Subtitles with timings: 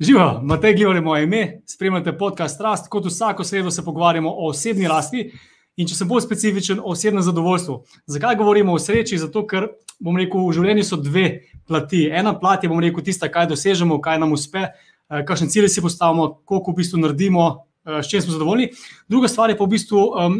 [0.00, 4.48] Živijo, Matej Glivar je moje ime, spremljate podcast Rast, kot vsako sredo se pogovarjamo o
[4.48, 5.30] osebni rasti
[5.76, 7.76] in če sem bolj specifičen, o osebnem zadovoljstvu.
[8.06, 9.16] Zakaj govorimo o sreči?
[9.18, 9.70] Zato, ker
[10.00, 11.24] bom rekel, v življenju so dve
[11.68, 12.02] plati.
[12.12, 15.84] Ena plat je, bom rekel, tista, kaj dosežemo, kaj nam uspe, eh, kakšne cilje si
[15.84, 17.46] postavimo, koliko v bistvu naredimo,
[17.86, 18.70] eh, s čim smo zadovoljni.
[19.08, 20.38] Druga stvar je pa v bistvu um,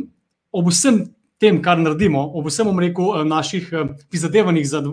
[0.53, 1.07] ob vsem
[1.41, 3.73] tem, kar naredimo, ob vsem, bom rekel, naših
[4.11, 4.85] prizadevanjih za.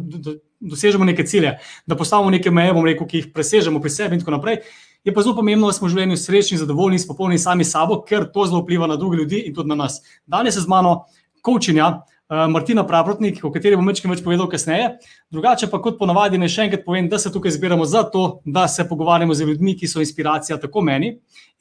[0.64, 3.91] Do, do, dosežemo neke cilje, da postavimo neke meje, bomo rekel, ki jih presežemo pri
[3.91, 4.61] sebi in tako naprej.
[5.04, 8.46] Je pa zelo pomembno, da smo v življenju srečni, zadovoljni, spopolni sami sabo, ker to
[8.47, 10.00] zelo vpliva na druge ljudi in tudi na nas.
[10.25, 11.04] Danes je z mano
[11.43, 12.05] kočenja,
[12.50, 14.87] Martina Pravotnik, o kateri bom večkrat več povedal kasneje.
[15.33, 18.86] Drugače pa kot ponavadi, naj še enkrat povem, da se tukaj zbiramo zato, da se
[18.89, 21.11] pogovarjamo z ljudmi, ki so inspiracija tako meni.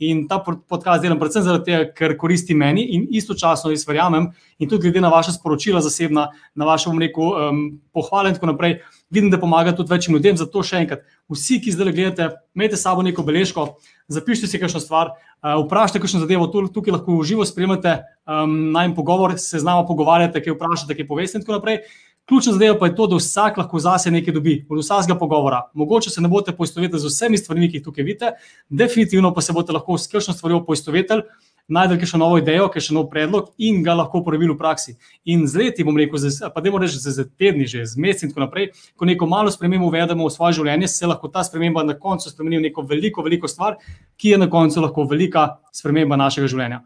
[0.02, 4.88] In ta podcast delam predvsem zato, ker koristi meni in istočasno jaz verjamem, in tudi
[4.88, 7.60] glede na vaše sporočila zasebna, na vaše, bom rekel, um,
[7.92, 8.78] pohvale in tako naprej,
[9.12, 10.41] vidim, da pomaga tudi večjim ljudem.
[10.41, 13.74] Zato še enkrat, vsi, ki zdaj gledate, imejte s sabo neko beležko,
[14.08, 19.34] zapišite si kakšno stvar, vprašajte kakšno zadevo, tukaj lahko v živo spremljate um, najmen pogovor,
[19.39, 21.83] se znamo pogovarjati, kaj vprašate, kaj poveste in tako naprej.
[22.28, 25.64] Ključna zadeva pa je to, da vsak lahko zase nekaj dobi, od vsakega pogovora.
[25.75, 28.31] Mogoče se ne boste poistovetili z vsemi stvarmi, ki jih tukaj vidite,
[28.69, 31.27] definitivno pa se boste lahko s kakšno stvarjo poistovetili,
[31.68, 34.96] najdete še novo idejo, še nov predlog in ga lahko uporabili v praksi.
[35.24, 36.19] In z leti, bom rekel,
[36.54, 39.52] pa da moramo reči, z tedni, že z meseci in tako naprej, ko neko malo
[39.52, 43.22] spremembo uvedemo v svoje življenje, se lahko ta sprememba na koncu spremeni v neko veliko,
[43.22, 43.78] veliko stvar,
[44.16, 46.82] ki je na koncu lahko velika sprememba našega življenja.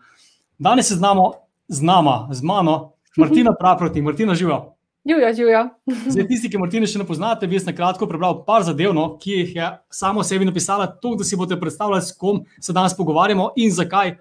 [0.58, 1.32] Danes se znamo
[1.68, 4.76] z nama, z mano, Martina Praproti, Martina Živa.
[5.06, 5.68] Živijo, živijo.
[6.12, 9.04] Zdaj, tisti, ki Martina še ne poznate, bi jaz na kratko prebral par zadev, no,
[9.22, 12.96] ki jih je samo sebi napisala, to, da si boste predstavljali, s kom se danes
[12.98, 14.16] pogovarjamo in zakaj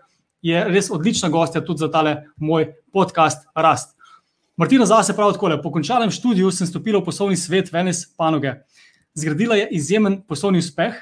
[0.46, 3.96] je res odlična gostja tudi za tale moj podcast Rast.
[4.58, 8.54] Martina zase pravi tako: po končanem študiju sem stopila v poslovni svet Venice panoge.
[9.16, 10.94] Zgradila je izjemen poslovni uspeh,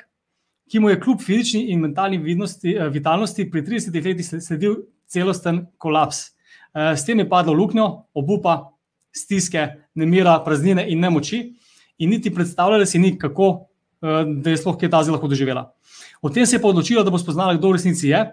[0.71, 4.75] ki mu je kljub fizični in mentalni vidnosti, eh, vitalnosti pri 30 letih sledil
[5.07, 6.31] celosten kolaps.
[6.73, 8.71] Eh, s tem je padlo luknjo, obupa,
[9.11, 11.53] stiske, nemira, praznine in nemoči,
[11.97, 13.67] in niti predstavljala si ni, kako
[14.01, 15.73] eh, da je sploh kaj ta zelo lahko doživela.
[16.21, 18.23] O tem se je pa odločila, da bo spoznala, kdo v resnici je,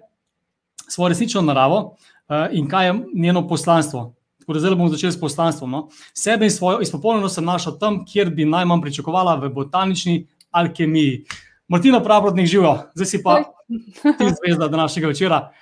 [0.90, 4.14] svojo resnično naravo uh, in kaj je njeno poslanstvo.
[4.40, 5.70] Tako da zdaj bomo začeli s poslanstvom.
[5.70, 5.88] No?
[6.14, 11.24] Sebe in svojo izpopolnjenost sem našel tam, kjer bi najmanj pričakovala, v botanični alkemiji.
[11.68, 13.42] Martina Pravrodnik živijo, zdaj si pa
[14.18, 15.52] ti zvezda današnjega večera.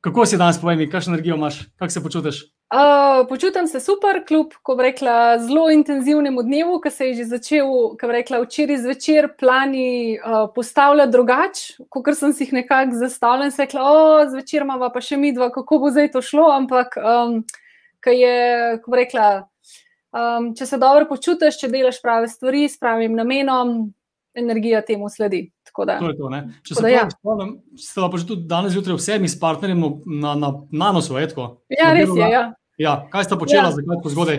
[0.00, 2.42] Kako si danes, povej mi, kakšno energijo imaš, kako se počutiš?
[2.74, 4.46] Uh, počutim se super, kljub,
[4.78, 10.18] rekla, zelo intenzivnemu dnevu, ki se je že začel, ko bi rekla, včeraj zvečer plani
[10.18, 13.50] uh, postavljati drugače, kot sem si jih nekako zastavljala.
[13.54, 16.48] Se rekla, o, zvečer imamo pa še mi dva, kako bo zdaj to šlo.
[16.56, 17.44] Ampak, um,
[18.06, 18.34] je,
[18.82, 19.28] ko rekla,
[20.10, 23.92] um, če se dobro počutiš, če delaš prave stvari s pravim namenom,
[24.36, 25.46] energija temu sledi.
[25.76, 26.28] Da, to to,
[26.64, 27.02] Če se ja.
[27.12, 31.58] spomnim, ste pa že tudi danes zjutraj vsemi s partnerjem na, na, na nosu, etko.
[31.68, 32.28] Ja, res je.
[32.32, 32.46] Ja.
[32.80, 33.72] Ja, kaj ste počeli, ja.
[33.72, 34.38] zakaj tako zgodaj?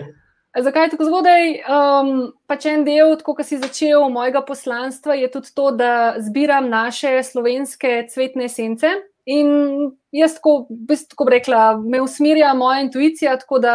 [0.58, 1.44] Zakaj tako zgodaj?
[1.68, 2.10] Um,
[2.50, 5.92] pač en del, kot si začel, mojega poslanstva je tudi to, da
[6.22, 8.90] zbiram naše slovenske cvetne esence.
[9.28, 9.50] In
[10.14, 10.70] jaz, tako,
[11.10, 13.74] tako bi rekla, me usmerja moja intuicija, tako da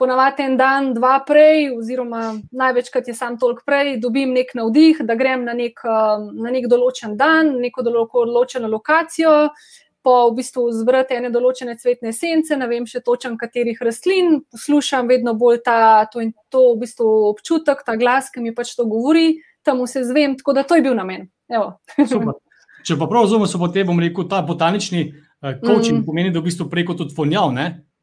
[0.00, 5.16] ponavadi en dan, dva prej, oziroma največkrat je sam toliko prej, dobim nek navdih, da
[5.18, 9.36] grem na nek, um, na nek določen dan, neko določeno lokacijo.
[10.00, 15.10] Po v bistvu zbrati ene določene cvetne sence, ne vem še točno, katerih rastlin, poslušam
[15.12, 18.88] vedno bolj ta to in to v bistvu občutek, ta glas, ki mi pač to
[18.88, 21.28] govori, tam vse zvem, tako da to je bil namen.
[22.88, 26.06] Če pa prav razumem, so potem, bom rekel, ta botanični uh, coaching mm.
[26.08, 27.52] pomeni, da v bistvu preko tudi vonjav,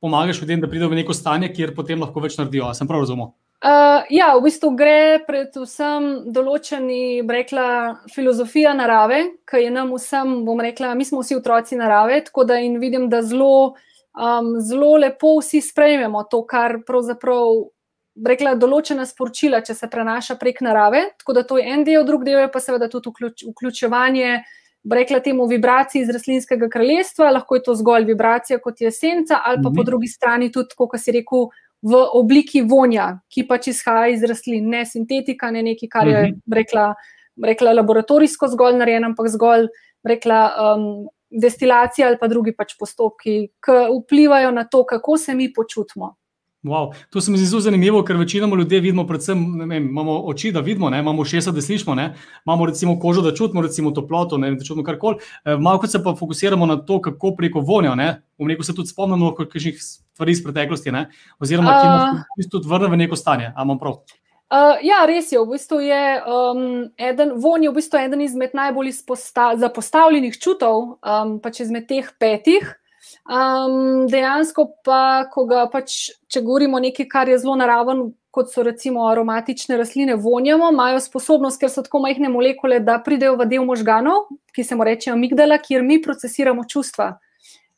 [0.08, 2.72] pomagaš ljudem, da pridejo v neko stanje, kjer potem lahko več naredijo.
[2.78, 3.34] Sem prav razumel?
[3.58, 7.70] Uh, ja, v bistvu gre predvsem določeni, rekla,
[8.14, 12.60] filozofija narave, ki je nam vsem, bom rekla, mi smo vsi otroci narave, tako da
[12.62, 13.74] in vidim, da zelo,
[14.14, 17.66] um, zelo lepo vsi sprejmemo to, kar pravzaprav.
[18.18, 22.24] Rekla, določena sporočila, če se prenaša prek narave, tako da to je en del, drug
[22.26, 24.48] del je pa seveda tudi vključ, vključevanje uh,
[24.92, 29.58] rekla temu, vibracij iz rastlinskega kraljestva, lahko je to zgolj vibracija kot je esenca, ali
[29.58, 29.76] pa -hmm.
[29.76, 29.86] po mhm.
[29.86, 31.50] drugi strani tudi, kot si rekel,
[31.82, 36.40] v obliki vonja, ki pač izhaja iz rastlin, ne sintetika, ne nekaj, kar je -hmm.
[36.54, 36.94] rekla,
[37.44, 39.68] rekla laboratorijsko zgolj narejen, ampak zgolj
[40.04, 40.54] rekla.
[40.76, 41.08] Um,
[41.42, 43.72] Destilacija ali pa drugi pač postopki, ki
[44.04, 46.16] vplivajo na to, kako se mi počutimo.
[46.64, 46.94] Wow.
[47.10, 50.60] To se mi zdi zelo zanimivo, ker večinoma ljudi vidimo, predvsem vem, imamo oči, da
[50.60, 51.00] vidimo, ne?
[51.00, 52.16] imamo šesa, da slišimo, ne?
[52.46, 54.52] imamo recimo kožo, da čutimo, recimo toploto, ne?
[54.56, 55.18] da čutimo karkoli.
[55.46, 57.94] E, malo se pa fokusiramo na to, kako preko vonja.
[58.38, 61.10] V neko se tudi spomnimo, kakšnih stvari iz preteklosti, ne?
[61.40, 63.54] oziroma ki nas uh, tudi vrne v neko stanje.
[63.54, 65.40] Uh, ja, res je.
[65.40, 68.94] V bistvu je um, eden, von je v bistvu eden izmed najbolj
[69.60, 72.76] zapostavljenih čutov, um, pač izmed teh petih.
[73.28, 78.64] Um, dejansko pa, ko ga pač, če govorimo nekaj, kar je zelo naraven, kot so
[78.64, 83.66] recimo aromatične rastline, vonjamo, imajo sposobnost, ker so tako majhne molekule, da pridejo v del
[83.68, 87.18] možganov, ki se mu reče amigdala, kjer mi procesiramo čustva.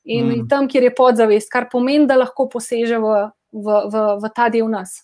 [0.10, 0.48] In mm.
[0.52, 3.16] tam, kjer je podzavest, kar pomeni, da lahko poseže v,
[3.54, 5.00] v, v, v ta del nas.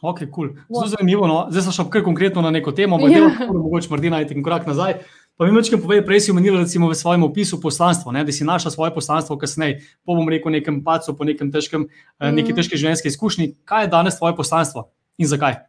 [0.00, 0.54] Ok, cool.
[0.70, 1.26] Zelo zanimivo.
[1.28, 1.46] No.
[1.50, 3.40] Zdaj smo šli kar konkretno na neko temo, ampak yeah.
[3.40, 3.52] Ja.
[3.52, 5.02] mogoče morda en korak nazaj.
[5.40, 8.68] Pa mi večkrat povej, prej si omenila v svojem opisu poslanstvo, ne, da si našla
[8.68, 11.88] svoje poslanstvo kasneje, po bom rekel, nekem pacu, po nekem težkem,
[12.20, 12.34] mm.
[12.36, 13.46] neki težki življenjski izkušnji.
[13.64, 15.62] Kaj je danes tvoje poslanstvo in zakaj?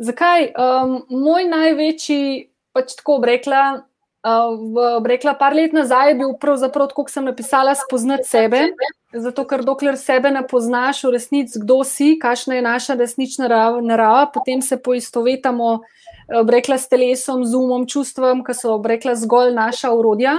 [0.00, 0.48] Zakaj?
[0.56, 3.84] Um, moj največji, pač tako rekla,
[4.18, 8.64] Uh, rekla, par let nazaj je bil pravzaprav, kot sem napisala, spoznati sebe.
[9.14, 13.46] Zato, ker dokler sebe ne poznaš, v resnici, kdo si, kakšna je naša resnična
[13.78, 15.78] narava, potem se poistovetamo,
[16.28, 20.38] rekla, s telesom, z umom, čustvom, ki so rekla zgolj naša urodja.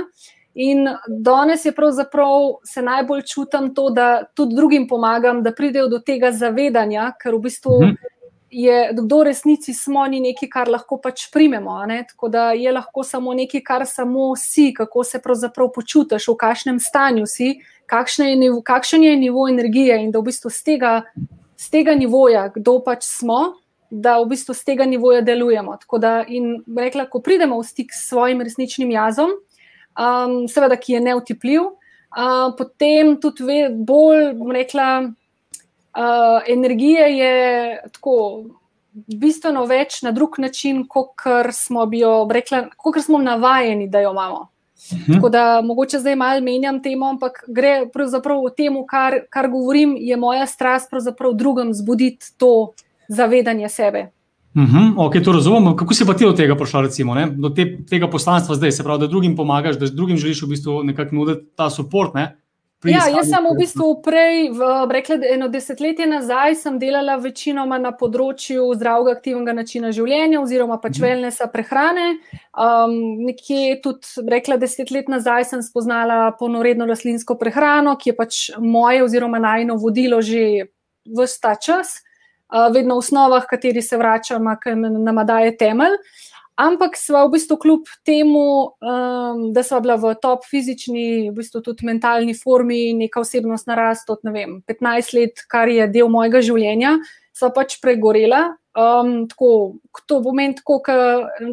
[0.59, 5.99] In danes je pravzaprav se najbolj čutim to, da tudi drugim pomagam, da pridejo do
[5.99, 7.81] tega zavedanja, ker v bistvu.
[7.83, 8.17] Mhm
[8.51, 11.77] je, kdo resnici smo, ni nekaj, kar lahko pač primemo.
[12.09, 16.79] Tako da je lahko samo nekaj, kar samo si, kako se pravzaprav počutiš, v kakšnem
[16.79, 20.93] stanju si, kakšen je, nivo, kakšen je nivo energije in da v bistvu z tega,
[21.57, 23.59] z tega nivoja, kdo pač smo.
[23.89, 25.77] Da v bistvu z tega nivoja delujemo.
[25.81, 29.33] Tako da, in rekla, ko pridemo v stik s svojim resničnim jazom,
[29.97, 37.33] um, seveda, ki je neutipljiv, uh, potem tudi ve, bolj, rekla, uh, energije je
[37.97, 38.15] tako
[38.93, 41.85] bistveno več na drug način, kot smo,
[43.01, 44.47] smo navajeni, da jo imamo.
[44.93, 45.13] Mhm.
[45.13, 49.95] Tako da mogoče zdaj malo menjam temo, ampak gre pravzaprav o tem, kar, kar govorim,
[49.99, 52.73] je moja strast pravzaprav drugim zbuditi to
[53.09, 54.11] zavedanje sebe.
[54.55, 55.75] Uh mhm, -huh, ok, to razumem.
[55.77, 58.99] Kako si pa ti do tega prišel, recimo, do te, tega poslanstva zdaj, se pravi,
[58.99, 62.11] da drugim pomagaš, da drugim želiš v bistvu nekako nuditi ta podpor.
[62.87, 67.91] Ja, jaz sem v bistvu prej, v, rekla, eno desetletje nazaj, sem delala večinoma na
[67.91, 71.03] področju zdravega, aktivnega načina življenja, oziroma pač mm.
[71.03, 72.07] velnesa prehrane.
[72.55, 72.95] Um,
[73.27, 79.03] nekje tudi, rekla, deset let nazaj sem spoznala ponoredno rastlinsko prehrano, ki je pač moje,
[79.03, 80.71] oziroma najno vodilo že
[81.03, 81.99] vse ta čas,
[82.73, 85.97] vedno v osnovah, kateri se vračam, ki nam daje temelj.
[86.59, 91.61] Ampak smo v bistvu kljub temu, um, da smo bila v top fizični, v bistvu
[91.63, 96.97] tudi mentalni formi, neka osebnost narast od vem, 15 let, kar je del mojega življenja,
[97.31, 98.57] so pač pregorela.
[98.75, 100.81] Um, tako, to pomeni tako,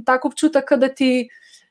[0.06, 1.28] tako občutek, da ti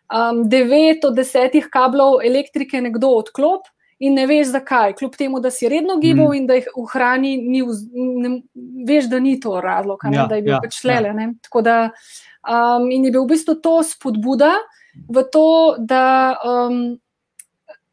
[0.07, 3.68] um, 9 od 10 kablov elektrike nekdo odklop.
[4.04, 6.36] In ne veš, zakaj, kljub temu, da si redno gibal mm.
[6.36, 7.38] in da jih ohrani,
[8.88, 11.14] veš, da ni to razlog, ja, da je bil ja, pač lele.
[11.16, 11.30] Ja.
[11.48, 11.78] Tako da,
[12.46, 14.54] Um, in je bil v bistvu to spodbuda
[15.10, 16.94] v to, da um,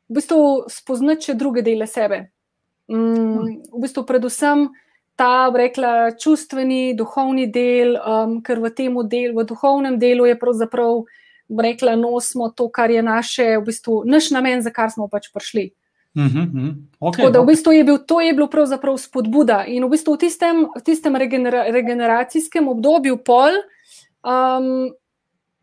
[0.09, 2.29] v bistvu spoznaš druge dele sebe.
[2.85, 4.69] Um, v bistvu predvsem
[5.17, 11.09] ta, rekla, čustveni, duhovni del, um, ker v tem delu, v duhovnem delu je pravzaprav,
[11.49, 15.73] rekla, nosimo to, kar je naše, v bistvu naš namen, za kar smo pač prišli.
[16.15, 16.75] Uh -huh.
[17.01, 19.65] Okay, da, v bistvu je bil, to je bilo pravzaprav spodbuda.
[19.65, 23.51] In v bistvu v tistem, v tistem regenera, regeneracijskem obdobju pol,
[24.23, 24.95] Um,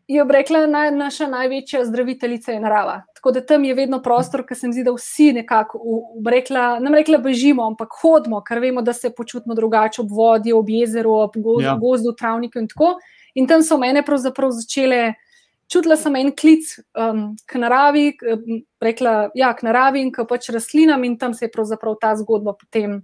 [0.08, 3.02] je rekla, da naša največja zdraviteljica je narava.
[3.14, 5.78] Tako da tam je vedno prostor, ki se mi zdi, da vsi nekako,
[6.26, 10.68] rekla, ne rekla, bežimo, ampak hodimo, ker vemo, da se počutimo drugače ob vodi, ob
[10.68, 11.76] jezeru, ob gozdu, ja.
[11.80, 12.96] gozdu travniku in tako.
[13.34, 15.14] In tam so mene pravzaprav začele.
[15.70, 16.66] Čutila sem en klic
[16.98, 18.08] um, k naravi,
[18.82, 22.56] rekla, ja, k naravi in k pač rastlinam, in tam se je pravzaprav ta zgodba
[22.58, 23.00] potem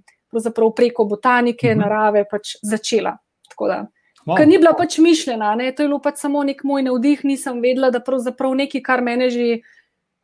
[0.75, 1.81] preko botanike, mhm.
[1.81, 3.17] narave pač začela.
[3.49, 3.85] Tako da
[4.27, 4.41] Wow.
[4.41, 5.71] Ker ni bila pač mišljena, ne?
[5.71, 9.29] to je bilo pač samo nek moj navdih, nisem vedela, da pravzaprav nekaj, kar mene
[9.31, 9.61] že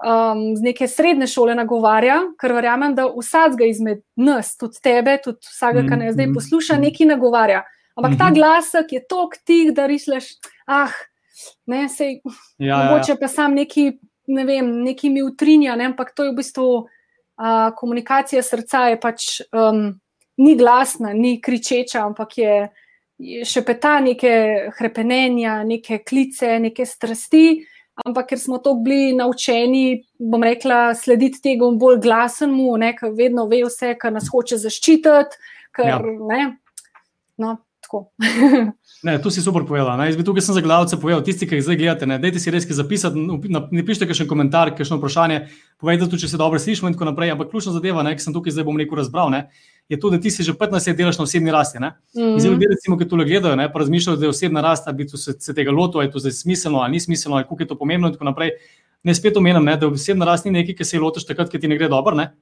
[0.02, 5.46] um, z neke srednje šole nagovarja, ker verjamem, da vsakega izmed nas, tudi tebe, tudi
[5.46, 6.34] vsakega, ki nas zdaj mm-hmm.
[6.34, 7.62] posluša, nekaj nagovarja.
[7.94, 8.40] Ampak ta mm-hmm.
[8.40, 10.32] glasek je tok tih, da rišleš,
[10.66, 10.90] ah,
[11.66, 12.20] ne, sej,
[12.58, 13.18] ja, ja, mogoče ja.
[13.20, 13.90] pa sam neki,
[14.32, 15.90] ne vem, neki mi utrinja, ne?
[15.92, 19.88] ampak to je v bistvu uh, komunikacija srca, je pač um,
[20.42, 22.56] ni glasna, ni kričeča, ampak je
[23.46, 24.32] še peta neke
[24.76, 27.62] krepenenja, neke klice, neke strasti.
[28.02, 33.60] Ampak ker smo to bili naučeni, bom rekla, slediti tega bolj glasnemu, ker vedno ve
[33.66, 35.36] vse, kar nas hoče zaščititi.
[35.76, 35.98] Ker, ja.
[36.28, 36.40] ne,
[37.40, 37.58] no,
[39.06, 40.00] ne, tu si super povedal.
[40.06, 42.66] Jaz bi tukaj za glavce povedal, tisti, ki jih zdaj gledate, ne, dajte si res
[42.66, 45.38] zapisati, ne pišite še komentar, še vprašanje,
[45.82, 47.34] povejte tudi, če se dobro slišimo in tako naprej.
[47.34, 49.32] Ampak ključna zadeva, ki sem tukaj zdaj bom rekel razbral.
[49.34, 49.48] Ne,
[49.92, 51.78] je to, da ti se že 15 let delaš na osebni rasti.
[51.78, 51.84] Mm
[52.14, 52.38] -hmm.
[52.38, 55.08] Zdaj, ljudje, recimo, ki to gledajo, ne, pa razmišljajo, da je osebna rast, da bi
[55.08, 57.78] se, se tega lotil, je to zdaj smiselno ali ni smiselno, ali kako je to
[57.78, 58.50] pomembno in tako naprej.
[59.02, 61.68] Ne spet omenjam, da osebna rast ni nekaj, ki se je lotiš takrat, ki ti
[61.68, 62.32] ne gre dobro, ne?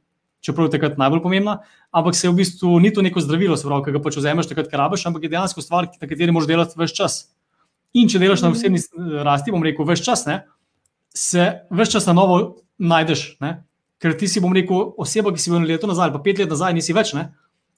[0.45, 1.59] Čeprav je takrat najbolj pomembna,
[1.93, 4.83] ampak se v bistvu ni to neko zdravilo, pravi, ki ga pač vzameš takrat, ker
[4.83, 7.23] rabiš, ampak je dejansko stvar, na kateri moraš delati več čas.
[7.95, 8.57] In če delaš na mhm.
[8.57, 10.45] osebni rasti, bom rekel, več čas, ne,
[11.15, 12.41] se več čas na novo
[12.79, 13.35] najdeš.
[13.43, 13.59] Ne?
[14.01, 16.73] ker ti si, bom rekel, oseba, ki si bil leto nazaj, pa pet let nazaj,
[16.77, 17.13] nisi več.
[17.17, 17.29] Ne?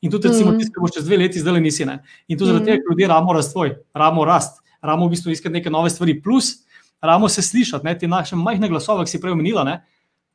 [0.03, 0.61] In tudi, recimo, mm.
[0.61, 1.87] ti, ki boš čez dve leti zdaj nisi.
[1.89, 1.99] Ne?
[2.31, 2.69] In to zaradi mm.
[2.71, 6.55] tega, ker ljudje ramo razvoj, ramo rast, ramo v bistvu iskati neke nove stvari, plus
[7.03, 7.97] ramo se slišati, ne?
[7.99, 9.67] te naše majhne glasove, ki si prej omenila.
[9.67, 9.81] Ne?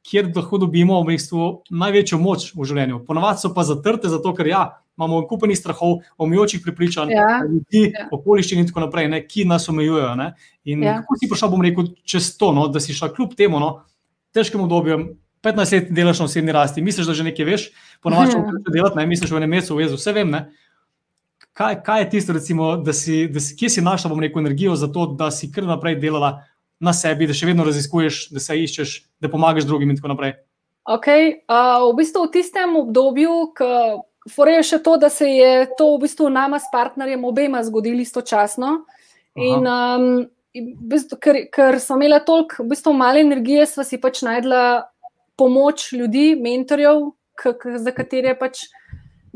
[0.05, 3.01] Kjer lahko dobimo v bistvu največjo moč v življenju.
[3.07, 4.61] Ponovadi so pa zatrte, zato ker ja,
[4.97, 7.41] imamo kupeni strahov, omejujočih prepričanj, ja.
[7.43, 8.07] ljudi, ja.
[8.15, 10.13] okoliščin in tako naprej, ne, ki nas omejujejo.
[10.19, 10.31] Ne.
[10.71, 10.99] In ja.
[11.01, 13.71] kako si prišel, bom rekel, čez to, no, da si šel kljub temu no,
[14.33, 15.09] težkim obdobjem,
[15.43, 17.67] 15 let delaš na osebni rasti, misliš, da že nekaj veš,
[18.03, 20.33] ponovadi če hočeš delati, ne misliš v enem mesecu, v jezu, vse vem.
[20.33, 20.41] Ne?
[21.57, 24.75] Kaj, kaj je tisto, recimo, da si, da si, kje si našla, bom rekel, energijo
[24.75, 26.39] za to, da si kar naprej delala
[26.79, 30.37] na sebi, da še vedno raziskuješ, da se iščeš, da pomagaš drugim in tako naprej?
[30.87, 35.89] Okay, uh, v bistvu v tistem obdobju, ko je še to, da se je to
[35.95, 38.85] v bistvu nama s partnerjem obema zgodilo istočasno.
[39.37, 40.23] In, um,
[40.55, 44.23] in v bistvu, ker, ker smo imeli toliko v bistvu, malo energije, smo si pač
[44.25, 44.63] najdla
[45.37, 47.11] pomoč ljudi, mentorjev,
[47.77, 48.63] za katere pač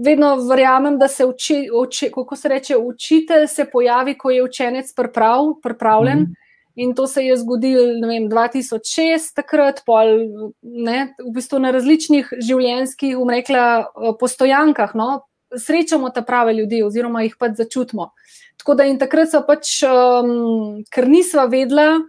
[0.01, 4.93] vedno verjamem, da se uči, uči, kako se reče, učitelj se pojavi, ko je učenec
[4.95, 6.19] priprav, pripravljen.
[6.19, 6.41] Mm -hmm.
[6.75, 10.13] In to se je zgodilo, ne vem, 2006, takrat, pol,
[10.61, 13.65] ne, v bistvu na različnih življenjskih, umrekla,
[14.19, 14.95] postojankah.
[14.95, 15.09] No,
[15.57, 18.11] srečamo ta prave ljudi, oziroma jih pač začutimo.
[18.61, 21.99] Tako da in takrat so pač, um, ker nisva vedela,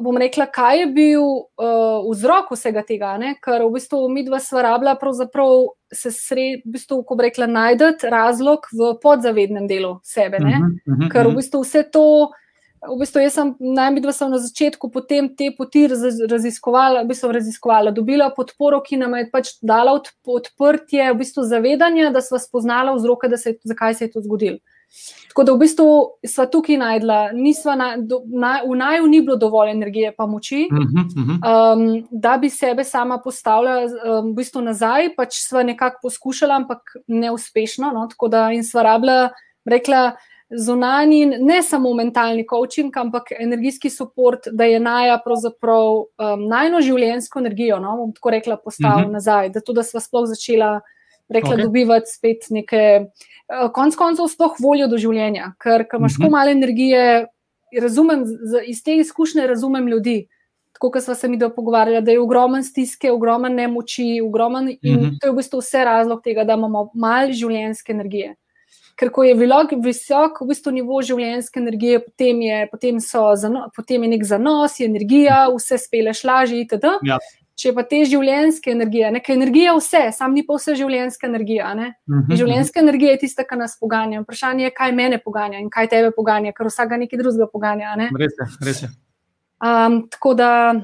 [0.00, 3.36] bom rekla, kaj je bil uh, vzrok vsega tega, ne?
[3.42, 7.46] ker v bistvu mi dva sva rabila pravzaprav se sred, v bistvu, ko bi rekla,
[7.46, 10.42] najdete razlog v podzavednem delu sebe.
[10.42, 12.32] Uh -huh, uh -huh, ker v bistvu vse to,
[12.88, 17.94] v bistvu jaz sem najmidva sem na začetku potem te poti raziskovala, v bistvu raziskovala,
[17.94, 22.94] dobila podporo, ki nam je pač dala od, odprtje, v bistvu zavedanja, da sva spoznala
[22.96, 24.58] vzroke, da se zakaj se je to zgodilo.
[25.28, 25.86] Tako da v bistvu
[26.22, 27.18] smo tukaj najdla,
[27.76, 31.38] na, do, na, v naju ni bilo dovolj energije, pa moči, uh -huh, uh -huh.
[31.42, 35.14] Um, da bi sebe sama postavila um, v bistvu nazaj.
[35.16, 37.90] Pač smo nekako poskušali, ampak neuspešno.
[37.90, 38.06] No?
[38.08, 39.30] Tako da in sva rabila,
[39.64, 40.12] rekla.
[40.56, 47.38] Zunani, ne samo mentalni coaching, ampak energijski podpor, da je naja pravzaprav um, najno življenjsko
[47.38, 49.12] energijo, no, bom tako rekla, postavila uh -huh.
[49.12, 50.80] nazaj, da, da smo sploh začela
[51.28, 51.62] rekla, okay.
[51.62, 55.52] dobivati spet neke, uh, konc koncev, sploh voljo do življenja.
[55.58, 56.38] Ker, ker imaš tako uh -huh.
[56.38, 57.26] malo energije,
[57.80, 60.28] razumem, z, iz te izkušnje razumem ljudi.
[60.72, 65.02] Tako kot smo se mi dopogovarjali, da je ogromen stiske, ogromen nemoči, ogromen in uh
[65.02, 65.10] mhm.
[65.10, 65.20] -huh.
[65.20, 68.34] to je v bistvu vse razlog tega, da imamo malo življenjske energije.
[68.94, 74.02] Ker ko je visok, visok v bistvu nivo življenjske energije, potem je, potem zano, potem
[74.02, 76.92] je nek zanos, je energija, vse speleš lažje, itd.
[77.02, 77.18] Ja.
[77.54, 81.70] Če pa te življenjske energije, nekaj energije, vse, sam ni pa vse življenjska energija.
[81.74, 82.88] Uh -huh, mhm, življenjska uh -huh.
[82.88, 84.20] energija je tista, ki nas poganja.
[84.20, 87.94] Vprašanje je, kaj mene poganja in kaj tebe poganja, ker vsak nekaj drugega poganja.
[88.18, 88.88] Res je, res je.
[89.62, 90.74] Um, tako da.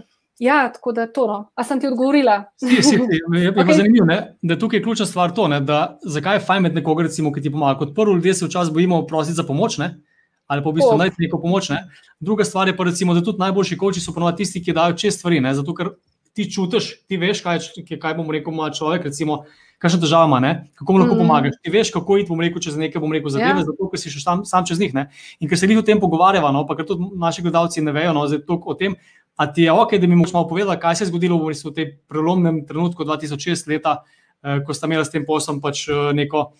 [0.40, 1.26] Ja, tako da to.
[1.26, 1.38] No.
[1.54, 2.44] A sem ti odgovorila?
[2.56, 3.76] Si, si, je je okay.
[3.76, 4.36] zanimivo, ne?
[4.42, 5.60] da tukaj je ključna stvar to, ne?
[5.60, 7.78] da zakaj je fajn med nekoga, recimo, ki ti pomaga.
[7.78, 9.98] Kot prvo, ljudje se včasih bojimo prositi za pomoč, ne?
[10.46, 10.98] ali pa v bistvu oh.
[10.98, 11.68] najti neko pomoč.
[11.68, 11.84] Ne?
[12.20, 15.18] Druga stvar je pa, recimo, da tudi najboljši koči so ponovadi tisti, ki dajo čez
[15.18, 15.42] stvari.
[15.44, 15.52] Ne?
[15.54, 15.92] Zato, ker
[16.32, 17.60] ti čutiš, ti veš, kaj,
[18.00, 19.44] kaj bom rekel, ima človek, recimo,
[19.80, 20.52] kakšna država ima, ne?
[20.74, 21.18] kako mu lahko mm.
[21.18, 21.60] pomagaš.
[21.62, 23.62] Ti veš, kako iti, bom rekel, čez nekaj, bom rekel, zadeve, yeah.
[23.62, 23.68] Ja.
[23.68, 24.96] zato ker si še sam, sam čez njih.
[24.96, 25.06] Ne?
[25.40, 28.16] In ker se jih o tem pogovarjava, no, pa ker tudi naši gledalci ne vejo,
[28.16, 28.98] no, o tem.
[29.40, 31.72] A ti je ok, da mi boš malo povedal, kaj se je zgodilo v, v
[31.72, 34.02] tem prelomnem trenutku 2006 leta,
[34.42, 36.50] eh, ko sta imela s tem poslom pač eh, neko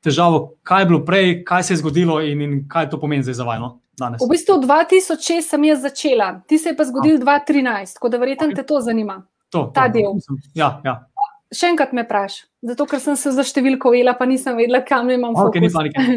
[0.00, 3.44] težavo, kaj je bilo prej, kaj se je zgodilo in, in kaj to pomeni za
[3.44, 4.22] vajno danes?
[4.22, 8.46] V bistvu 2006 sem jaz začela, ti se je pa zgodil 2013, tako da verjetno
[8.46, 8.56] okay.
[8.56, 9.26] te to zanima.
[9.50, 10.38] To, ta to, del.
[10.54, 11.09] Ja, ja.
[11.50, 15.08] Še enkrat me vprašaj, zato ker sem se za številko ujela, pa nisem vedela, kam
[15.10, 15.66] imam okay,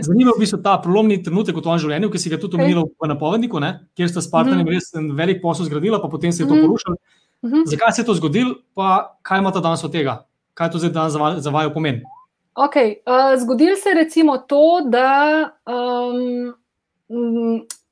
[0.05, 2.83] Zanimivo je v bistvu ta prelomni trenutek v tvojem življenju, ki si ga tudi omenila
[2.85, 2.93] okay.
[3.01, 3.71] v napovedniku, ne?
[3.97, 6.53] kjer ste s partnerjem mm res en velik posel zgradila, pa potem se je to
[6.53, 6.95] mm porušilo.
[7.41, 7.63] Mm -hmm.
[7.65, 10.25] Zakaj se je to zgodilo, pa kaj ima ta danes od tega?
[10.53, 12.05] Kaj to zdaj danes za vaju pomeni?
[12.53, 16.53] Okay, uh, zgodilo se je recimo to, da um,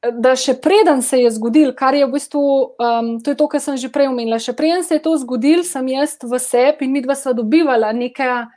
[0.02, 2.44] da še preden se je zgodil, kar je v bistvu,
[2.82, 5.62] um, to je to, kar sem že prej omenila, še preden se je to zgodil,
[5.64, 8.48] sem jaz v sebi in mi dva sva dobivala neke,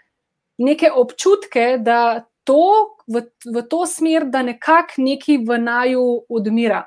[0.56, 6.84] neke občutke, da to v, v to smer, da nekako neki v naju odmira.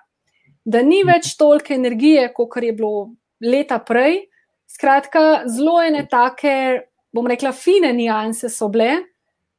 [0.65, 4.25] Da ni več toliko energije, kot je bilo leta prej.
[4.67, 9.05] Skratka, zelo ene take, bom rekla, fine nianse so bile,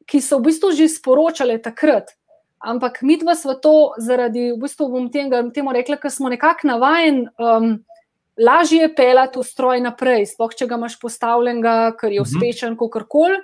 [0.09, 2.12] ki so v bistvu že sporočale takrat.
[2.59, 6.67] Ampak mi dva smo to zaradi, v bistvu bom tega, temu rekla, ker smo nekako
[6.69, 7.29] navajen.
[7.38, 7.85] Um,
[8.38, 12.27] Lažje je pelati v stroj naprej, sploh če ga imaš postavljenega, ker je Mhm.
[12.27, 13.35] uspešen, kot koli,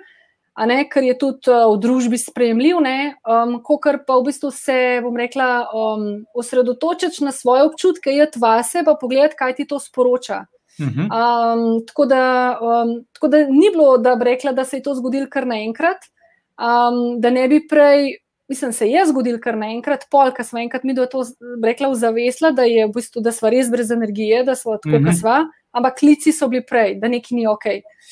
[0.55, 4.51] a ne, ker je tudi uh, v družbi sprejemljiv, ne, um, kot pa v bistvu
[4.51, 9.79] se, bom rekla, um, osredotočiti na svoje občutke, jeti vase, pa pogledati, kaj ti to
[9.79, 10.45] sporoča.
[10.79, 11.11] Mhm.
[11.11, 12.23] Um, tako, da,
[12.61, 16.07] um, tako da ni bilo, da bi rekla, da se je to zgodilo kar naenkrat,
[16.55, 18.15] um, da ne bi prej.
[18.47, 21.23] Mislim, se je zgodil kar naenkrat, pol, ko smo enkrat mi do to
[21.63, 25.01] rekla, zavesla, da, je, v bistvu, da smo res brez energije, da smo tako, mm
[25.01, 25.05] Mhm.
[25.05, 25.37] kot smo,
[25.71, 27.65] ampak klici so bili prej, da nekaj ni ok.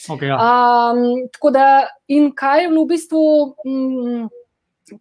[0.09, 0.37] Okay, ja.
[0.41, 3.21] Um, tako da, in kaj je bilo v bistvu,
[3.65, 4.25] mm,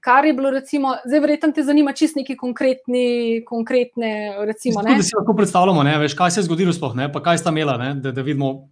[0.00, 4.96] kar je bilo, recimo, zdaj verjetno te zanima čist neki konkretni, konkretne, recimo, ne.
[4.96, 7.50] da si lahko predstavljamo, ne, veš, kaj se je zgodilo, sploh, ne, pa kaj sta
[7.50, 8.68] imela, ne, da, da vidimo.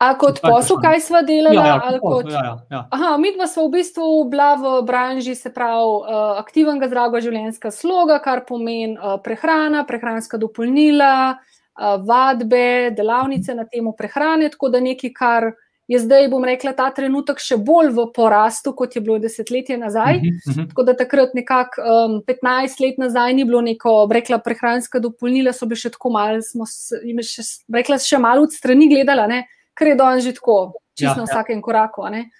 [0.00, 2.24] A kot posel, kaj sva delala, Ja, ja, kot.
[2.26, 2.80] ja, ja, ja.
[2.90, 6.06] Aha, mi dva smo v bistvu bila v branži, se pravi, uh,
[6.38, 13.92] aktivnega zdravega življenjska sloga, kar pomeni uh, prehrana, prehranska dopolnila, uh, vadbe, delavnice na temo
[13.92, 15.50] prehrane, tako da nekaj, kar
[15.86, 20.16] je zdaj, bom rekla, ta trenutek še bolj v porastu, kot je bilo desetletje nazaj.
[20.16, 20.66] Mhm, mhm.
[20.68, 25.66] Tako da takrat, nekako um, 15 let nazaj, ni bilo neko, rekla, prehranska dopolnila, so
[25.66, 29.44] bile še tako malo, smo s- jim še, rekla, še malo od strani gledala, ne,
[29.74, 31.32] ker je danes že tako, čisto Ja, na ja.
[31.32, 32.02] vsakem koraku.
[32.02, 32.30] a ne.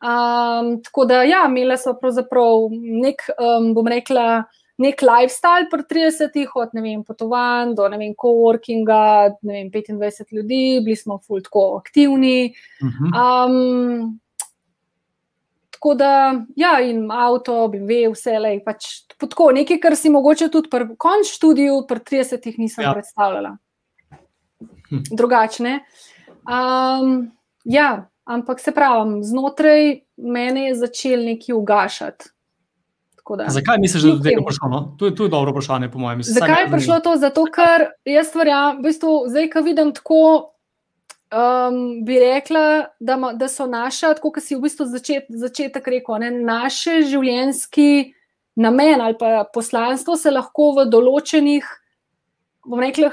[0.00, 4.44] Um, tako da, ja, imela smo pravzaprav nek, um, bom rekla,
[4.80, 9.02] nek lifestyle pri 30-ih, od ne vem, potovanj do ne vem, coworkinga,
[9.42, 12.54] ne vem, 25 ljudi, bili smo ful tako aktivni.
[12.80, 14.20] Um,
[15.76, 16.12] tako da,
[16.56, 18.88] ja, in avto, bi ve, vse le, pač
[19.20, 22.88] tako, nekaj, kar si mogoče tudi pri končnem študiju, pri 30-ih nisem Ja.
[22.88, 22.94] ja.
[22.96, 23.56] predstavljala.
[24.90, 25.04] Hm.
[25.12, 25.80] Drugačne.
[26.50, 27.30] Um,
[27.64, 32.24] ja, ampak se pravi, znotraj mene je začel nekaj ugašati.
[33.36, 34.68] Da- Zakaj misliš, da je do tega prišlo?
[34.68, 34.78] No?
[34.98, 36.22] To, je, to je dobro vprašanje, po mojem.
[36.22, 37.16] Saj Zakaj je prišlo to?
[37.16, 40.22] Zato, ker jaz verjamem, v bistvu, zdaj, ko vidim tako,
[41.30, 45.86] um, bi rekla, da, ma, da so naša, tako kot si v bistvu začet, začetek
[45.86, 48.14] rekel, ne, naše življenjski
[48.58, 51.64] namen ali pa poslanstvo se lahko v določenih.
[52.66, 53.08] Bom rekla,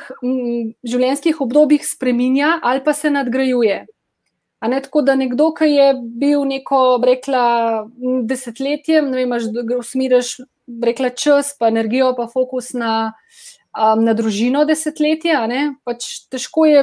[0.83, 3.85] življenjskih obdobjih spreminja ali pa se nadgrajuje.
[4.59, 7.41] A ne tako, da nekdo, ki je bil neko, rekla,
[8.25, 9.35] desetletje, ne vem,
[10.67, 13.13] bi rekla, čas, pa energijo, pa fokus na,
[13.77, 16.81] um, na družino desetletje, ne, pač težko je,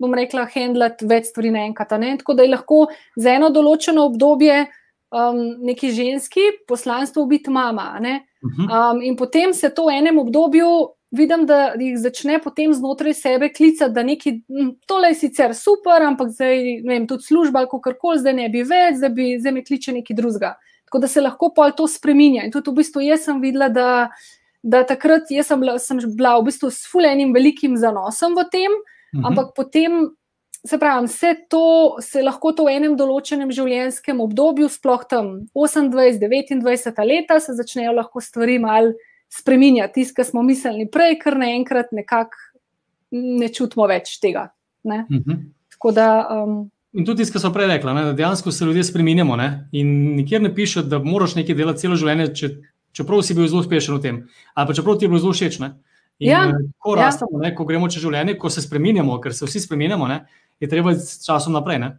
[0.00, 1.98] bom rekla, handlati več stvari naenkrat.
[1.98, 2.14] ne.
[2.22, 2.78] Tako da je lahko
[3.16, 4.62] za eno določeno obdobje
[5.10, 7.98] um, neki ženski poslanstvo biti mama.
[8.00, 8.20] ne.
[8.40, 13.48] Um, in potem se to v enem obdobju, vidim, da jih začne potem znotraj sebe
[13.48, 17.68] klicati, da nekaj, "Mm, tole je sicer super, ampak zdaj, ne vem, tudi služba ali
[17.70, 20.54] kako koli, zdaj ne bi več, zdaj, bi, zdaj me kliče nekaj drugega.
[20.86, 22.44] Tako da se lahko pol to spremenja.
[22.44, 24.08] In tudi v bistvu jaz sem videla, da,
[24.62, 28.70] da takrat jaz sem bila, sem bila v bistvu s fulejnim velikim zanosom v tem,
[29.14, 29.24] Mhm.
[29.26, 30.10] ampak potem.
[30.66, 37.02] Se pravi, vse to se lahko to v enem določenem življenjskem obdobju, sploh tam 28-29
[37.04, 38.92] leta, se začnejo lahko stvari malo
[39.32, 40.00] spreminjati.
[40.00, 42.36] Tisti, ki smo mislili prej, kar naenkrat nekako
[43.10, 44.48] ne čutimo več tega.
[44.82, 45.04] Ne?
[45.10, 45.40] Mhm.
[45.76, 46.10] Tako da,
[46.44, 46.60] um,
[46.92, 49.36] In tudi tisto, kar so prej rekla, ne, da dejansko se ljudje spremenjamo.
[49.38, 52.48] Ne, in nikjer ne piše, da moraš nekaj delati celo življenje, če,
[52.98, 54.18] čeprav si bil zelo uspešen v tem,
[54.54, 55.60] ali pa čeprav ti je bilo zelo všeč.
[55.62, 55.68] Ne.
[56.18, 56.40] In, Ja,
[56.82, 57.06] ko ja.
[57.06, 60.18] rastemo, ne, ko gremo čez življenje, ko se spremenjamo, ker se vsi spremenjamo, ne,
[60.60, 61.78] je treba s časom naprej.
[61.78, 61.92] Ne.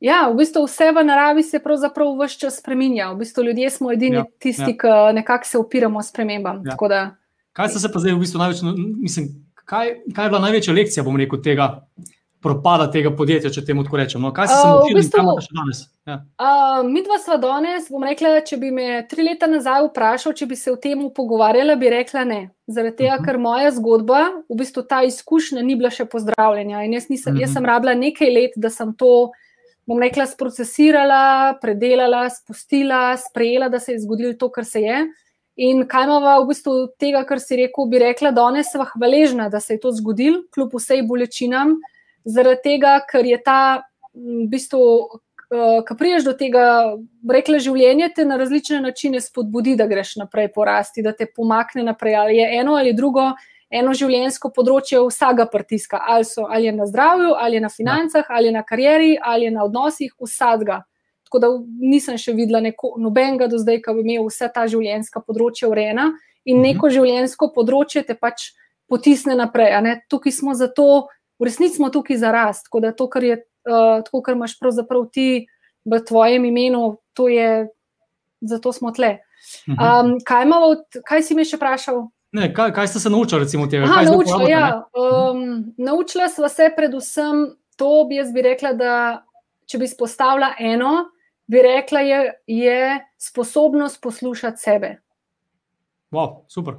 [0.00, 3.10] Ja, v bistvu vse v naravi se pravzaprav vse čas spreminja.
[3.10, 4.76] V bistvu ljudje smo edini Ja, ja, tisti, ja.
[4.76, 6.62] ki nekako se opiramo spremembam.
[6.64, 6.76] Ja.
[6.88, 7.10] Da,
[7.52, 8.60] Kaj ste se pa zdaj v bistvu največ,
[8.98, 9.28] mislim,
[9.64, 11.82] kaj, kaj je bila največja lekcija, bom rekel, tega
[12.38, 14.22] propada tega podjetja, če temu tako rečem?
[14.22, 15.80] No, kaj ste se v naučili in bistvu- kaj imate še danes?
[16.06, 16.14] Ja.
[16.38, 20.46] Uh, mi dva sva danes, bom rekla, če bi me tri leta nazaj vprašal, če
[20.46, 22.40] bi se o tem pogovarjala, bi rekla ne.
[22.66, 23.24] Zaradi tega, Mhm.
[23.24, 26.80] ker moja zgodba, v bistvu ta izkušnja ni bila še pozdravljena.
[26.82, 27.54] In jaz, nisem, jaz Mhm.
[27.54, 29.30] sem rabila nekaj let, da sem to,
[29.90, 35.00] bom rekla, sprocesirala, predelala, spustila, sprejela, da se je zgodilo to, kar se je.
[35.60, 39.48] In kaj imamo v bistvu od tega, kar si rekel, bi rekla, danes sva hvaležna,
[39.50, 41.74] da se je to zgodilo, kljub vsej bolečinam,
[42.24, 43.58] zaradi tega, ker je ta
[44.14, 46.94] v bistvu uh, ko priješ do tega,
[47.26, 52.16] rekla življenje te na različne načine spodbudi, da greš naprej porasti, da te pomakne naprej.
[52.16, 53.32] Ali je eno ali drugo,
[53.70, 58.26] eno življenjsko področje vsega pritiska, ali, so, ali je na zdravju, ali je na financah,
[58.28, 60.82] ali je na karieri, ali je na odnosih, vsega.
[61.30, 65.22] Tako da nisem še videla neko, nobenega do zdaj, ki bi imel vse ta življenjska
[65.22, 66.10] področja urejena
[66.44, 66.62] in Mhm.
[66.66, 68.50] neko življenjsko področje te pač
[68.88, 70.02] potisne naprej.
[70.10, 71.06] Tukaj smo zato,
[71.38, 72.66] v resnici smo tukaj za rast.
[72.66, 75.46] Tako da to, kar je uh, tako, kar imaš pravzaprav ti
[75.86, 77.68] v tvojem imenu, to je
[78.42, 79.20] zato smo tle.
[79.68, 82.08] Um, kaj, od, kaj si mi še vprašal?
[82.32, 83.84] Ne, kaj, kaj ste se naučili, recimo, od tega?
[83.84, 84.84] Aha, naučila, ja.
[84.94, 88.92] um, naučila sva se predvsem to, bi jaz bi rekla, da
[89.66, 90.92] če bi izpostavila eno,
[91.50, 94.92] bi rekla, je, je sposobnost poslušati sebe.
[96.14, 96.78] Wow, super.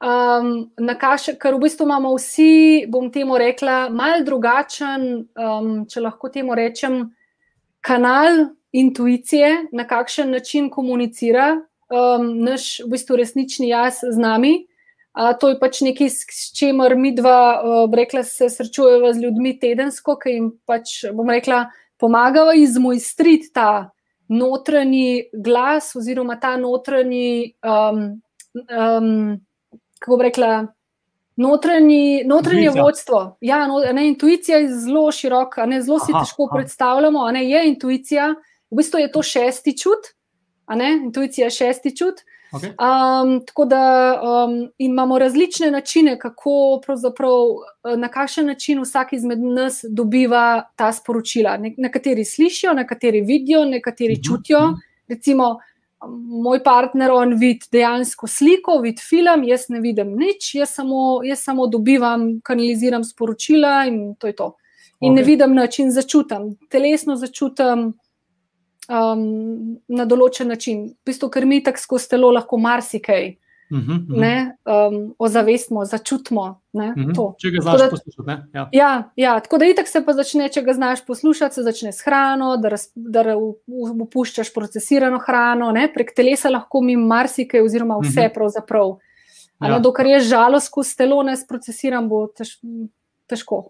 [0.00, 0.68] Um,
[1.00, 5.06] kaše, ker v bistvu imamo vsi, bom temu rekla, mal drugačen,
[5.40, 6.98] um, če lahko temu rečem,
[7.80, 11.54] kanal intuicije, na kakšen način komunicira
[11.90, 14.66] um, naš v bistvu resnični jaz z nami.
[15.16, 19.56] Uh, to je pač nekaj, s čimer mi dva, uh, rekla, se srečujemo z ljudmi
[19.60, 23.90] tedensko, ki jim pač, bom rekla, pomagajo izmojstriti ta
[24.28, 27.56] notranji glas oziroma ta notranji.
[27.64, 28.20] Um,
[28.68, 29.40] um,
[29.98, 30.66] kako bi rekla,
[31.36, 33.36] notranji, notranje vodstvo.
[33.40, 36.56] Ja, no, ne, intuicija je zelo široka, ne, zelo si aha, težko aha.
[36.56, 37.30] predstavljamo.
[37.30, 38.34] Ne, je intuicija,
[38.70, 40.12] v bistvu je to šesti čut, ne,
[41.04, 42.14] intuicija je šesti čut.
[42.52, 42.70] Okay.
[42.78, 46.80] Um, tako da um, imamo različne načine, kako
[47.96, 51.58] na kakšen način vsak izmed nas dobiva ta sporočila.
[51.76, 54.60] Nekateri slišijo, nekateri vidijo, nekateri uh mhm, -huh, čutijo.
[54.60, 54.74] Mhm.
[55.08, 55.58] Recimo,
[56.42, 61.38] moj partner, on vidi dejansko sliko, vidi film, jaz ne vidim nič, jaz samo, jaz
[61.38, 64.56] samo dobivam, kanaliziram sporočila in to je to.
[65.00, 65.16] In okay.
[65.16, 67.92] ne vidim način, začutim, telesno začutim
[68.88, 70.86] um, na določen način.
[70.92, 73.36] V bistvu, ker mi tako skozi telo lahko marsikaj.
[73.70, 74.20] Uh -huh, uh -huh.
[74.20, 76.60] Ne, um, ozavestimo, začutimo.
[76.72, 77.10] Ne, uh mhm.
[77.10, 77.34] -huh.
[77.38, 78.42] Če ga znaš poslušati.
[78.54, 78.68] Ja.
[78.72, 82.00] Ja, ja, tako da itak se pa začne, če ga znaš poslušati, se začne s
[82.04, 83.36] hrano, da, raz, da
[84.00, 88.20] upuščaš procesirano hrano, ne, prek telesa lahko mi marsikaj, oziroma vse uh mhm.
[88.20, 88.34] -huh.
[88.34, 88.96] pravzaprav.
[89.60, 89.68] Ja.
[89.68, 92.60] Ne, dokler je žalost, ko stelo ne sprocesiram, bo tež,
[93.26, 93.64] težko.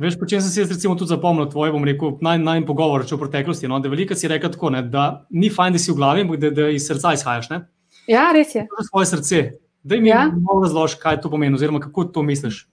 [0.00, 3.06] Veš, po čem sem si jaz recimo tudi zapomnil tvoj, bom rekel, naj, naj pogovor
[3.08, 3.68] o preteklosti.
[3.68, 6.50] No, da veliko si rekel tako, ne, da ni fajn, da si v glavi, da,
[6.52, 7.48] da iz srca izhajaš.
[7.50, 7.62] Ne?
[8.10, 8.66] Ja, res je.
[8.68, 9.42] To je svoje srce.
[9.86, 10.26] Da mi ja.
[10.28, 12.66] malo razložiš, kaj to pomeni, oziroma kako to misliš.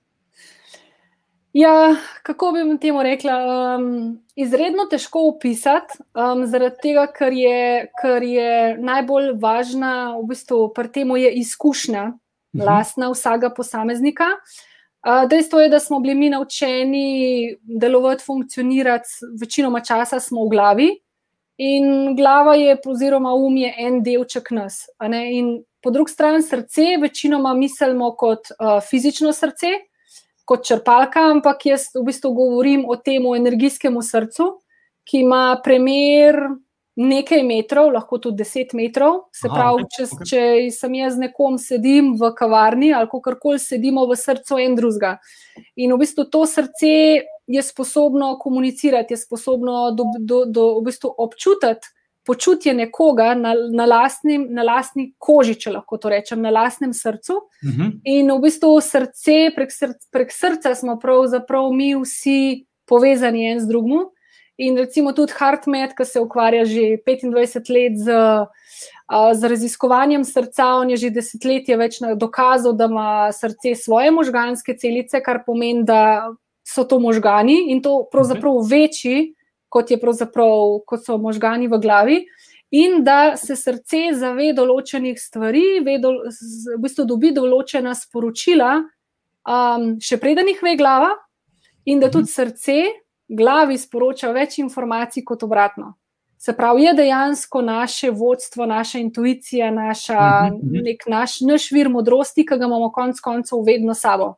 [1.54, 3.34] Ja, kako bi temu rekla?
[3.78, 10.66] Um, izredno težko opisati, um, zaradi tega, ker je, ker je najbolj važna, v bistvu,
[10.74, 12.62] pri tem je izkušnja, uh mhm.
[12.62, 12.66] -huh.
[12.66, 14.34] lastna vsakega posameznika.
[14.34, 14.73] Uh,
[15.30, 19.10] dejstvo je, da smo bili mi naučeni delovati, funkcionirati,
[19.42, 20.90] večinoma časa smo v glavi,
[21.58, 24.88] In glava je, oziroma um je en delček nas.
[25.06, 29.68] In po drugi strani srce, večinoma mislimo kot uh, fizično srce,
[30.46, 34.50] kot črpalka, ampak jaz v bistvu govorim o tem energijskem srcu,
[35.06, 36.40] ki ima premjer
[36.96, 39.24] nekaj metrov, lahko tudi deset metrov.
[39.34, 40.28] Se Aha, pravi, če, okay.
[40.30, 40.44] če
[40.76, 45.18] sem jaz nekom sedim v kavarni ali kako koli sedimo v srcu en drugega.
[45.76, 46.94] In v bistvu to srce
[47.48, 51.92] je sposobno komunicirati, je sposobno do, do, do, v bistvu občutiti
[52.26, 57.34] počutje nekoga na, na, lastnim, na lastni koži, če lahko to rečem, na lastnem srcu.
[57.34, 57.82] Uh mhm.
[57.82, 57.92] -huh.
[58.04, 63.68] In v bistvu srce, prek, src, prek srca smo pravzaprav mi vsi povezani en z
[63.68, 64.08] drugim.
[64.58, 68.06] In recimo tudi Hartmet, ki se ukvarja že 25 let z,
[69.34, 75.24] z raziskovanjem srca, on je že desetletje več dokazal, da ima srce svoje možganske celice,
[75.26, 76.30] kar pomeni, da
[76.62, 79.34] so to možgani in to pravzaprav večji,
[79.74, 79.90] kot,
[80.86, 82.20] kot so možgani v glavi.
[82.74, 88.72] In da se srce zave določenih stvari, vedo, v bistvu dobi določena sporočila,
[89.46, 91.12] um, še preden jih ve glava,
[91.86, 95.94] in da tudi srce glavi sporoča več informacij kot obratno.
[96.38, 102.58] Se pravi, je dejansko naše vodstvo, naša intuicija, naša, nek naš, naš vir modrosti, ki
[102.60, 104.34] ga imamo konec koncev vedno sabo.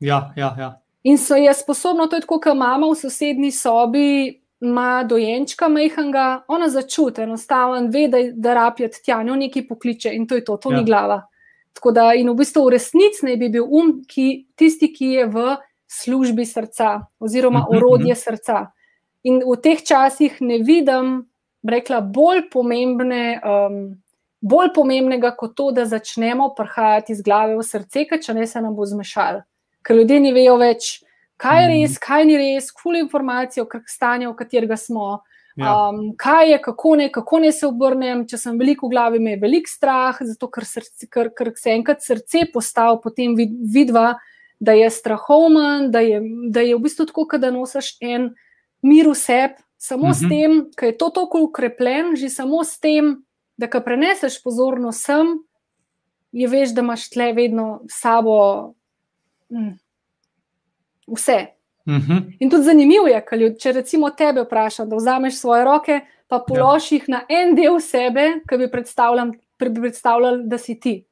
[0.00, 0.70] Ja, ja, ja.
[1.02, 6.44] In so je sposobno, to je tako, kot mama v sosednji sobi, ima dojenčka majhnega,
[6.48, 10.56] ona začuti, enostavno ve, da, da rapjati tja, njo nekaj pokliče in to je to,
[10.56, 10.78] to ja.
[10.78, 11.26] ni glava.
[11.72, 15.26] Tako da in v bistvu v resnici naj bi bil um, ki, tisti, ki je
[15.26, 15.56] v
[15.94, 18.20] službi srca oziroma mhm, orodje mhm.
[18.20, 18.58] srca.
[19.24, 21.24] In v teh časih ne vidim,
[21.64, 23.40] rekla, bolj pomembne.
[23.42, 23.84] Um,
[24.44, 28.74] Bolj pomembnega kot to, da začnemo prihajati iz glave v srce, če ne se nam
[28.76, 29.40] bo zmešalo
[29.84, 30.90] ker ljudje ne vejo več,
[31.40, 35.20] kaj je res, kaj ni res, kul informacije o stanju, v katerega smo.
[35.54, 35.70] Ja.
[35.70, 39.36] Um, kaj je, kako ne, kako ne se obrnem, če sem veliko v glavi, me
[39.36, 44.16] je velik strah, zato ker, srce, ker, ker se enkrat srce postavi, potem vid, vidva,
[44.64, 48.30] da je strahoven, da je, da je v bistvu tako, da nosiš en
[48.82, 50.18] mir v sebi, samo uh -huh.
[50.18, 50.30] s mhm.
[50.30, 53.24] tem, ker je to tako ukrepljen, že samo s tem,
[53.56, 55.26] da ka preneseš pozornost sem,
[56.32, 58.74] je veš, da imaš tle vedno sabo
[59.50, 59.78] Mm.
[61.16, 61.46] Vse.
[61.86, 62.12] Uh mhm.
[62.12, 62.36] -huh.
[62.38, 66.44] In tudi zanimivo je, ljud, če recimo tebe vprašam, da vzameš svoje roke, pa pa
[66.48, 67.12] položih ja.
[67.16, 71.04] na en del sebe, ki bi predstavljal, da si ti.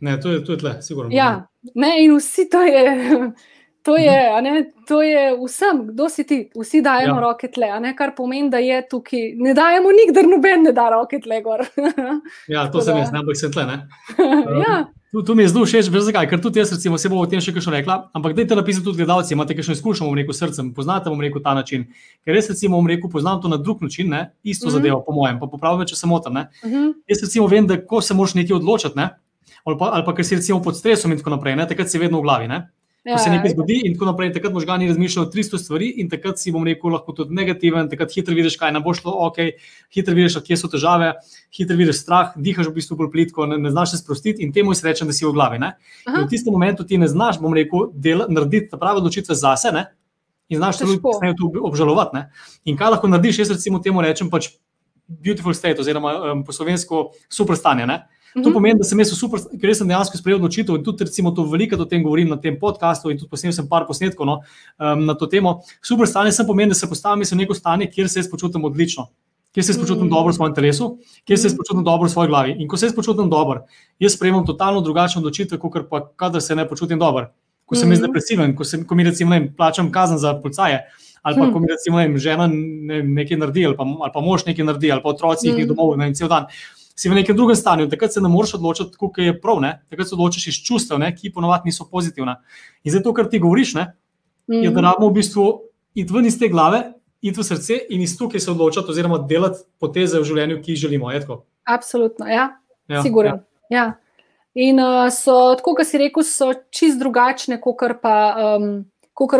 [0.00, 1.10] Ne, to je, to je tle, sigurno.
[1.14, 2.84] Ja, ne, in vsi to je.
[3.82, 7.20] To je, ne, to je vsem, kdo si ti, vsi dajemo ja.
[7.20, 7.66] roke tle,
[7.98, 11.42] kar pomeni, da je tukaj, ne dajemo nikdar, noben ne da roke tle.
[12.54, 13.66] ja, to sem jaz, ampak sem tle.
[14.62, 14.76] ja.
[15.12, 17.26] Tu, tu mi je zelo všeč, veš zakaj, ker tudi jaz recimo, se bo o
[17.28, 20.70] tem še kaj rekla, ampak dajte napisati tudi gledalci, imate kakšno izkušnjo, bom rekel, srcem,
[20.72, 21.84] poznate, bom rekel, ta način.
[22.24, 24.22] Ker res recimo, bom rekel, poznam to na drug način, ne?
[24.42, 24.72] isto mm -hmm.
[24.78, 26.32] zadevo, po mojem, pa popravim, če se motim.
[26.32, 26.94] Mm -hmm.
[27.08, 29.10] Jaz recimo vem, da ko se moraš nekaj odločiti, ne?
[29.64, 31.66] Ali, pa, ali pa ker si recimo pod stresom in tako naprej, ne?
[31.68, 32.48] takrat si vedno v glavi.
[32.48, 32.64] Ne?
[33.02, 33.54] Ko se ja, nekaj ja.
[33.56, 36.92] zgodi, in tako naprej, takrat možgani razmišljajo o 300 stvari, in takrat si bom rekel,
[36.94, 39.40] lahko tudi negativen, takrat hitro vidiš, kaj ne bo šlo, ok,
[39.94, 41.08] hitro vidiš, kje so težave,
[41.50, 44.70] hitro vidiš strah, dihaš v bistvu bolj plitko, ne, ne znaš se sprostiti in temu
[44.70, 45.58] je srečen, da si v glavi.
[46.06, 49.88] V tistem momentu ti ne znaš, bom rekel, del, narediti prave odločitve zase ne?
[50.52, 52.14] in znaš tudi to obžalovati.
[52.14, 52.28] Ne?
[52.70, 54.52] In kaj lahko narediš, jaz recimo temu rečem pač
[55.08, 57.86] beautiful state, oziroma um, po slovensko super stanje.
[57.88, 58.04] Ne?
[58.34, 58.52] To mhm.
[58.52, 61.76] pomeni, da sem jaz super, ker sem dejansko sprejel odločitev in tudi, recimo, to veliko
[61.76, 64.38] o tem govorim na tem podkastu in tudi posnel sem par posnetkov no,
[64.80, 65.58] um, na to temo.
[65.84, 69.10] Super stanje sem pomeni, da se postavim v neko stanje, kjer se jaz počutim odlično,
[69.52, 70.14] kjer se jaz počutim mm.
[70.16, 70.88] dobro v svojem telesu,
[71.28, 71.60] kjer se jaz mhm.
[71.60, 72.56] počutim dobro v svoji glavi.
[72.58, 73.66] In ko se jaz počutim dobro,
[74.00, 77.28] jaz sprejemam totalno drugačne odločitve, kot pa kadar se ne počutim dobro.
[77.68, 77.92] Ko sem mm.
[77.92, 80.86] jaz depresiven, ko, sem, ko mi recimo ne, plačam kazen za policaje.
[81.22, 84.42] Ali pa, ko mi recimo ne, žena ne, nekaj naredi, ali pa, ali pa mož
[84.48, 85.68] nekaj naredi, ali pa otroci jih mm.
[85.68, 86.48] domov in cel dan
[86.96, 89.72] si v nekem drugem stanju, takrat se ne moreš odločiti, kako je prav, ne?
[89.90, 91.12] takrat se odločiš iz čustev, ne?
[91.16, 92.38] ki ponovadi niso pozitivna.
[92.84, 93.84] In zato, kar ti govoriš, ne?
[94.46, 94.64] Mm -hmm.
[94.64, 94.84] je, da mhm.
[94.86, 95.60] rabimo v bistvu
[95.94, 99.58] iti ven iz te glave, iti v srce in iz tukaj se odločiti, oziroma delati
[99.78, 101.10] poteze v življenju, ki jih želimo.
[101.64, 103.30] Absolutno, ja, ja sigurno.
[103.30, 103.42] Ja.
[103.70, 103.92] Ja.
[104.54, 108.16] In uh, so, tako kot si rekel, so čist drugačne, kot pa,
[108.58, 108.84] um,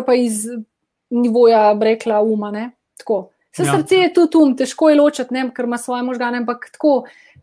[0.07, 0.47] pa iz
[1.11, 2.53] nivoja brekla uma.
[3.53, 3.75] Vse ja.
[3.77, 7.03] srce je tudi um, težko je ločiti, ne, ker ima svoje možgane, ampak tako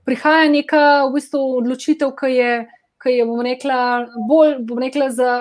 [0.10, 2.54] prihaja neka v bistvu, odločitev, ki je,
[3.00, 3.78] ki je bom rekla,
[4.28, 5.36] bolj bom rekla, za,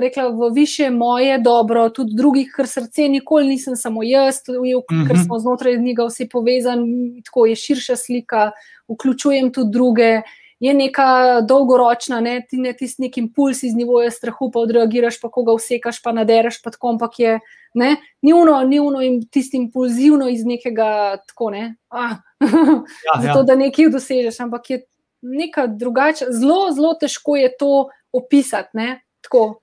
[0.00, 5.14] rekla, v više moje dobro, tudi drugih, ker srce nikoli nisem samo jaz, tudi, ker
[5.14, 5.24] mhm.
[5.26, 8.50] smo znotraj njega vsi povezani, tako je širša slika,
[8.88, 10.12] vključujem tudi druge.
[10.60, 15.30] Je neka dolgoročna, ne, ti ne tisti neki impuls iz nivoja strahu, pa odreagiraš, pa
[15.30, 17.36] koga vsekaš, pa nadereš, pa tako, ampak je
[17.78, 17.92] ne,
[18.22, 23.42] ni uno, ni uno in tisti impulzivno iz nekega tako, ne, ah, ja, zato, ja.
[23.52, 24.82] da nekaj dosežeš, ampak je
[25.22, 28.68] neka drugačna, zelo, zelo težko je to opisati.
[28.72, 29.02] Ne?
[29.20, 29.60] Tako.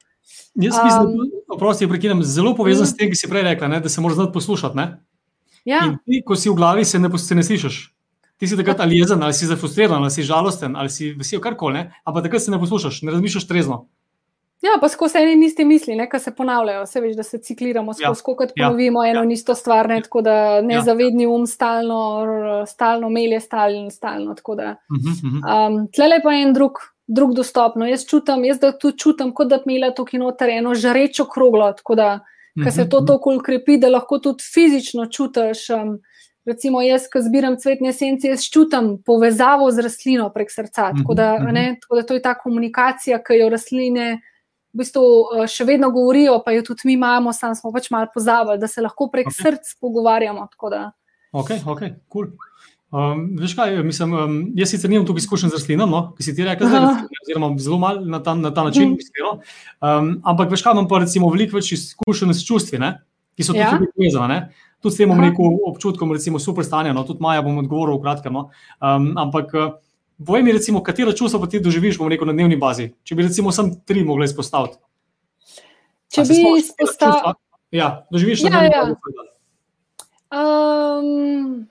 [0.56, 2.88] Jaz mislim, um, da je zelo povezan mm.
[2.88, 3.80] s tem, ki si prej rekla, ne?
[3.80, 4.80] da se moraš znati poslušati.
[5.66, 5.98] Ja.
[6.06, 7.95] Ti, ko si v glavi, se ne, se ne slišiš.
[8.46, 11.80] Ti si takrat ali jezen, ali si zafrustriran, ali si žalosten, ali si vesel, karkoli,
[12.06, 13.88] ampak takrat se ne poslušaš, ne razmišljaš trezno.
[14.62, 17.94] Ja, pa skozi ene in iste misli, ki se ponavljajo, se veš, da se cikliramo
[17.94, 18.36] skozi, ja.
[18.38, 18.68] kot ja.
[18.68, 19.12] ponovimo ja.
[19.12, 19.40] eno in ja.
[19.40, 21.30] isto stvar, ne, tako da nezavedni ja.
[21.34, 22.00] um stalno,
[22.70, 24.36] stalno melje, stalno, stalno.
[24.56, 25.42] Da, mhm, mhm.
[25.42, 27.82] um, Tle pa je en drug, drug dostop.
[27.82, 31.26] No, jaz čutim, jaz da tu čutim, kot da bi imela tukaj noter eno žarečo
[31.34, 32.20] kroglo, tako da
[32.70, 35.70] se mhm, to tako ukrepi, da lahko tudi fizično čutiš.
[35.74, 35.98] Um,
[36.46, 40.92] Recimo, jaz, ki zbiram cvetne esence, jaz čutim povezavo z rastlino prek srca.
[40.94, 44.10] Tako da, ne, tako da to je ta komunikacija, ki jo rastline
[44.76, 48.12] v bistvu eh, še vedno govorijo, pa jo tudi mi imamo, samo smo pač malo
[48.14, 49.42] pozabili, da se lahko prek okay.
[49.42, 50.50] src pogovarjamo.
[51.32, 52.30] Ok, ok, kul.
[52.30, 52.54] Cool.
[52.96, 56.36] Um, veš kaj, mislim, um, jaz sicer nimam tukaj izkušenj z rastlinami, no, ki si
[56.38, 56.70] ti rekel,
[57.26, 59.02] oziroma zelo malo na, na ta način, mm.
[59.02, 59.32] iskreno.
[59.82, 62.94] Um, ampak veš kaj, imam pa recimo veliko več izkušenj s čustvi, ne,
[63.36, 63.74] ki so ja.
[63.74, 64.38] tudi povezane.
[64.86, 66.94] Tudi s tem, bom rekel, občutkom, recimo, super stanje.
[66.94, 68.38] No, tudi Maja bom odgovoril v kratkem.
[68.38, 68.52] No.
[68.78, 69.82] Um, ampak
[70.16, 73.52] Povej mi, recimo, katero čustvo pa ti doživiš rekel, na dnevni bazi, če bi recimo
[73.52, 74.78] samo tri mogli izpostaviti.
[76.08, 77.36] Če bi izpostavil.
[77.76, 78.96] Ja, doživiš ja, na dnevni ja.
[78.96, 79.32] bazi.
[80.36, 81.68] Um,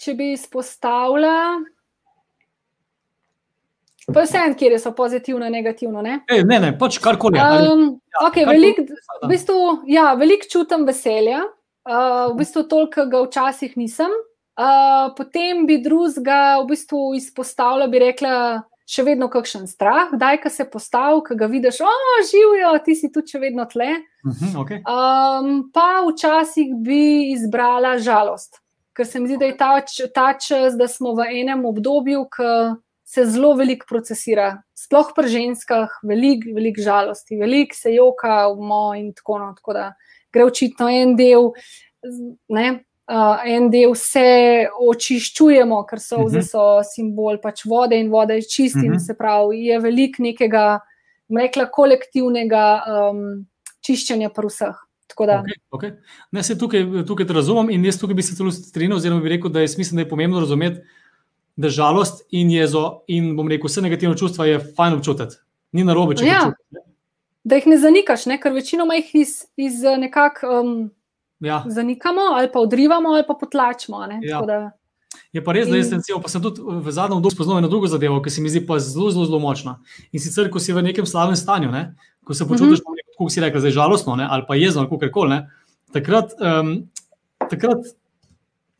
[0.00, 1.60] če bi izpostavila.
[4.08, 6.00] Pa vse en, kjer so pozitivno, negativno.
[6.00, 7.36] Ne, Ej, ne, ne, pač karkoli.
[7.36, 8.82] Um, okay, veliko
[9.22, 11.44] v bistvu, ja, velik čutim veselja,
[11.88, 14.10] uh, v bistvu toliko ga včasih nisem.
[14.58, 18.34] Uh, potem bi drugega v bistvu izpostavila, bi rekla,
[18.88, 21.92] še vedno kakšen strah, da je, ki se postavi, ki ga vidiš, o,
[22.30, 23.90] živijo, ti si tu še vedno tle.
[24.24, 24.80] Uh -huh, okay.
[24.82, 28.62] um, pa včasih bi izbrala žalost,
[28.96, 29.82] ker se mi zdi, da je ta,
[30.14, 32.50] ta čas, da smo v enem obdobju, ki
[33.08, 39.00] se zelo veliko procesira, sploh pri ženskah, veliko velik žalosti, veliko se joka v moj
[39.00, 39.56] in tako naprej.
[39.62, 39.86] Tako da
[40.32, 41.48] gre očitno en del.
[42.52, 42.66] Ne,
[43.08, 46.82] uh, en del se očiščujemo, ker so, uh -huh.
[46.84, 48.90] simbol pač vode in vode je čist, uh -huh.
[48.90, 48.98] mhm.
[48.98, 50.80] se pravi, je veliko nekega,
[51.28, 53.46] rekla, kolektivnega um,
[53.80, 54.76] čiščenja pri vseh.
[55.18, 55.90] Okay, okay.
[56.30, 59.50] Ne, tukaj, tukaj te razumem in jaz tukaj bi se celo strinjal, oziroma bi rekel,
[59.50, 60.80] da je smiselno, da je pomembno razumeti,
[61.58, 65.40] da žalost in jezo in bom rekel, vse negativne čustva je fajn občutiti.
[65.74, 66.44] Ni na robe, če ja.
[66.46, 66.84] čutiš.
[67.48, 68.36] Da jih ne zanikaš, ne?
[68.38, 70.74] ker večinoma jih iz, iz nekako um,
[71.40, 71.64] ja.
[71.66, 74.04] zanikamo ali pa odrivamo ali pa potlačimo.
[74.22, 74.70] Ja.
[75.32, 77.90] Je pa res, da jaz recimo, pa sem tudi v zadnjem obdobju spoznal eno drugo
[77.90, 79.80] zadevo, ki se mi zdi pa zelo, zelo, zelo močna.
[80.12, 81.94] In sicer, ko si v nekem slabem stanju, ne?
[82.24, 83.16] ko se počutiš, mm -hmm.
[83.18, 84.26] kot si rekel, zdaj žalostno ne?
[84.30, 85.42] ali pa jezno, ali kako koli,
[85.92, 86.88] takrat, um,
[87.50, 87.96] takrat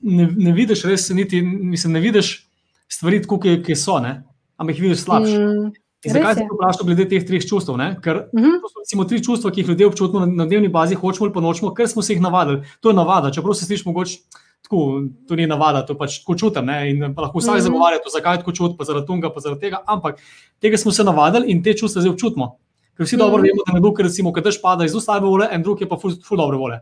[0.01, 2.48] ne, ne vidiš res, niti mislim, ne vidiš
[2.93, 4.23] stvari, tako, ki, ki so, ne?
[4.59, 5.39] ampak jih vidiš slabše.
[5.39, 5.71] Mm.
[6.07, 7.77] Zakaj se vprašam glede teh treh čustev?
[7.77, 7.89] Ne?
[8.03, 8.61] Ker uh -huh.
[8.63, 11.41] to so recimo, tri čustva, ki jih ljudje občutimo na dnevni bazi, hočemo ali pa
[11.41, 12.63] nočemo, ker smo se jih navadili.
[12.81, 14.19] To je navada, čeprav se sliši mogoče
[14.63, 16.67] tako, to ni navada, to pač tako čutim.
[16.67, 16.91] Ne?
[16.91, 17.63] In lahko vsak uh -huh.
[17.63, 19.83] zagovarja, zakaj je tako čut, pa zaradi tega, pa zaradi tega.
[19.87, 20.19] Ampak
[20.61, 22.57] tega smo se navadili in te čustva zdaj občutimo.
[22.97, 23.25] Ker vsi uh -huh.
[23.25, 25.89] dobro vemo, da nekdo, ki recimo, tež pada iz zelo slabe vole, en drug je
[25.89, 26.81] pa ful, ful dobre vole.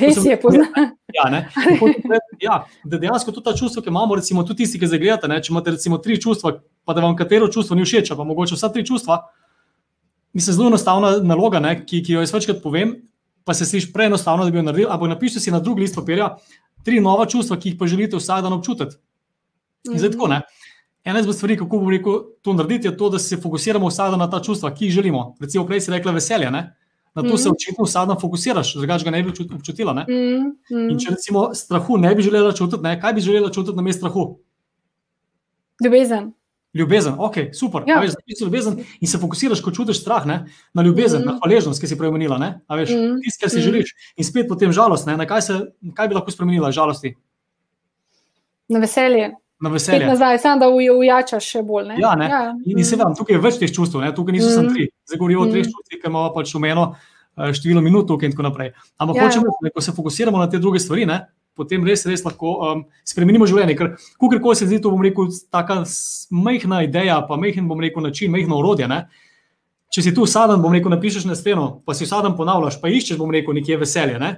[0.00, 0.68] Res je, poznam.
[1.16, 1.30] Ja,
[2.46, 2.54] ja,
[2.84, 5.72] da dejansko tudi ta čustva, ki imamo, recimo, tudi tisti, ki zdaj gledate, če imate
[5.72, 6.50] recimo tri čustva,
[6.84, 9.22] pa da vam katero čustvo ni všeč, pa mogoče vsa tri čustva.
[10.36, 12.92] Mislim, zelo enostavna naloga, ne, ki, ki jo jaz večkrat povem,
[13.48, 14.90] pa se sliši preenostavno, da bi jo naredili.
[14.92, 16.34] Ampak napišite si na drugi list papirja
[16.84, 18.98] tri nova čustva, ki jih pa želite vsak dan občutiti.
[19.88, 20.42] In zdaj tako ne.
[21.06, 24.18] Ena izmed stvari, kako bomo rekel to narediti, je to, da se fokusiramo vsak dan
[24.20, 25.36] na ta čustva, ki jih želimo.
[25.40, 26.50] Recimo, prej si rekla veselje.
[26.50, 26.64] Ne?
[27.16, 27.42] Na to mm -hmm.
[27.42, 29.92] se očitno vsak dan fokusiraš, drugače ga ne bi občutila.
[29.92, 30.02] Ne?
[30.08, 30.90] Mm -hmm.
[30.90, 33.00] In če recimo strahu ne bi želela čutiti, ne?
[33.00, 34.38] kaj bi želela čutiti na mestu strahu?
[35.84, 36.32] Ljubezen.
[36.74, 37.82] Ljubezen, ok, super.
[37.86, 38.00] Ja.
[38.00, 40.46] Veš, ljubezen in se fokusiraš, ko čutiš strah ne?
[40.74, 41.26] na ljubezen, mm.
[41.26, 42.38] na hvaležnost, ki si premenila.
[42.38, 43.20] Mm.
[43.22, 43.62] Tisti, kar si mm.
[43.62, 45.06] želiš, in spet potem žalost.
[45.06, 45.60] Na kaj, se,
[45.94, 47.16] kaj bi lahko spremenila žalosti?
[48.68, 49.32] Na veselje.
[49.60, 50.06] Na veselje.
[50.06, 51.86] Nazaj, samo da ujačaš še bolj.
[51.88, 52.00] Ne?
[52.02, 52.26] Ja, ne?
[52.28, 52.40] Ja.
[52.64, 54.10] In, in se vam tukaj je več teh čustev, ne?
[54.14, 54.56] tukaj niso mm.
[54.58, 54.90] samo tri.
[55.08, 55.48] Zdaj govorijo mm.
[55.48, 58.74] o treh čustvih, ki imamo pač umeno eh, število minut in tako naprej.
[59.00, 59.30] Ampak ja.
[59.30, 61.08] hočemo, da se fokusiramo na te druge stvari.
[61.08, 61.24] Ne?
[61.56, 63.76] potem res, res lahko um, spremenimo življenje.
[63.78, 65.80] Ker, kako se zdi, to bom rekel, tako
[66.36, 68.88] majhna ideja, pa majhen, bom rekel, način, majhno orodje.
[68.92, 69.06] Ne?
[69.92, 73.18] Če si tu sadem, bom rekel, napišeš na steno, pa si sadem ponavljaš, pa iščeš,
[73.20, 74.20] bom rekel, nekje veselje.
[74.20, 74.34] Ne?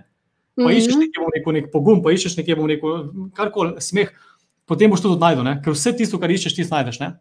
[0.54, 0.78] Pa mm -hmm.
[0.78, 4.14] iščeš nekje, bom rekel, nek pogum, pa iščeš nekje, bom rekel, karkoli, smeh,
[4.68, 7.00] potem boš to tudi najdel, ker vse tisto, kar iščeš, ti znajdeš.
[7.00, 7.12] Ne?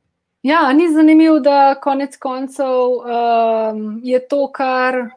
[0.46, 5.08] Ja, ni zanimivo, da konec koncev um, je to, kar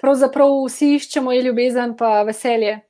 [0.00, 2.80] pravzaprav vsi iščemo, je ljubezen in veselje.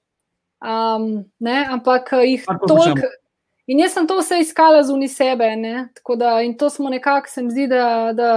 [0.58, 3.10] Um, ne, ampak eh, jih toliko.
[3.68, 5.50] In jaz sem to vse iskala zunaj sebe.
[6.16, 8.32] Da, in to smo nekako, se mi zdi, da, da,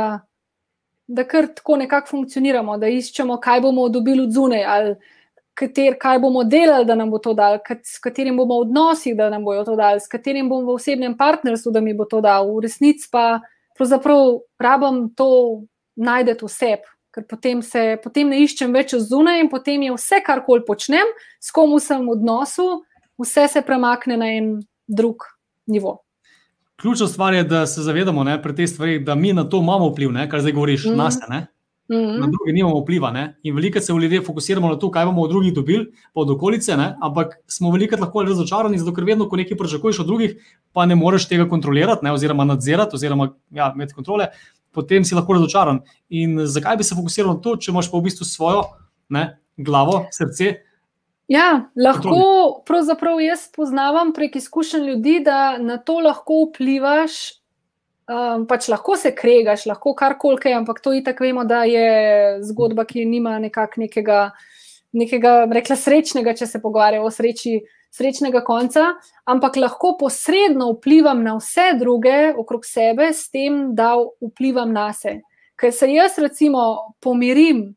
[1.07, 4.95] da kar tako nekako funkcioniramo, da iščemo, kaj bomo dobili od zunaj, ali
[5.53, 9.29] kater, kaj bomo delali, da nam bo to dal, s katerim bomo v odnosih, da
[9.29, 12.49] nam bojo to dal, s katerim bom v osebnem partnerstvu, da mi bo to dal.
[12.55, 13.41] V resnici pa
[13.77, 15.29] pravzaprav rabim to
[15.95, 20.21] najdete v sebi ker potem, se, potem ne iščem več zunaj in potem je vse,
[20.25, 21.11] kar koli počnem,
[21.43, 22.67] s kom sem v odnosu,
[23.19, 24.53] vse se premakne na en
[24.87, 25.27] drug
[25.67, 25.99] nivo.
[26.81, 29.91] Ključna stvar je, da se zavedamo ne, pri teh stvarih, da mi na to imamo
[29.91, 30.97] vpliv, ne, kar zdaj govoriš, mm.
[30.97, 31.19] nas.
[31.89, 32.19] Mm -hmm.
[32.19, 33.11] Na druge nimamo vpliva.
[33.11, 33.35] Ne?
[33.43, 36.29] In veliko se v ljudeh fokusiramo na to, kaj bomo od drugih dobili, pa od
[36.29, 36.95] okolice, ne?
[37.01, 40.35] ampak smo veliko lahko razočarani, zato ker vedno, ko nekaj pričakuješ od drugih,
[40.73, 42.11] pa ne moreš tega kontrolirati, ne?
[42.11, 44.27] oziroma nadzirati, oziroma ja, imeti kontrole,
[44.71, 45.79] potem si lahko razočaran.
[46.09, 48.63] In zakaj bi se fokusiral na to, če imaš pa v bistvu svojo
[49.09, 50.55] ne, glavo, srce?
[51.27, 57.40] Ja, lahko, pravzaprav jaz poznam prek izkušenj ljudi, da na to lahko vplivaš.
[58.11, 63.05] Um, pač lahko se kregaš, lahko karkoli, ampak to itak vemo, da je zgodba, ki
[63.07, 64.31] nima nekega,
[64.91, 68.89] nekega rekla, srečnega, če se pogovarjamo o sreči, srečnega konca,
[69.31, 75.23] ampak lahko posredno vplivam na vse druge okrog sebe, s tem, da vplivam na sebe.
[75.55, 76.65] Ker se jaz, recimo,
[76.99, 77.69] pomirim,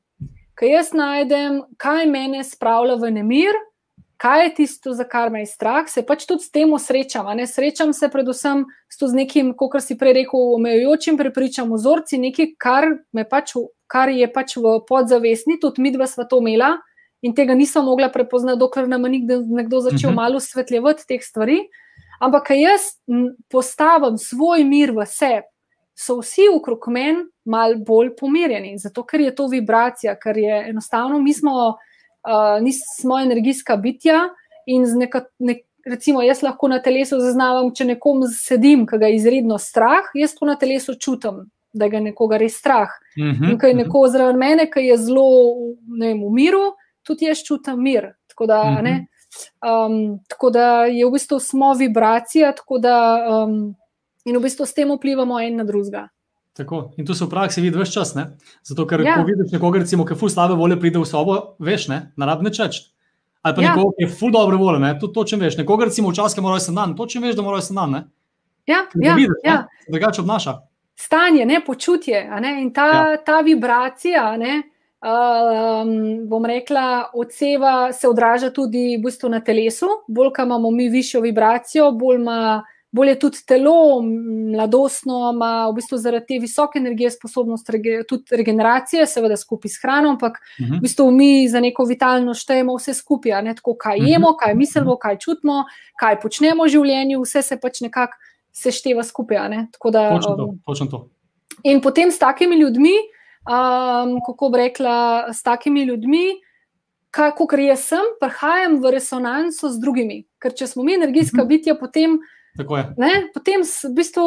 [0.58, 3.58] ker jaz najdem, kaj me spravlja v nemir,
[4.24, 7.26] kaj je tisto, za kar me je strah, se pač tudi s tem srečam.
[7.37, 7.44] Ne?
[7.46, 12.88] Srečam se predvsem s nekim, kot si prej rekel, omejujočim prepričam, vzorci, nekaj, kar,
[13.28, 13.52] pač,
[13.87, 16.78] kar je pač v podzavestni, tudi mi dva sva to imela
[17.24, 20.12] in tega nisem mogla prepoznati, dokler nam ni nekdo začel uh mhm.
[20.12, 20.22] -huh.
[20.22, 21.60] malo svetljevati teh stvari.
[22.20, 22.80] Ampak, ker jaz
[23.48, 25.48] postavim svoj mir v sebi,
[25.94, 28.79] so vsi okrog meni malo bolj pomirjeni.
[28.79, 31.77] Zato, ker je to vibracija, ker je enostavno, mi smo,
[32.25, 34.29] uh, nismo energijska bitja
[34.66, 35.25] in z neka.
[35.38, 40.06] Nek, Recimo, jaz lahko na telesu zaznavam, če nekom sedim, ki ga je izredno strah,
[40.16, 41.42] jaz to na telesu čutim,
[41.77, 42.88] da ga nekoga res strah.
[43.18, 45.27] Uh mhm, -huh, in ko je neko zraven mene, ki je zelo
[46.00, 46.62] vem, v miru,
[47.04, 48.14] tudi jaz čutim mir.
[48.33, 49.06] Tako da, mm -hmm.
[49.60, 53.77] um, tako da je v bistvu smo vibracija, da, um,
[54.25, 56.08] in v bistvu s tem vplivamo en na drugega.
[56.55, 56.92] Tako.
[56.96, 58.13] In to se v praksi vidi več čas.
[58.15, 58.29] Ne?
[58.63, 59.17] Zato, ker ja.
[59.19, 62.52] ko vidiš nekoga, recimo, ki je ful slabe volje, pride v sobo, veš, ne, naravne
[62.55, 62.79] čeč.
[63.42, 63.73] Ali pa ja.
[63.73, 65.59] nekoga, ki je ful dobre volje, ne, to točno veš.
[65.59, 68.05] Nekoga, recimo, včasih mora se dan, točno veš, da mora se dan.
[68.71, 69.65] Ja, ja, vidiš, ja.
[69.90, 70.55] drugače obnaša.
[70.94, 73.17] Stanje, ne, počutje ne, in ta, ja.
[73.27, 74.61] ta vibracija, ne,
[75.02, 75.90] um,
[76.31, 79.90] bom rekla, odseva se odraža tudi v bistvu na telesu.
[80.07, 82.63] Bolj, ko imamo mi višjo vibracijo, bolj ima
[82.94, 84.02] bolj je tudi telo,
[84.52, 89.80] mladostno, ima v bistvu zaradi te visoke energije sposobnost rege, tudi regeneracije, seveda skupaj s
[89.82, 90.68] hrano, ampak uh -huh.
[90.68, 90.82] v mhm.
[90.82, 94.06] bistvu mi za neko vitalno štejemo vse skupaj, ne tako, kaj mhm.
[94.06, 95.00] jemo, kaj mislimo, mhm.
[95.02, 95.64] kaj čutimo,
[96.00, 98.14] kaj počnemo v življenju, vse se pač nekako
[98.52, 99.38] sešteva skupaj.
[99.92, 101.08] Da, točno to, um, točno to.
[101.62, 102.94] In potem s takimi ljudmi,
[103.50, 106.24] um, kako bi rekla, s takimi ljudmi.
[107.10, 110.24] Kako jaz sem, prihajam v resonanco z drugimi.
[110.42, 112.18] Ker če smo mi energijska bitja, potem
[113.35, 114.25] potem, v bistvu,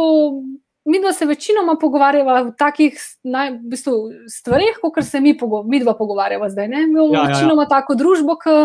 [0.88, 3.94] mi dva se večinoma pogovarjava o takih naj, v bistvu,
[4.32, 6.68] stvarih, kot se mi, pogo mi dva pogovarjava zdaj.
[6.68, 6.86] Ne?
[6.88, 7.74] Mi imamo ja, večinoma ja, ja.
[7.78, 8.58] tako družbo, ki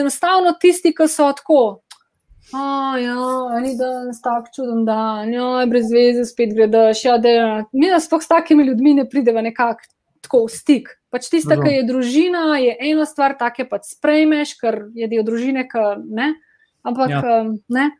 [0.00, 1.62] enostavno tisti, ki so tako.
[2.52, 7.04] Ja, ni da je tako čuden dan, ja, brez veze spet gledaš.
[7.04, 7.16] Ja,
[7.72, 9.88] mi nas s takimi ljudmi ne prideva nekako
[10.22, 10.88] tako v stik.
[11.12, 15.66] Pač tista, ki je družina, je ena stvar, take pač sprejmeš, ker je del družine,
[15.68, 16.32] ker ne.
[16.88, 17.42] Ampak ja.
[17.68, 17.90] ne.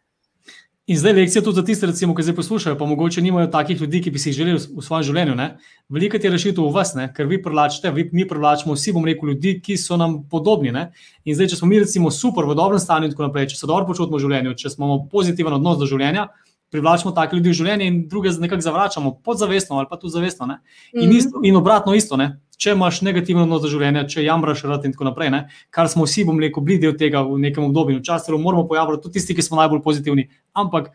[0.92, 4.02] In zdaj lekcija tudi za tiste, recimo, ki zdaj poslušajo, pa mogoče nimajo takih ljudi,
[4.04, 5.36] ki bi si jih želeli v svojem življenju.
[5.38, 5.46] Ne?
[5.88, 7.06] Velika je rešitev v vas, ne?
[7.16, 10.68] ker vi privlačite, vi, mi privlačimo vsi, bom rekel, ljudi, ki so nam podobni.
[10.74, 10.90] Ne?
[11.24, 13.70] In zdaj, če smo mi, recimo, super, v dobrem stanju in tako naprej, če se
[13.70, 16.26] dobro počutimo v življenju, če smo pozitiven odnos do življenja,
[16.72, 20.48] privlačimo take ljudi v življenje in druge nekako zavračamo, podzavestno ali pa tudi zavestno.
[20.92, 22.16] In, mm isto, in obratno isto.
[22.16, 22.38] Ne?
[22.62, 25.40] če imaš negativen odnos do življenja, če jamraš rad in tako naprej, ne?
[25.74, 27.98] kar smo vsi, bom rekel, bili del tega v nekem obdobju.
[27.98, 30.92] Včasih moramo pojavljati tudi tisti, ki smo najbolj pozitivni, ampak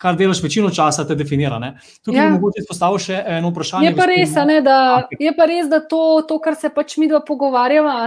[0.00, 1.58] kar delaš večino časa, te definira.
[1.60, 1.74] Ne?
[2.00, 2.28] Tukaj ja.
[2.30, 3.90] bi mogoče izpostavil še eno vprašanje.
[3.90, 4.78] Je pa res, ne, da,
[5.20, 7.98] je pa res, da to, to, kar se pač mi dva pogovarjava,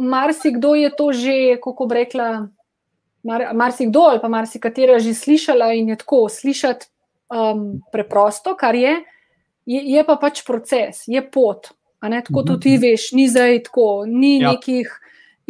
[0.00, 2.30] marsikdo je to že, kako bi rekla.
[3.22, 6.86] Marsikdo mar ali pa marsikatera že slišala in je tako slišati
[7.30, 8.96] um, preprosto, kar je,
[9.66, 11.72] je, je pa pač proces, je pot.
[12.00, 12.82] Tako tudi ti mhm.
[12.82, 14.52] veš, ni zdaj tako, ni ja.
[14.52, 14.88] nekih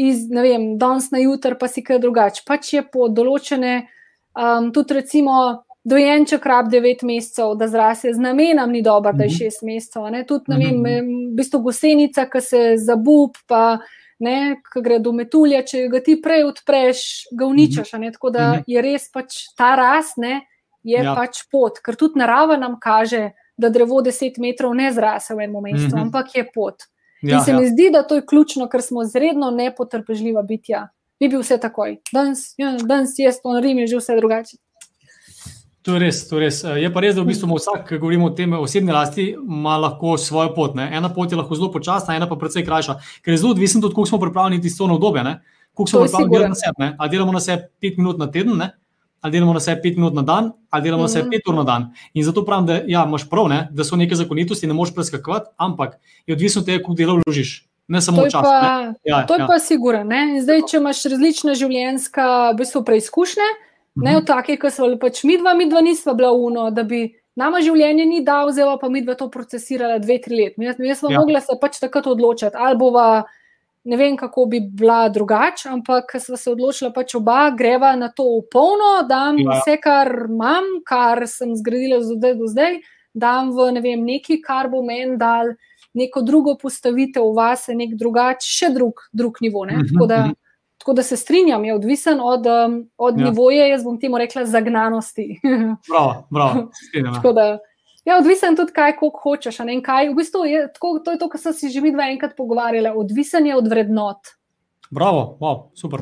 [0.00, 2.42] iz, ne vem, danes na jutr, pa si kaj drugače.
[2.46, 3.86] Pač je po določene,
[4.34, 5.36] um, tudi recimo,
[5.84, 9.70] dojenček rab 9 mesecev, da zrase z namenom, ni dobro, da je 6 mhm.
[9.70, 10.08] mesecev.
[10.26, 11.16] Tudi, ne vem, mhm.
[11.30, 13.99] v bistvu gosenica, ki se zabub, pa ne,
[14.72, 17.90] ki gre do metulja, če ga ti prej odpreš, ga uničaš.
[18.12, 20.42] Tako da je res pač ta rast, ne,
[20.82, 21.14] je ja.
[21.16, 25.52] pač pot, ker tudi narava nam kaže da drevo 10 metrov ne zrase v enem
[25.52, 26.02] momentu, mm -hmm.
[26.02, 26.74] ampak je pot.
[27.22, 27.60] Ja, in se ja.
[27.60, 30.88] mi zdi, da to je ključno, ker smo zredno nepotrpežljiva bitja.
[31.20, 31.96] Bi bil vse takoj.
[32.12, 34.56] Danes, ja, danes jaz to naredim, je že vse drugače.
[35.82, 36.60] To je res, to je res.
[36.76, 40.18] Je pa res, da v bistvu vsak, ki govorimo o tem osebni lasti, ima lahko
[40.20, 40.74] svojo pot.
[40.76, 40.90] Ne?
[40.92, 42.98] Ena pot je lahko zelo počasna, ena pa precej krajša.
[43.24, 45.24] Ker je zelo odvisno tudi, koliko smo pripravljeni tisto obdobje.
[45.72, 46.92] Koliko smo pripravljeni na sebe.
[46.98, 48.74] Ali delamo na sebe pet minut na teden, ne?
[49.20, 51.30] ali delamo na sebe pet minut na dan, ali delamo na sebe mhm.
[51.30, 51.90] pet ur na dan.
[52.14, 55.50] In zato pravim, da ja, imaš prav, ne, da so neke zakonitosti, ne moreš preskakovati,
[55.56, 57.66] ampak je odvisno od tega, koliko dela vložiš.
[57.88, 58.42] Ne samo čas.
[58.42, 59.46] Pa, ja, to je ja.
[59.46, 60.04] pa sigurno.
[60.42, 63.69] Zdaj, če imaš različne življenjske v bistvu, preizkušnje, mhm.
[63.96, 67.08] Ne v takih, ki so pač mi dva, mi dva nisva bila uno, da bi.
[67.40, 70.60] Nama življenje ni dal, zelo pa mi dva to procesirala dve, tri leta.
[70.60, 71.20] Mi smo ja.
[71.22, 73.22] mogli se pač takrat odločiti, ali bova
[73.84, 78.26] ne vem, kako bi bila drugače, ampak smo se odločili, pač oba greva na to
[78.34, 79.60] v polno, da ja.
[79.62, 82.80] vse, kar imam, kar sem zgradila zdaj do zdaj,
[83.14, 85.54] dam v ne vem, nekaj, kar bo meni dal
[85.94, 89.64] neko drugo postavitev v vas, nek drugač, še drug, drug nivo.
[89.66, 90.36] Mhm, tako da, mhm.
[90.80, 93.24] Tako da se strinjam, je odvisen od, um, od ja.
[93.24, 95.40] nivoja, jaz bom temu rekla, zagnanosti.
[95.88, 96.54] Prav, prav.
[97.14, 97.58] tako da.
[98.04, 99.58] Ja, odvisen tudi, kaj hočeš.
[99.84, 102.32] Kaj, v bistvu je tako, to, je to, kar sem si že mi dva enkrat
[102.36, 102.94] pogovarjala.
[102.96, 104.32] Odvisen je od vrednot.
[104.90, 106.00] Bravo, wow, super.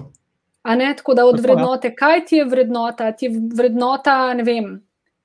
[0.62, 1.54] A ne tako, da od tako, ja.
[1.54, 4.76] vrednote, kaj ti je vrednota, ti je vrednota, ne vem.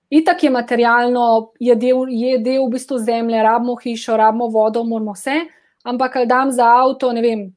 [0.09, 5.13] Itak je materialno, je del, je del v bistvu zemlje, rabimo hišo, rabimo vodo, moramo
[5.13, 5.45] vse,
[5.83, 7.51] ampak ali dam za avto, ne vem,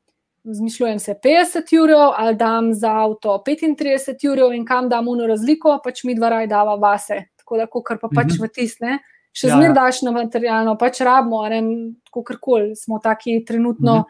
[0.46, 5.80] zmišljujem se 50 jurov, ali dam za avto 35 jurov in kam dam uno razliko,
[5.84, 8.44] pač mi dva raj dava vase tako da, kar pa pač mm -hmm.
[8.44, 8.98] v tisne.
[9.32, 9.74] Še ja, zmeraj ja.
[9.74, 11.44] daš na materialno, pač rabimo,
[12.10, 14.04] kako koli smo taki trenutno.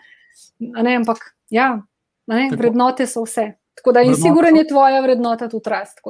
[0.59, 0.82] Mm -hmm.
[0.82, 1.18] ne, ampak
[1.51, 1.82] ja,
[2.26, 3.53] ne, vrednote so vse.
[3.74, 6.01] Tako da, in sigurno je tvoja vrednota tudi rast.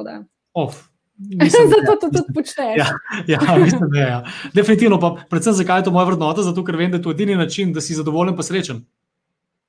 [1.17, 2.77] Mislim, zato to tudi počneš.
[2.77, 2.87] Ja,
[3.27, 4.07] ja, mislim, da je.
[4.07, 4.23] Ja.
[4.53, 6.43] Definitivno, pa predvsem zakaj je to moja vrednota?
[6.43, 8.85] Zato, ker vem, da je to edini način, da si zadovoljen in srečen.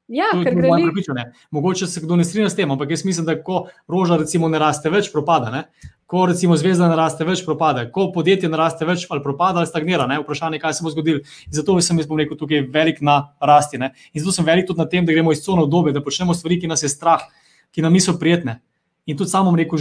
[0.09, 1.25] Ja, to, je gre moje prepričanje.
[1.51, 4.59] Mogoče se kdo ne strinja s tem, ampak jaz mislim, da ko roža recimo ne
[4.59, 5.51] raste več, propada.
[5.53, 5.91] Ne?
[6.09, 7.85] Ko recimo zvezda ne raste več, propade.
[7.93, 10.07] Ko podjetje ne raste več, ali propada ali stagnira.
[10.09, 10.17] Ne?
[10.23, 11.21] Vprašanje je, kaj se bo zgodilo.
[11.47, 13.79] In zato sem jaz rekel tukaj velik na rasti.
[13.79, 13.93] Ne?
[14.15, 16.57] In zato sem velik tudi na tem, da gremo iz cone obdobja, da počnemo stvari,
[16.63, 17.29] ki nas je strah,
[17.77, 18.63] ki nam niso prijetne.
[19.05, 19.77] In tudi sam bom rekel,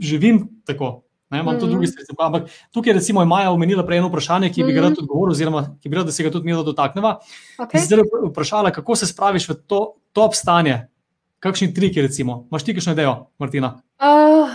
[0.00, 1.02] živim tako.
[1.30, 1.72] Ne, imam tudi Mhm.
[1.72, 2.16] druge stvari.
[2.18, 4.88] Ampak tukaj recimo je Maja omenila prej eno vprašanje, ki bi ga Mhm.
[4.88, 7.18] rad odgovoril, oziroma ki bi rad, da se ga tudi mi dotakneva.
[7.58, 7.66] Okay.
[7.66, 7.78] Okay.
[7.80, 9.80] Zdaj je vprašala, kako se spraviš v to
[10.12, 10.88] top stanje,
[11.38, 12.46] kakšni triki, recimo.
[12.50, 13.74] Imaš ti kakšno idejo, Martina?
[14.00, 14.48] Uh,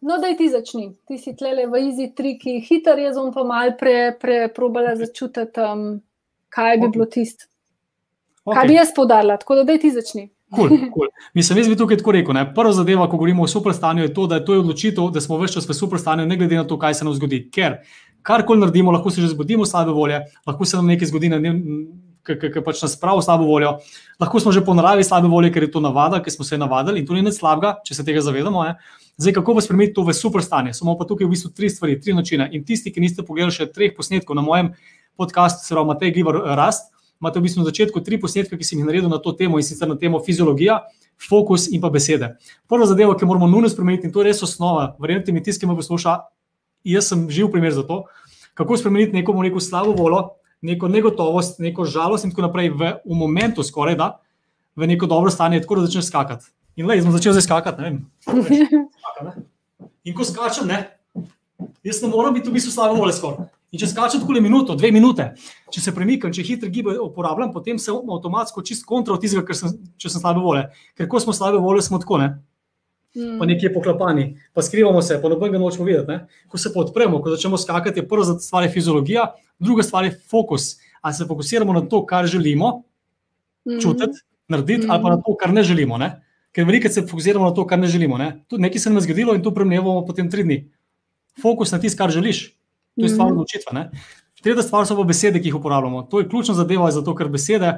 [0.00, 0.96] no, da ti začni.
[1.06, 6.00] Ti si tlele v izi triki, hiter jaz bom pa mal pre, preprobala začutiti, um,
[6.48, 6.92] kaj bi Ok.
[6.92, 7.44] bilo tisto.
[8.44, 8.54] Okay.
[8.54, 10.30] Kaj bi jaz podarila, tako da ti začni.
[10.54, 11.08] Cool, cool.
[11.34, 12.36] Mislim, jaz bi tukaj tako rekel.
[12.36, 12.44] Ne?
[12.54, 15.56] Prva zadeva, ko govorimo o superstanju, je to, da je to odločitev, da smo več
[15.56, 17.46] čas v superstanju, ne glede na to, kaj se nam zgodi.
[17.52, 17.80] Ker
[18.22, 21.32] karkoli naredimo, lahko se že zbudimo slabe volje, lahko se nam nekaj zgodi,
[22.22, 23.78] ki pač nas pravi slabo voljo,
[24.20, 27.00] lahko smo že po naravi slabe volje, ker je to navada, ker smo se navadili
[27.00, 28.62] in to ni nič slabega, če se tega zavedamo.
[28.62, 28.76] Ne?
[29.18, 30.72] Zdaj, kako pa spremeniti to v superstanje?
[30.74, 32.46] Samo pa tukaj v bistvu tri stvari, tri načine.
[32.52, 34.72] In tisti, ki niste pogledali še treh posnetkov na mojem
[35.18, 36.91] podkastu, se pravi Matej Givar Rast,
[37.22, 39.64] imate v bistvu na začetku tri posnetke, ki sem jih naredil na to temo in
[39.64, 40.80] sicer na temo fiziologija,
[41.22, 42.34] fokus in pa besede.
[42.66, 45.70] Prva zadeva, ki moramo nujno spremeniti, in to je res osnova, verjemite mi, tisti, ki
[45.70, 46.16] me posluša,
[46.90, 48.02] jaz sem živ primer za to,
[48.58, 50.24] kako spremeniti neko, bomo rekel, slabo voljo,
[50.66, 54.10] neko negotovost, neko žalost in tako naprej v, v momentu, skoraj da,
[54.74, 56.50] v neko dobro stanje, tako da začneš skakati.
[56.76, 57.98] In le, smo začeli zdaj skakati, ne vem.
[58.26, 59.32] Skaka, ne.
[60.02, 60.84] In ko skačem, ne,
[61.86, 63.46] jaz ne morem biti v bistvu slabo voljo skoraj.
[63.72, 65.30] In če skačem tako le minuto, dve minute,
[65.72, 69.72] če se premikam, če hitre gibe uporabljam, potem se avtomatsko čist kontra od tistega, sem,
[69.96, 70.66] če sem slabe volje.
[70.98, 72.34] Ker ko smo slabe volje, smo tako, ne,
[73.40, 76.08] pa nekje poklapani, pa skrivamo se, pa nobenega nočemo videti.
[76.10, 76.44] Ne?
[76.52, 79.26] Ko se pa odpremo, ko začnemo skakati, je prva stvar je fiziologija,
[79.60, 80.76] druga stvar je fokus.
[81.00, 82.82] Ali se fokusiramo na to, kar želimo
[83.82, 85.98] čutiti, narediti, ali pa na to, kar ne želimo.
[85.98, 86.14] Ne?
[86.52, 88.18] Ker veliko se fokusiramo na to, kar ne želimo.
[88.18, 88.44] Ne?
[88.48, 90.64] Tudi nekaj se nam je zgodilo in to premljemo potem tri dni.
[91.42, 92.50] Fokus na tisto, kar želiš.
[92.94, 93.32] To je stvar Mhm.
[93.32, 93.72] odločitve.
[93.72, 93.90] Ne?
[94.42, 96.02] Tretja stvar so pa besede, ki jih uporabljamo.
[96.04, 97.76] To je ključna zadeva, zato ker besede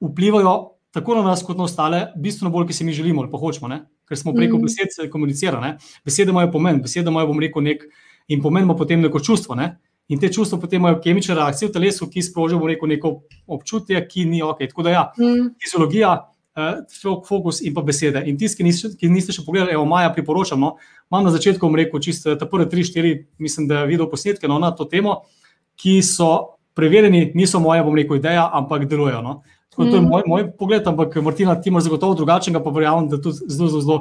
[0.00, 0.56] vplivajo
[0.90, 3.68] tako na nas, kot na ostale, bistveno bolj, ki se mi želimo ali pa hočemo.
[3.68, 3.78] Ne?
[4.04, 4.62] Ker smo preko Mhm.
[4.62, 5.74] besed se komunicirali.
[6.04, 7.84] Besede imajo pomen, besede imajo, bom rekel, nek
[8.28, 9.54] in pomen ima potem neko čustvo.
[9.54, 9.78] Ne?
[10.08, 14.08] In te čustva potem imajo kemične reakcije v telesu, ki sprožijo, bom rekel, neko občutje,
[14.08, 14.58] ki ni ok.
[14.60, 15.50] Tako da ja, Mm.
[15.60, 16.14] fiziologija,
[16.92, 18.22] fo- fokus in pa besede.
[18.26, 20.60] In tisti, ki niste, ki niste še pogledali, evo, Maja, priporočam.
[20.60, 24.48] No, imam na začetku, rekel, čisto ta prve tri, štiri, mislim, da je videl posnetke
[24.48, 25.22] no, na to temo,
[25.76, 26.30] ki so
[26.74, 29.22] preverjeni, niso moja, bom rekel, ideja, ampak delujejo.
[29.22, 29.42] No.
[29.70, 30.08] Tako da to je Mhm.
[30.08, 33.80] moj, moj pogled, ampak Martina, ti imaš zagotovo drugačnega, pa verjamem, da tudi zelo, zelo,
[33.80, 33.98] zelo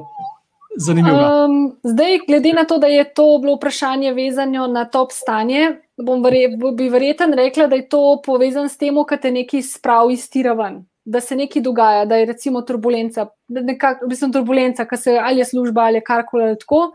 [0.78, 1.46] zanimivo.
[1.46, 6.24] Um, zdaj, glede na to, da je to bilo vprašanje vezano na top stanje, bom
[6.24, 10.30] verje, bi verjeten rekla, da je to povezano s tem, da te nekaj spravi iz
[10.30, 10.86] tira ven.
[11.08, 15.14] Da se nekaj dogaja, da je recimo turbulenca, da nekak, v bistvu turbulenca, ki se
[15.16, 16.90] ali je služba ali karkoli ali tako.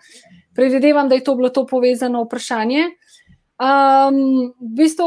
[0.55, 2.91] Predvidevam, da je to bilo to povezano vprašanje.
[3.57, 5.07] Um, v bistvu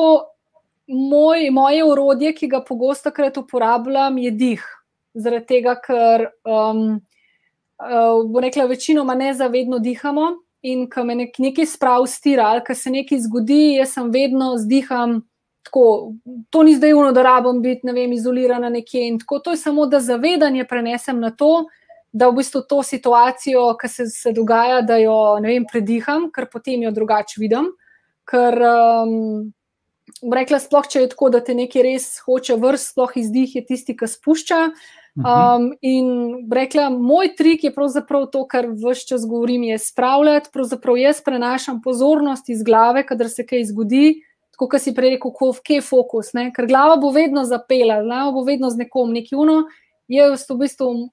[0.88, 4.66] moj, moje urodje, ki ga pogosto krat uporabljam, je dih.
[5.14, 6.98] Zaradi tega, ker um,
[7.78, 10.32] uh, bo rekla, večinoma nezavedno dihamo
[10.66, 14.56] in ko me nek, nekaj sprav stira ali ko se nekaj zgodi, jaz sem vedno
[14.58, 15.22] zdiham.
[15.66, 16.14] Tako,
[16.50, 19.08] to ni zdaj uno, da rabim biti vem, izolirana nekje.
[19.08, 21.66] In tako, to je samo, da zavedanje prenesem na to,
[22.14, 26.86] da v bistvu to situacijo, ki se, se dogaja, da jo vem, prediham, ker potem
[26.86, 27.72] jo drugače vidim.
[28.30, 29.50] Ker, um,
[30.32, 33.98] rekla, sploh če je tako, da te nekaj res hoče vrst, sploh izdih je tisti,
[33.98, 34.62] ki spušča.
[35.16, 36.08] Um, in
[36.52, 40.54] rekla, moj trik je pravzaprav to, kar vse čas govorim, je spravljati.
[40.54, 44.22] Pravzaprav jaz prenašam pozornost iz glave, kadar se kaj zgodi.
[44.56, 46.48] Tako, kot si prej rekel, ko je fokus, ne?
[46.56, 49.66] ker glava bo vedno zapela, glava bo vedno z nekom neki uno.
[50.08, 51.10] Je v bistvu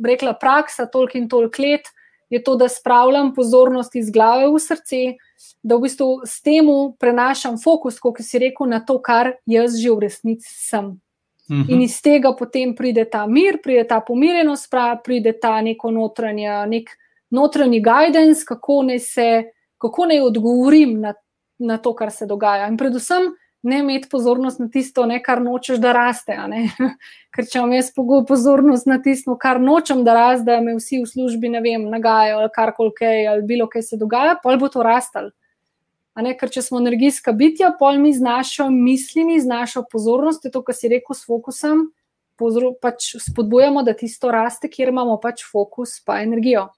[0.00, 1.90] rekla praksa, toliko in toliko let,
[2.30, 5.00] je to, da spravljam pozornost iz glave v srce,
[5.62, 9.92] da v bistvu s tem prenašam fokus, kot si rekel, na to, kar jaz že
[9.92, 10.96] v resnici sem.
[11.50, 11.68] Mhm.
[11.68, 14.72] In iz tega potem pride ta mir, pride ta pomirjenost,
[15.04, 16.90] pride ta neko notranja, nek
[17.30, 19.28] notranji guidance, kako naj se,
[19.78, 21.12] kako naj odgovorim na,
[21.58, 22.68] na to, kar se dogaja.
[22.68, 23.32] In predvsem
[23.66, 26.36] ne imeti pozornost na tisto, ne, kar nočeš, da raste.
[27.34, 27.90] Ker če imam jaz
[28.28, 32.38] pozornost na tisto, kar nočem, da raste, da me vsi v službi ne vem, nagajajo
[32.44, 35.32] ali karkoli kaj, ali bilo kaj se dogaja, pol bo to rastel.
[36.16, 40.62] Ne, ker če smo energijska bitja, pol mi z našo mislimi, z našo pozornostjo, to,
[40.64, 41.90] kar si rekel, s fokusom,
[42.80, 46.68] pač spodbujamo, da tisto raste, kjer imamo pač fokus, pa energijo.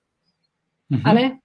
[0.90, 0.98] Uh.
[0.98, 1.38] -huh.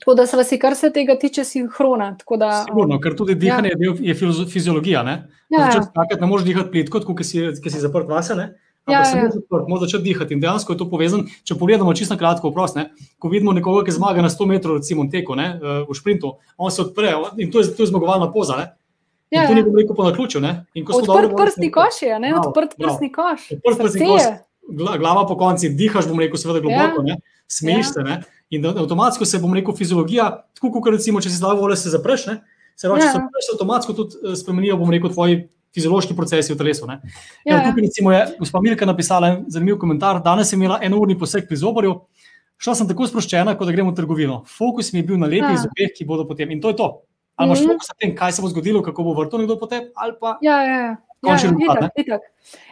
[0.00, 2.14] Tako da se, kar se tega tiče, sinhrona.
[2.38, 3.76] Da, Sigurno, ker tudi dihanje ja.
[3.78, 5.02] je, del, je fiziologija.
[5.02, 5.16] Ne,
[5.48, 5.66] ja.
[5.66, 8.34] Začeti skakati, ne moreš dihati plitko, kot si, si zaprt vase.
[8.38, 8.50] Ne?
[8.88, 9.28] Ja, se ja.
[9.50, 11.28] Moramo začeti dihati in dejansko je to povezano.
[11.44, 12.88] Če pogledamo čisto kratko, prost, ne,
[13.20, 16.72] ko vidimo nekoga, ki zmaga na 100 metrov, recimo teko, ne, eh, v sprintu, on
[16.72, 18.56] se odpre in to je, to je zmagovalna poza.
[18.56, 18.70] Ne.
[19.30, 20.40] Ja, to ni bilo rekel po naključju.
[20.96, 22.34] Odprt prstni koš je, ne?
[22.34, 23.50] odprt prstni koš.
[23.60, 24.22] Odprt prstni koš,
[24.98, 27.14] glava po konci, dihaš, bom rekel, seveda globoko, ja.
[27.46, 27.92] smeješ ja.
[27.92, 28.02] se.
[28.08, 28.16] Ne?
[28.50, 32.26] In avtomatsko se, bom rekel, fiziologija, tako kot recimo, če si zdaj vole, se zapreš,
[32.26, 32.40] ne?
[32.80, 33.12] se roče, ja.
[33.12, 35.42] se zapreš, avtomatsko tudi eh, spremenijo, bom rekel, tvoji
[35.74, 36.88] fiziološki procesi v telesu.
[36.88, 36.98] Ja,
[37.44, 37.60] ja.
[37.62, 40.18] Tukaj recimo je gospa Milka napisala en zanimiv komentar.
[40.24, 41.94] Danes sem imela enourni poseg pri zoborju.
[42.60, 44.40] Šla sem tako sproščena, kot da gremo v trgovino.
[44.50, 45.62] Fokus mi je bil na lepih ja.
[45.62, 46.50] zobeh, ki bodo potem.
[46.50, 46.88] In to je to.
[47.36, 47.72] Ali imaš mm -hmm.
[47.72, 49.82] fokus na tem, kaj se bo zgodilo, kako bo vrtel nekdo potem?
[50.42, 50.96] Ja, ja, ja.
[51.20, 52.22] Ja, itak, itak.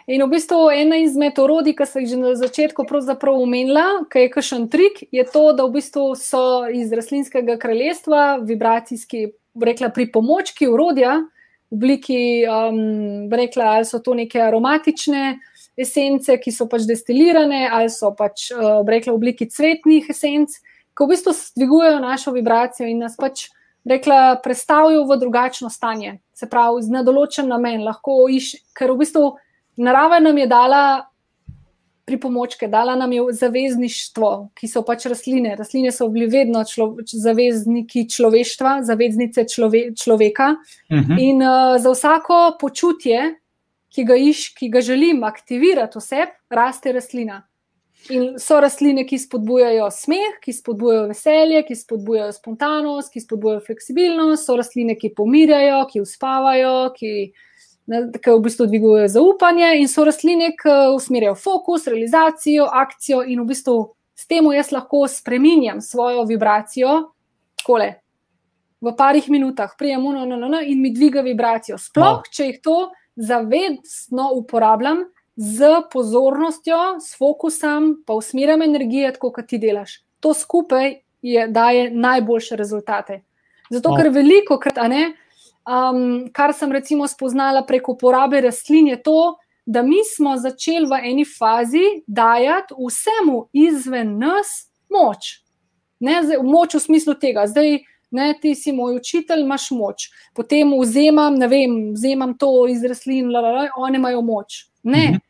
[0.09, 2.86] In v bistvu ena izmed orodij, ki sem jih že na začetku
[3.28, 9.32] omenila, ki je kašen trik, je to, da v bistvu so iz rastlinskega kraljestva vibracijski,
[9.61, 11.28] rekla, pripomočki, urodja,
[11.70, 15.38] v obliki, um, rekla, ali so to neke aromatične
[15.76, 20.57] esence, ki so pač destilirane, ali so pač, uh, rekla, v obliki cvetnih esenc,
[20.96, 23.51] ki v bistvu dvigujejo našo vibracijo in nas pač
[23.89, 29.30] rekla, predstavijo v drugačno stanje, se pravi, z nedoločen namen, lahko iš, ker v bistvu
[29.76, 30.82] narava nam je dala
[32.09, 35.57] pripomočke, dala nam je zavezništvo, ki so pač rastline.
[35.59, 40.55] Rastline so bili vedno člo, zavezniki človeštva, zaveznice člove, človeka.
[40.89, 41.12] Uh mhm.
[41.12, 41.20] -huh.
[41.20, 43.34] In uh, za vsako počutje,
[43.95, 47.47] ki ga, iš, ki ga želim aktivirati v sebi, raste rastlina.
[48.11, 54.46] In so rastline, ki spodbujajo smeh, ki spodbujajo veselje, ki spodbujajo spontanost, ki spodbujajo fleksibilnost,
[54.46, 57.12] so rastline, ki pomirjajo, ki uspavajo, ki,
[57.92, 63.20] ne, ki v bistvu dvigujejo zaupanje, in so rastline, ki usmerjajo fokus, realizacijo, akcijo.
[63.28, 63.76] In v bistvu
[64.16, 66.96] s tem jaz lahko spremenjam svojo vibracijo,
[67.66, 67.92] kole.
[68.80, 71.76] V parih minutah prijemo no, no, no, no, in mi dviga vibracijo.
[71.82, 72.32] Sploh, no.
[72.32, 72.78] če jih to
[73.18, 75.03] zavedno uporabljam,
[75.39, 80.01] z pozornostjo, s fokusom, pa usmerjam energijo, tako kot ti delaš.
[80.20, 83.20] To skupaj je, daje najboljše rezultate.
[83.70, 89.36] Zato, ker veliko krat, um, kar sem recimo spoznala preko uporabe rastlin, je to,
[89.66, 95.39] da mi smo začeli v eni fazi dajati vsemu izven nas moč.
[96.01, 97.78] Ne, zdaj, moč v smislu tega, zdaj
[98.11, 100.09] ne, ti si moj učitelj, imaš moč.
[100.34, 103.30] Potem vzemam, ne vem, vzemam to iz rastlin,
[103.76, 104.64] oni imajo moč.
[104.82, 105.28] Ne, mhm.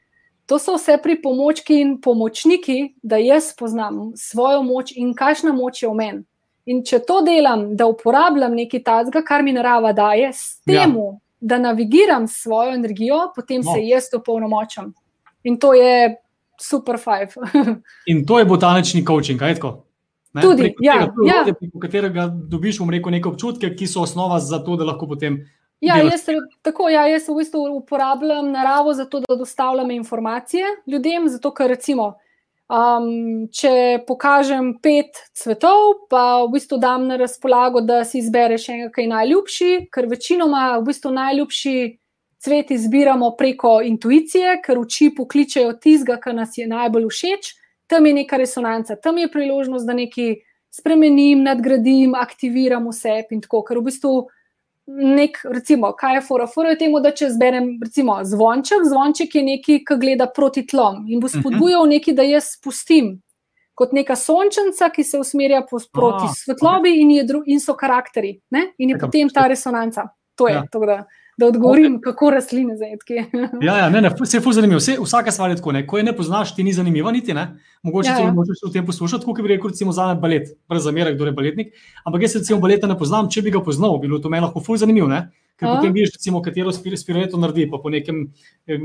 [0.48, 5.88] To so vse pripomočki in pomočniki, da jaz spoznam svojo moč in kakšna moč je
[5.88, 6.22] v meni.
[6.68, 11.10] In če to delam, da uporabljam nekaj tazga, kar mi narava daje, s tem, ja.
[11.40, 13.74] da navigiram svojo energijo, potem no.
[13.74, 14.92] se jaz to polnomočam.
[15.44, 16.16] In to je
[16.60, 17.36] super five.
[18.10, 19.74] in to je botanični coaching, kaj tako?
[20.32, 20.42] Ne?
[20.42, 21.54] Tudi, preko ja, tega, ja.
[21.60, 25.42] Preko katerega dobiš, bom rekel, neke občutke, ki so osnova za to, da lahko potem
[25.80, 26.24] Ja, jaz,
[26.62, 31.28] tako, ja, jaz v bistvu uporabljam naravo za to, da dostavljam informacije ljudem.
[31.28, 32.08] Zato, ker recimo,
[32.66, 38.90] um, če pokažem pet cvetov, pa v bistvu dam na razpolago, da si izbereš enega,
[38.94, 41.76] ki je najljubši, ker večinoma v bistvu najljubši
[42.42, 47.54] cvet izbiramo preko intuicije, ker oči pokličejo tizga, ki nas je najbolj všeč,
[47.86, 50.36] tam je neka resonanca, tam je priložnost, da nekaj
[50.74, 54.12] spremenim, nadgradim, aktiviram vse in tako, ker v bistvu
[54.88, 56.46] nek, recimo, kaj je fora?
[56.46, 61.04] Fora je temu, da če zberem, recimo, zvonček, zvonček je nekaj, ki gleda proti tlom
[61.08, 61.40] in bo mhm.
[61.40, 63.18] spodbujal nekaj, da jaz spustim.
[63.78, 67.20] Kot neka sončnica, ki se usmerja proti Aha, svetlobi, okay.
[67.22, 68.72] in, in so karakteri, ne?
[68.78, 70.08] in je Nekam potem ta resonanca.
[70.34, 70.56] To je.
[70.56, 70.64] Ja.
[70.72, 70.96] To, da,
[71.38, 72.02] da odgovorim, okay.
[72.04, 73.14] kako rastline zajedke.
[73.66, 74.78] ja, ja, ne, ne, vse je zanimivo.
[74.78, 75.72] Vse, vsaka stvar je tako.
[75.72, 75.86] Ne.
[75.86, 77.46] Ko je ne poznaš, ti ni zanimivo, niti ne.
[77.82, 78.32] Mogoče ja, ti ja.
[78.34, 81.74] močeš v tem poslušati, kot bi rekel, recimo, za balet, brez zamere, kdo je baletnik.
[82.04, 84.76] Ampak jaz recimo baleta ne poznam, če bi ga poznal, bilo to meni lahko ful
[84.76, 85.06] zanimivo.
[85.08, 85.28] Ne.
[85.58, 88.20] Ker potem vidiš, recimo, katero spiritu naredi, pa po nekem,
[88.66, 88.78] eh,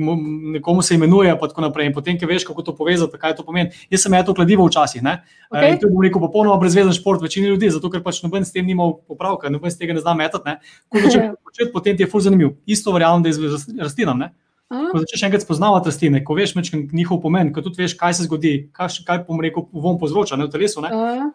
[0.55, 1.91] nekomu se imenuje, pa tako naprej.
[1.91, 3.69] In potem, ki veš, kako to povezati, kaj to pomeni.
[3.93, 5.01] Jaz sem to kladivo včasih.
[5.03, 5.75] Okay.
[5.75, 8.51] E, to je bil neko popolnoma brezvezen šport večini ljudi, zato ker pač noben s
[8.51, 10.57] tem nima popravka, noben s tega ne zna metati.
[10.89, 12.55] Ko začneš početi, potem ti je ful zanimiv.
[12.65, 14.33] Isto verjamem, da je z rastlinami.
[14.73, 18.69] Ko začneš enkrat spoznavati rastline, ko veš njihov pomen, ko tudi veš, kaj se zgodi,
[18.73, 20.89] kaj, kaj rekel, vom povzroča ne, v telesu, ne,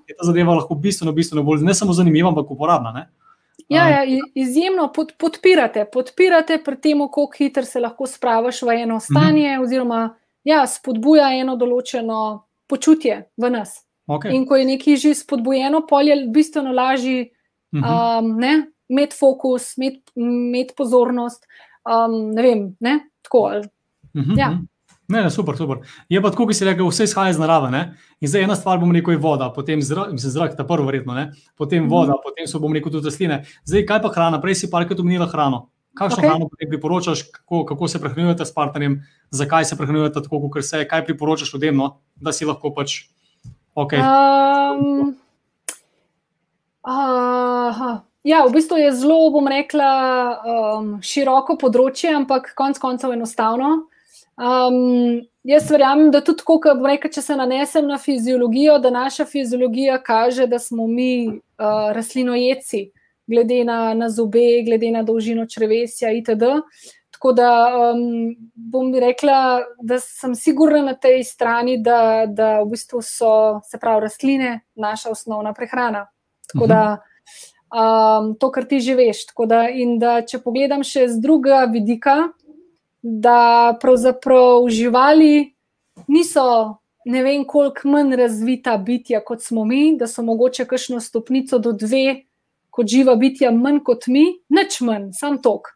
[0.09, 2.91] je ta zadeva lahko bistveno, bistveno bolj ne samo zanimiva, ampak uporabna.
[2.97, 3.07] Ne.
[3.69, 9.01] Ja, ja, izjemno pod, podpirate, podpirate pri tem, kako hitro se lahko spraviš v eno
[9.01, 9.63] stanje, mm -hmm.
[9.63, 13.85] oziroma ja, spodbuja eno določeno počutje v nas.
[14.07, 14.33] Okay.
[14.33, 17.31] In ko je nekaj že spodbujeno, polje je bistveno lažje
[17.73, 18.19] mm -hmm.
[18.19, 19.75] um, imeti fokus,
[20.15, 21.47] imeti pozornost.
[21.85, 23.01] Um, ne vem, ne?
[23.23, 23.53] tako.
[24.15, 24.39] Mm -hmm.
[24.39, 24.59] ja.
[25.09, 25.79] Ne, ne, super, super.
[26.13, 27.71] Je pa tako, ki si rekel, vse izhaja iz narave.
[27.73, 27.81] Ne?
[28.21, 31.15] In zdaj ena stvar, bom rekel, je voda, potem zrak, mislim, zrak, ta prvo, verjetno,
[31.17, 31.31] ne?
[31.57, 31.91] potem mm -hmm.
[31.91, 33.45] voda, potem so, bom rekel, tudi rastline.
[33.65, 34.41] Zdaj, kaj pa hrana?
[34.41, 35.69] Prej si parkrat omenila hrano.
[35.99, 36.29] kakšno okay.
[36.29, 41.05] hrano priporočaš, kako, kako se prehranjujete s partnerjem, zakaj se prehranjujete tako, kot se, kaj
[41.05, 41.99] priporočaš ljudem, no?
[42.17, 43.09] da si lahko pač.
[43.75, 43.99] Okay.
[43.99, 45.17] Um,
[46.87, 49.91] uh, ja, v bistvu je zelo, bom rekla,
[50.79, 53.89] um, široko področje, ampak konec koncev enostavno.
[54.39, 59.99] Um, jaz verjamem, da tudi, ko reka, če se nanesem na fiziologijo, da naša fiziologija
[60.03, 62.85] kaže, da smo mi uh, rastlinojeci,
[63.27, 66.55] glede na, na zobe, glede na dolžino črvesja itd.
[67.19, 67.51] Tako da
[67.91, 73.33] um, bom rekla, da sem sigurna na tej strani, da, da v bistvu so
[73.67, 76.07] se pravi rastline naša osnovna prehrana.
[76.53, 76.83] Tako da
[77.75, 79.25] um, to, kar ti že veš.
[79.51, 82.21] Da, in da če pogledam še z drugega vidika,
[83.03, 85.55] da pravzaprav živali
[86.07, 86.79] niso
[87.09, 91.73] ne vem, koliko manj razvita bitja kot smo mi, da so mogoče kakšno stopnico do
[91.73, 92.25] dve,
[92.71, 95.73] kot živa bitja, manj kot mi, nič manj, sam tok.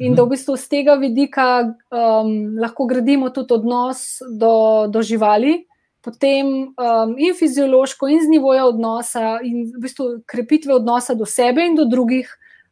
[0.00, 5.66] In da v bistvu z tega vidika um, lahko gradimo tudi odnos do, do živali,
[6.00, 11.66] potem um, in fiziološko, in z nivoja odnosa, in v bistvu krepitve odnosa do sebe
[11.68, 12.30] in do drugih,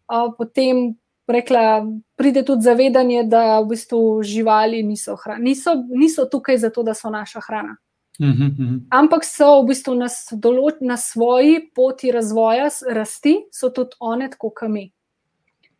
[0.08, 0.96] uh, potem
[1.32, 7.10] rekla, pride tudi zavedanje, da v bistvu živali niso, niso, niso tukaj zato, da so
[7.10, 7.76] naša hrana.
[8.20, 8.78] Mhm, mhm.
[8.90, 14.50] Ampak so v bistvu na, določ, na svoji poti razvoja, rasti, so tudi one, tako
[14.50, 14.90] kot mi.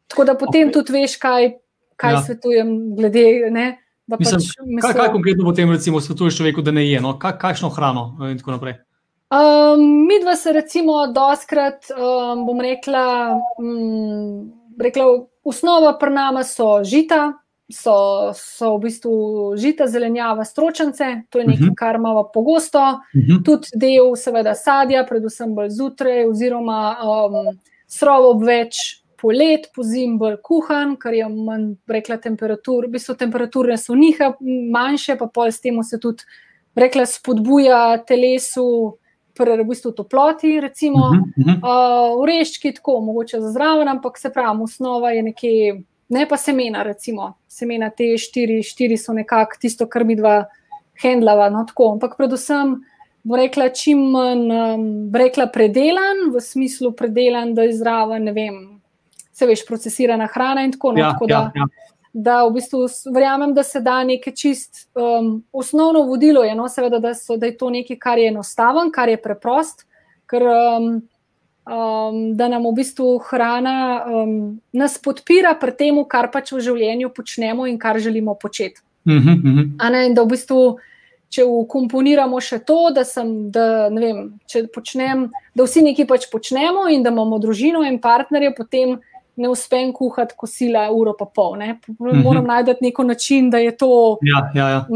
[0.06, 0.72] Tako da potem okay.
[0.72, 1.52] tudi veš, kaj,
[1.96, 2.22] kaj ja.
[2.22, 3.72] svetujem, glede na
[4.16, 4.16] to.
[4.16, 4.40] Mislim,
[4.80, 7.18] pač kaj, kaj konkretno potem recimo svetuješ človeku, da ne je, no?
[7.20, 8.78] kaj, kakšno hrano in tako naprej?
[9.28, 14.48] Um, mi dva se recimo doskrat, um, bom rekla, um,
[14.80, 15.04] rekla
[15.44, 17.32] Osnova pri nama so žita,
[17.72, 19.12] so, so v bistvu
[19.56, 21.70] žita, zelenjava, stročence, to je nekaj, uh mhm.
[21.70, 21.76] -huh.
[21.76, 23.32] kar imamo pogosto, uh mhm.
[23.32, 23.44] -huh.
[23.44, 30.36] tudi del, seveda, sadja, predvsem bolj zjutraj, oziroma um, srovo več polet, po zim bolj
[30.42, 34.32] kuhan, ker je manj, rekla, temperatur, v bistvu temperature so njiha
[34.72, 36.22] manjše, pa pol s tem se tudi,
[36.74, 38.98] rekla, spodbuja telesu
[39.44, 42.12] v bistvu toploti, recimo, uh -huh, uh -huh.
[42.12, 46.82] uh, ureščki, tako mogoče za zraven, ampak se pravi, osnova je nekje, ne pa semena,
[46.82, 50.44] recimo, semena te štiri, štiri so nekako tisto, kar mi dva
[51.02, 51.50] handlava.
[51.50, 52.84] No, tako, ampak predvsem.
[53.22, 58.80] Bo rekla, čim manj, um, rekla, predelan, v smislu predelan, da je zraven, ne vem,
[59.32, 61.12] se veš, procesirana hrana in tako naprej.
[61.20, 64.88] No, ja, ja, ja da v bistvu verjamem, da se da nekaj čist.
[64.94, 68.90] Um, osnovno vodilo je, no, seveda, da, so, da je to nekaj, kar je enostaven,
[68.94, 69.84] kar je preprost,
[70.26, 70.90] ker um,
[71.68, 74.34] um, da nam v bistvu hrana um,
[74.72, 78.82] nas podpira pri tem, kar pač v življenju počnemo in kar želimo početi.
[79.06, 79.90] Uh -huh, uh -huh.
[79.90, 80.78] ne, da v bistvu.
[81.28, 84.40] Če ukomponiramo še to, da, sem, da, vem,
[84.74, 88.98] počnem, da vsi nekaj pač počnemo, in da imamo družino in partnerje, potem
[89.38, 91.56] ne uspem kuhati kosila uro pa pol.
[91.58, 91.78] Ne?
[91.98, 92.46] Moram mhm.
[92.46, 94.18] najti neko način, da je to.
[94.22, 94.86] Ja, ja, ja.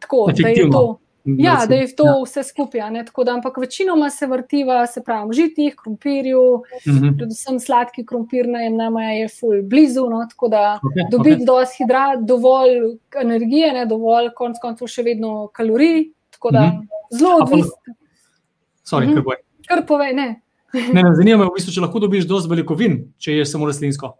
[0.00, 0.98] Tako, da je to.
[1.24, 2.14] Ja, da je to ja.
[2.24, 2.80] vse skupaj.
[3.24, 6.96] Da, ampak večinoma se vrtiva, se pravi, žitih, krompirju, mhm.
[6.96, 7.16] -huh.
[7.16, 10.08] predvsem sladki krompir, najem nama je ful blizu.
[10.10, 11.46] No, tako da okay, dobiti okay.
[11.46, 16.10] dovolj hidrat, dovolj energije, ne, dovolj konc koncev še vedno kalorij.
[16.30, 16.76] Tako da mhm.
[16.76, 17.18] -huh.
[17.18, 17.94] zelo odvisno.
[18.84, 19.34] Sorry, uh -huh.
[19.68, 20.41] kar povej, ne.
[20.72, 24.14] Ne, ne, zanima me, v bistvu, če lahko dobiš dovolj beljakovin, če ješ samo rastlinsko.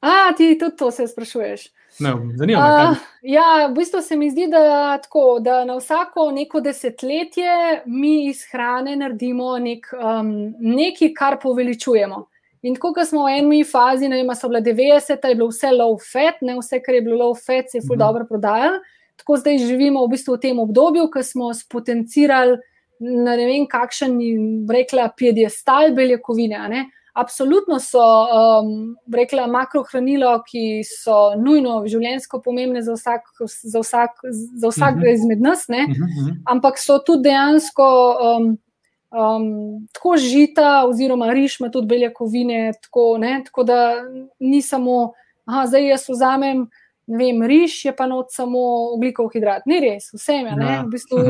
[0.00, 1.68] A, ti tudi to se sprašuješ.
[2.02, 2.90] Ne, zanima me.
[2.90, 8.28] Uh, ja, v bistvu se mi zdi, da, tako, da na vsako neko desetletje mi
[8.28, 12.26] iz hrane naredimo nek, um, nekaj, kar poveličujemo.
[12.62, 15.70] In tako, ko smo v eni fazi, ne vem, so bile 90, je bilo vse
[15.74, 18.06] low fat, ne vse, kar je bilo low fat, se je ful mm -hmm.
[18.06, 18.80] dobro prodajalo.
[19.16, 22.58] Tako zdaj živimo v bistvu v tem obdobju, ko smo spotencirali
[23.00, 24.16] na ne vem, kakšen,
[24.70, 26.86] rekla, piedestal beljakovine.
[27.18, 34.70] Absolutno so, um, rekla, makrohranilo, ki so nujno življenjsko pomembne za vsak, za vsak, za
[34.70, 35.06] vsak uh mhm.
[35.06, 35.14] -huh.
[35.14, 36.26] izmed nas, uh mhm, -huh.
[36.26, 36.42] Mhm.
[36.46, 37.88] ampak so tudi dejansko
[38.22, 38.58] um,
[39.10, 43.94] um, tako žita, oziroma riž ima tudi beljakovine, tako, tako da
[44.38, 45.12] ni samo,
[45.46, 46.68] da zdaj jaz vzamem
[47.08, 48.58] vem, riž je pa not samo
[48.94, 49.64] ugljikov hidrat.
[49.66, 50.56] Ni res, vse je.
[50.60, 50.82] Ja.
[50.82, 51.22] V bistvu,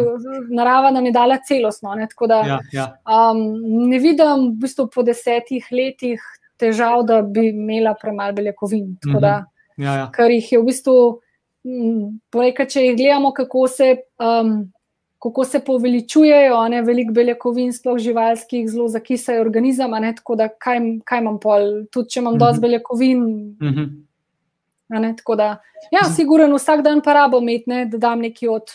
[0.51, 1.95] narava nam je dala celostno.
[1.95, 2.87] Ne, da, ja, ja.
[3.07, 3.45] Um,
[3.89, 6.25] ne vidim v bistvu po desetih letih
[6.59, 8.97] težav, da bi imela premalo beljakovin.
[9.05, 9.85] Da, mhm.
[9.85, 10.09] ja, ja.
[10.15, 10.97] Ker jih je v bistvu,
[12.35, 13.95] poreka, če jih gledamo, kako se.
[14.19, 14.73] Um,
[15.19, 19.91] Kako se poveličujejo, ne veliko beljakovin, sploh živalskih, zelo zakisajo organizem.
[20.15, 22.45] Tako da, kaj, kaj imam pol, tudi če imam uh -huh.
[22.45, 23.25] dosti beljakovin,
[23.59, 23.89] uh mhm.
[25.17, 25.49] Tako da,
[25.93, 28.73] ja, sigurno vsak dan pa rabo imeti, ne, da dam neki od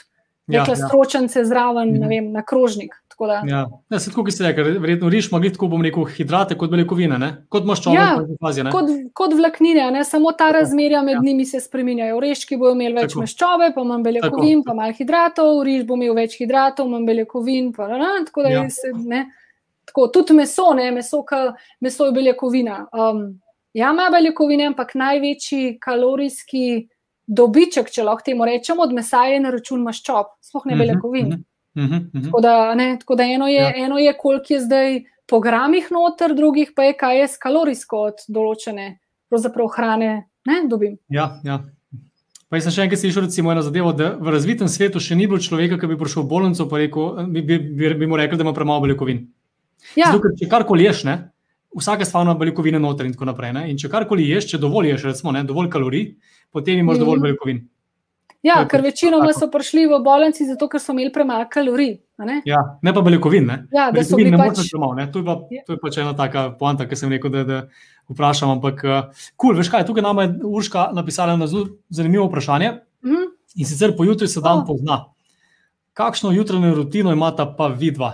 [0.47, 0.75] ja, ja.
[0.75, 2.09] stročence zraven, mm -hmm.
[2.09, 2.93] vem, na krožnik.
[3.19, 3.43] Da...
[3.47, 6.71] Ja, ja se tako, ki ste rekli, verjetno riš ima tako, bom rekel, hidrate kot
[6.71, 7.45] beljakovine, ne?
[7.49, 7.95] kot maščobe.
[7.95, 10.03] Ja, fazi, kot, kot vlaknine, ne?
[10.03, 10.53] samo ta tako.
[10.53, 11.21] razmerja med ja.
[11.23, 12.17] njimi se spremenjajo.
[12.17, 13.19] Oreški bodo imeli več tako.
[13.19, 14.65] maščobe, pa manj beljakovin, tako.
[14.65, 17.71] pa manj hidratov, riž bo imel več hidratov, manj beljakovin.
[17.73, 18.69] Pa, na, na, tako da ja.
[18.69, 19.25] se, ne.
[19.85, 22.87] Tako, tudi meso, ne, meso, ka, meso je beljakovina.
[22.91, 23.39] Um,
[23.73, 26.87] ja, ima beljakovine, ampak največji kalorijski
[27.27, 31.27] dobiček, če lahko temu rečemo, od mesa je na račun maščob, sploh ne mhm, beljakovin.
[31.27, 32.25] Uh -huh, uh -huh, uh -huh.
[32.25, 33.73] Tako, da, ne, tako da eno je, ja.
[33.75, 38.15] eno je koliko je zdaj po gramih noter, drugih pa je, kaj je kalorijsko od
[38.27, 38.97] določene
[39.75, 40.29] hrane.
[40.45, 40.97] Ne, dobim.
[41.09, 41.63] Ja, ja.
[42.49, 45.25] Pa jaz sem še enkrat slišal, recimo, eno zadevo, da v razvitem svetu še ni
[45.25, 48.43] bilo človeka, ki bi prišel v bolnico in bi, bi, bi, bi mu rekel, da
[48.43, 49.25] ima premalo beljakovin.
[49.95, 50.11] Ja.
[50.11, 51.32] Zato, če karkoli ješ, ne,
[51.79, 53.53] vsaka stvar ima beljakovine noter in tako naprej.
[53.53, 53.67] Ne?
[53.71, 56.09] In če karkoli ješ, če dovolj ješ, recimo, ne, dovolj kalorij,
[56.53, 57.27] potem imaš dovolj mm.
[57.27, 57.61] beljakovin.
[58.43, 61.93] Ja, ker večinoma so prišli v bolnici zato, ker so imeli premalo kalorij.
[62.27, 62.41] Ne?
[62.47, 63.45] Ja, ne pa beljakovin.
[63.47, 64.65] Ne, ja, beljakovin ne pač...
[64.67, 65.05] premalo.
[65.13, 65.63] To je pa, ja.
[65.67, 67.61] to je pač ena taka poanta, ki sem rekel, da, da
[68.11, 68.51] vprašam.
[68.57, 72.73] Ampak, kul, uh, cool, veš kaj, tukaj nam je Urška napisala na zanimivo vprašanje.
[73.07, 73.31] Mm.
[73.63, 74.67] In sicer po jutri se dan oh.
[74.67, 75.05] pozna.
[75.95, 78.11] Kakšno jutranjo rutino imata pa vidva?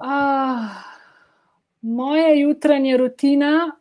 [0.00, 0.70] Uh,
[1.80, 3.76] moja jutranja rutina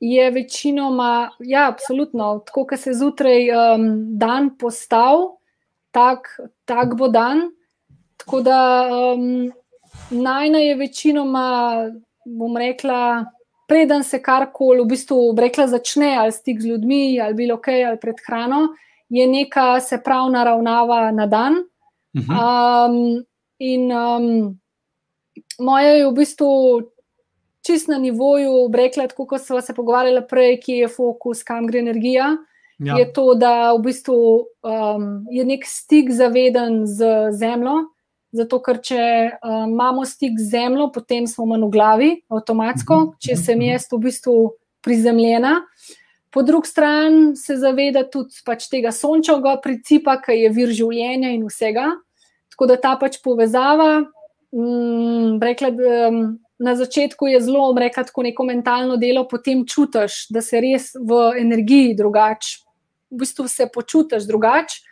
[0.00, 5.26] je večinoma, ja, absolutno, tako da se zjutraj um, dan postavi,
[5.90, 7.40] tak, tak bo dan.
[8.16, 9.52] Tako da um,
[10.10, 11.74] najna je večinoma,
[12.24, 13.24] bom rekla,
[13.68, 18.00] preden se karkoli v bistvu rekla, začne ali stik z ljudmi, ali bilo kaj, ali
[18.00, 18.68] pred hrano,
[19.08, 21.54] je neka se prav naravnava na dan.
[22.14, 23.24] Um,
[23.58, 24.59] in um,
[25.60, 26.50] moja je v bistvu
[27.66, 32.36] čist na nivoju, rekla, kot smo se pogovarjali prej, ki je fokus, kam gre energija.
[32.80, 32.96] Ja.
[32.96, 34.16] Je to, da v bistvu
[34.64, 37.90] um, je nek stik zaveden z zemljo.
[38.32, 39.02] Zato, ker če
[39.42, 43.18] um, imamo stik z zemljo, potem smo manj v glavi, avtomatsko, mhm.
[43.20, 44.36] če sem jaz v bistvu
[44.86, 45.58] prizemljena.
[46.30, 51.42] Po drugi strani se zaveda tudi pač tega sončevega principa, ki je vir življenja in
[51.48, 51.90] vsega.
[52.54, 54.06] Tako da ta pač povezava,
[54.52, 60.26] mm, rekla, da, um, na začetku je zelo, rekla tako neko mentalno delo, potem čutiš,
[60.30, 62.58] da se res v energiji drugače,
[63.10, 64.86] v bistvu se počutiš drugače.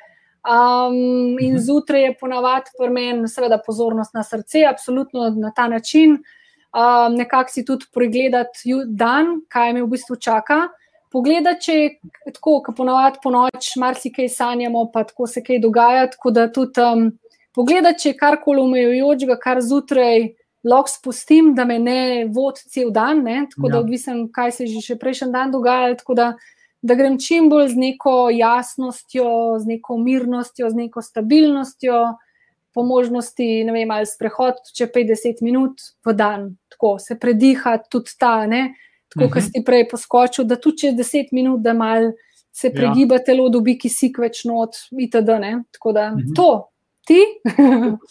[0.49, 1.59] Um, in mhm.
[1.59, 6.23] zjutraj je ponavadi pri meni, seveda, pozornost na srce, absolutno na ta način.
[6.69, 10.69] Um, Nekako si tudi pregledati dan, kaj me v bistvu čaka.
[11.13, 11.91] Pogledati, če je
[12.35, 16.07] tako, kot ponavadi po noč, marsikaj sanjamo, pa tako se kaj dogaja.
[16.13, 17.11] Tako da tudi um,
[17.59, 20.31] pogledati, če je karkoli omejujočega, kar zjutraj
[20.69, 23.47] lahko spustim, da me ne vodi cel dan, ne?
[23.51, 23.73] tako ja.
[23.73, 26.15] da odvisen, kaj se je že prejšnji dan dogajalo.
[26.17, 26.33] Da,
[26.83, 32.03] da grem čim bolj z neko jasnostjo, z neko mirnostjo, z neko stabilnostjo,
[32.75, 38.15] po možnosti, ne vem, ali sprehod, če 50 minut v dan, tako se prediha tudi
[38.19, 38.69] ta, ne?
[39.09, 39.35] tako uh -huh.
[39.35, 42.13] kot si prej poskočil, da tudi čez 10 minut, da mal.
[42.59, 43.23] Se pregiba ja.
[43.23, 45.31] telo, dobi kisik več not, itd.
[45.73, 46.27] Tako da uh mhm.
[46.27, 46.35] -huh.
[46.35, 46.69] to,
[47.09, 47.19] ti.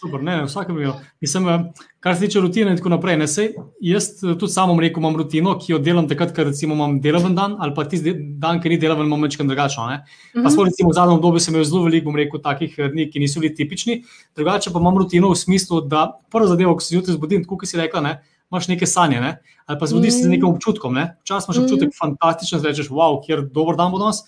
[0.01, 0.95] Super, ne, vsakem primeru.
[1.21, 1.65] Mislim, eh,
[1.99, 3.17] kar se tiče rutine in tako naprej.
[3.21, 3.51] Ne, sej,
[3.83, 7.35] jaz eh, tudi samo rekel, imam rutino, ki jo delam takrat, ker recimo imam deloven
[7.37, 9.85] dan, ali pa tisti dan, ki ni deloven, imam večkrat drugačno.
[9.85, 10.43] Mm -hmm.
[10.43, 13.19] Pa smo recimo v zadnjem obdobju imeli zelo veliko, bom rekel, takih eh, dni, ki
[13.19, 14.03] niso bili tipični.
[14.35, 17.69] Drugače pa imam rutino v smislu, da prvo zadevo, ko se zjutraj zbudim, tako kot
[17.69, 20.93] si rekla, ne, imaš neke sanje, ne, ali pa zbudiš se z nekim občutkom.
[20.93, 21.17] Ne.
[21.21, 21.99] Včasih imaš občutek mm -hmm.
[21.99, 24.23] fantastičen, rečeš, wow, kjer dober dan bo danes.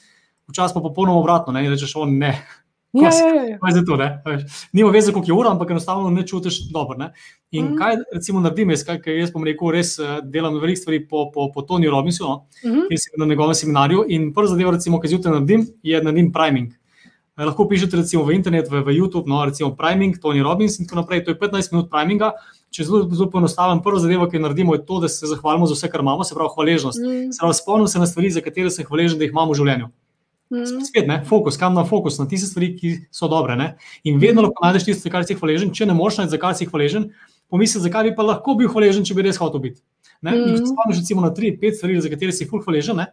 [0.48, 2.42] Včasih pa popolnoma obratno, ne, in rečeš, o ne,
[2.94, 3.58] Ja, ja, ja.
[3.72, 3.98] Zato,
[4.74, 6.98] Nima veze, koliko je ura, ampak enostavno ne čutiš dobro.
[6.98, 7.12] Ne?
[7.52, 11.04] In mm kaj recimo naredim, jaz, kaj, jaz bom rekel, res eh, delam veliko stvari
[11.08, 12.48] po, po, po Tony Robbinsu, no?
[12.66, 12.88] mm -hmm.
[12.90, 14.06] ki sem na njegovem seminarju.
[14.08, 16.74] In prva zadeva, recimo, ki zjutraj naredim, je naredim priming.
[17.40, 20.88] Eh, lahko pišete recimo v internet, v, v YouTube, no, recimo priming, Tony Robbins in
[20.88, 21.24] tako naprej.
[21.26, 22.34] To je 15 minut priminga.
[22.70, 25.74] Če zelo, zelo poenostavim, prvo zadevo, ki jo naredimo, je to, da se zahvalimo za
[25.74, 27.00] vse, kar imamo, se pravi hvaležnost.
[27.00, 27.32] Mm.
[27.32, 29.88] Se pravi, spomnim se na stvari, za katere sem hvaležen, da jih imamo v življenju.
[30.50, 30.82] Mm.
[30.86, 33.54] Spet, ne, fokus, kam na fokus, na tiste stvari, ki so dobre.
[33.60, 33.68] Ne?
[34.04, 35.70] In vedno lahko najdeš tisto, za kar si hvaležen.
[35.76, 37.10] Če ne moreš najti, za kar si hvaležen,
[37.54, 39.82] pomisli, zakaj bi pa lahko bil hvaležen, če bi res hotel biti.
[40.26, 40.56] Mm.
[40.58, 43.04] Če spomniš recimo na tri, pet stvari, za katere si ful hvaležen,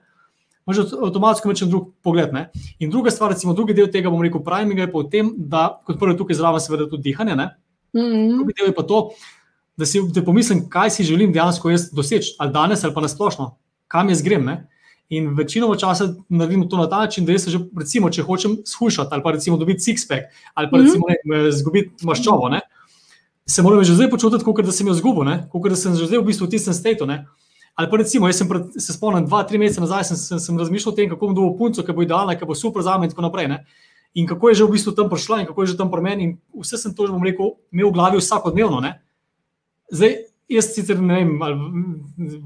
[0.66, 2.32] imaš avtomatsko več drug pogled.
[2.34, 2.48] Ne?
[2.80, 5.68] In druga stvar, recimo drugi del tega, bom rekel, pravim, je pa v tem, da
[5.86, 7.36] kot prvo tukaj zraven seveda tudi dihanje.
[7.92, 8.32] Mm.
[8.32, 9.02] Drugi del je pa to,
[9.76, 13.52] da si da pomislim, kaj si želim dejansko jaz doseči, ali danes, ali pa nasplošno,
[13.92, 14.48] kam jaz grem.
[14.48, 14.56] Ne?
[15.08, 19.14] In večino časa naredimo to na ta način, da jaz že, recimo, če hočem shujšati
[19.14, 21.06] ali pa recimo dobiti six-pack ali pa recimo
[21.48, 22.06] izgubiti -hmm.
[22.06, 22.60] maščobo, ne,
[23.46, 26.18] se moram že zdaj počutiti, kot da sem jo izgubil, kot da sem že zdaj
[26.18, 27.06] v bistvu v tistem statu.
[27.76, 30.92] Ali pa recimo, jaz pred, se spomnim, dva, tri mesece nazaj sem, sem, sem razmišljal
[30.92, 33.10] o tem, kako bom dobil punco, ki bo idealna, ki bo super za me in
[33.10, 33.48] tako naprej.
[33.48, 33.64] Ne.
[34.16, 36.40] in kako je že v bistvu tam prišla, in kako je že tam pri meni.
[36.56, 38.80] Vse sem to že, bom rekel, imel v glavi vsakodnevno.
[38.80, 39.04] Ne?
[39.92, 41.56] Zdaj, jaz sicer ne vem, ali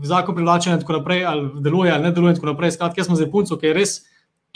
[0.09, 2.75] zakon privlačen in tako naprej, ali deluje ali ne deluje in tako naprej.
[2.77, 3.95] Skratka, jaz sem zdaj punco, ki je res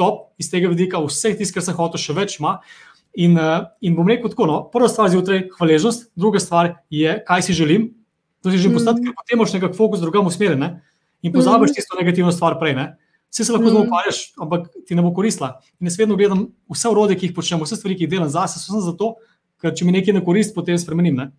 [0.00, 2.58] top iz tega vidika, vseh tistih, kar sem hotel, še več ima.
[3.14, 7.46] In, uh, in bom rekel tako, no, prva stvar zjutraj, hvaležnost, druga stvar je, kaj
[7.46, 7.92] si želim.
[8.42, 8.80] To si želim mm.
[8.80, 10.64] postati, ker potem imaš nekako fokus drugam usmerjen
[11.22, 11.76] in pozabiš mm.
[11.78, 12.74] tisto negativno stvar prej.
[12.76, 12.88] Ne?
[13.30, 13.70] Vse se lahko mm.
[13.70, 15.54] zelo ukvarjaš, ampak ti ne bo koristila.
[15.80, 18.58] In jaz vedno gledam vse urode, ki jih počnem, vse stvari, ki jih delam zase,
[18.58, 19.14] so samo zato,
[19.62, 21.22] ker če mi nekaj ne koristi, potem spremenim.
[21.22, 21.30] Ne?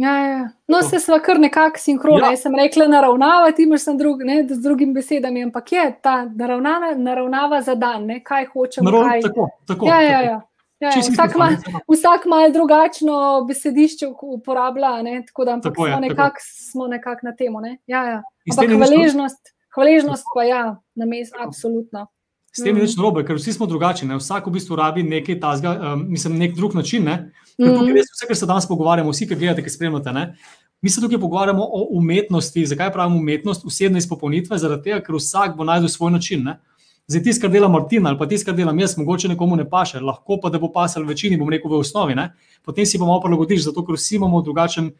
[0.00, 0.48] Ja, ja.
[0.68, 2.24] No, se sva kar nekako sinhrona.
[2.24, 2.30] Ja.
[2.32, 6.94] Jaz sem rekla, naravnava, ti imaš drug, ne, z drugimi besedami, ampak je ta naravnava,
[6.96, 8.86] naravnava za dan, ne, kaj hočemo.
[8.88, 9.26] Naravn, kaj...
[9.26, 10.38] Tako, tako, ja, ja, ja.
[10.80, 11.50] Ja, ja, vsak ima
[11.92, 15.18] vsak mal drugačno besedišče uporablja, ne?
[15.26, 17.60] tako da tako je, smo nekako nekak na temo.
[17.60, 17.74] Ne?
[17.86, 18.22] Ja, ja.
[18.50, 20.62] Ampak hvaležnost, hvaležnost pa ja,
[20.94, 22.06] na mestu, absolutno.
[22.56, 23.02] S tem je več mm.
[23.02, 24.08] narobe, ker vsi smo drugačni.
[24.16, 27.04] Vsak v bistvu rabi nekaj tazga, um, mislim, nek drug način.
[27.06, 27.18] Ne?
[27.56, 30.24] Ker tukaj res vse, kar se danes pogovarjamo, vsi, ki gledate, ki spremljate, ne?
[30.82, 32.66] mi se tukaj pogovarjamo o umetnosti.
[32.66, 33.64] Zakaj pravimo umetnost?
[33.68, 36.44] Vsebne izpopolnitve, zaradi tega, ker vsak bo najdel svoj način.
[36.44, 36.56] Ne?
[37.10, 40.00] Zdaj, tisti, kar dela Martin ali pa tisti, kar delam jaz, mogoče nekomu ne paše,
[40.00, 42.14] lahko pa da bo pasal večini, bom rekel, v osnovi.
[42.14, 42.30] Ne?
[42.64, 44.92] Potem si bomo prilagodiš, zato ker vsi imamo drugačen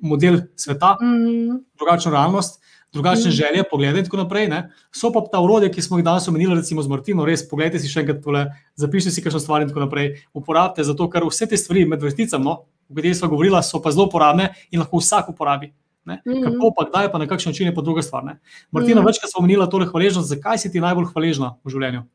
[0.00, 1.56] model sveta, mm.
[1.78, 2.60] drugačno realnost
[2.92, 3.36] drugačne mm.
[3.36, 4.48] želje, poglede in tako naprej.
[4.48, 4.62] Ne?
[4.94, 7.90] So pa ta urodja, ki smo jih danes omenili, recimo z Martino, res pogledajte si
[7.92, 8.46] še enkrat tole,
[8.80, 10.14] zapišite si kakšno stvar in tako naprej.
[10.36, 12.56] Uporabite zato, ker vse te stvari med vrsticami, no,
[12.88, 15.72] o katerih smo govorili, so pa zelo uporabne in lahko vsak uporabi.
[16.08, 16.22] Ne?
[16.24, 16.44] Mm.
[16.44, 18.24] Kako pa, kdaj pa na kakšen način je pa druga stvar.
[18.24, 18.38] Ne?
[18.70, 19.06] Martina, mm.
[19.06, 22.06] večkrat smo omenili tole hvaležnost, zakaj si ti najbolj hvaležna v življenju?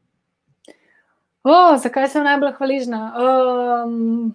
[1.44, 3.04] O, zakaj sem najbolj hvaležna?
[3.20, 4.34] Um,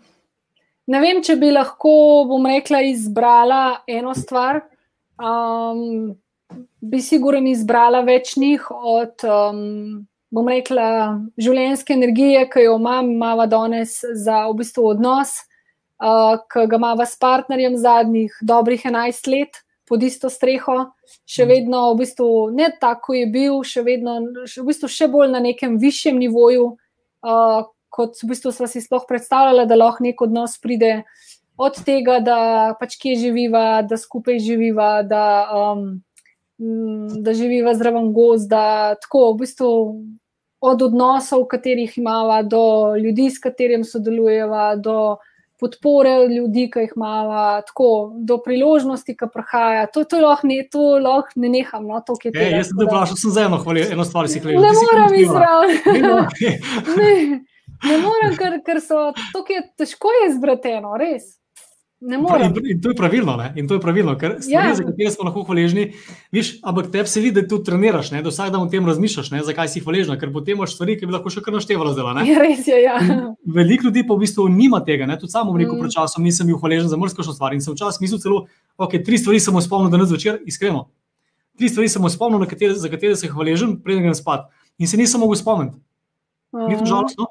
[0.86, 1.90] ne vem, če bi lahko,
[2.30, 4.60] bom rekla, izbrala eno stvar.
[5.18, 6.14] Um,
[6.80, 10.88] bi sigurno izbrala več njih od, um, bom rekla,
[11.40, 15.34] življenjske energije, ki jo imam, imamo danes za v bistvu odnos,
[16.02, 20.90] uh, ki ga imamo s partnerjem zadnjih dobrih 11 let pod isto streho,
[21.24, 21.50] še mhm.
[21.50, 25.78] vedno v bistvu ne tako je bil, še vedno v bistvu še bolj na nekem
[25.80, 26.74] višjem nivoju,
[27.24, 31.02] uh, kot v bistvu smo si sploh predstavljali, da lahko nek odnos pride.
[31.58, 32.40] Od tega, da
[32.78, 35.88] pač kje živiva, da skupaj živiva, da um,
[37.22, 39.70] da živiva zraven gozda, tako v bistvu
[40.60, 45.16] od odnosov, katerih imamo, do ljudi, s katerimi sodelujemo, do
[45.60, 47.88] podpore ljudi, ki jih imamo, tako
[48.26, 49.86] do priložnosti, ki prihaja.
[49.94, 51.86] To, to, lahko, ne, to lahko ne neham.
[51.86, 54.42] No, to, e, tega, jaz sem te vprašal, sem za eno, hvali, eno stvar si
[54.42, 54.62] hvaležen.
[54.62, 56.52] Ne moram izravnati.
[57.00, 57.10] ne,
[57.90, 61.36] ne morem, ker, ker so to, je težko izbrateno, res.
[62.00, 63.52] In, in to je pravilno, ne?
[63.56, 64.74] in to je pravilno, ker stvari, ja.
[64.78, 65.88] za katere smo lahko hvaležni,
[66.30, 68.20] viš, ampak te se vidi, da tu treniraš, ne?
[68.22, 69.40] da vsak dan o tem razmišljaš, ne?
[69.42, 72.20] zakaj si hvaležen, ker potem imaš stvari, ki bi lahko še kar naštevalo zdaj.
[72.28, 72.78] Ja, res je.
[72.84, 73.00] Ja.
[73.58, 75.18] Veliko ljudi pa v bistvu nima tega, ne?
[75.18, 75.82] tudi samo rekel mm.
[75.82, 78.44] pred časom, nisem bil hvaležen za mrzkošno stvar in sem včasih mislil celo,
[78.78, 80.86] ok, tri stvari sem spomnil danes zvečer, iskreno.
[81.58, 84.46] Tri stvari sem spomnil, katere, za katere sem hvaležen, preden grem spat.
[84.78, 85.74] In se nisem mogel spomniti.
[86.54, 86.70] Mm.
[86.70, 87.26] Ni to žalostno?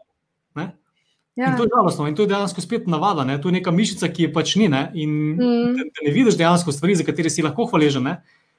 [1.38, 1.51] Ja.
[1.51, 3.23] In to je žalostno in to je dejansko spet navada.
[3.23, 3.38] Ne?
[3.41, 4.65] To je neka mišica, ki je pač ni.
[4.73, 4.88] Ne?
[4.97, 5.75] In mm.
[5.77, 8.09] da, da ne vidiš dejansko stvari, za katere si lahko hvaležen.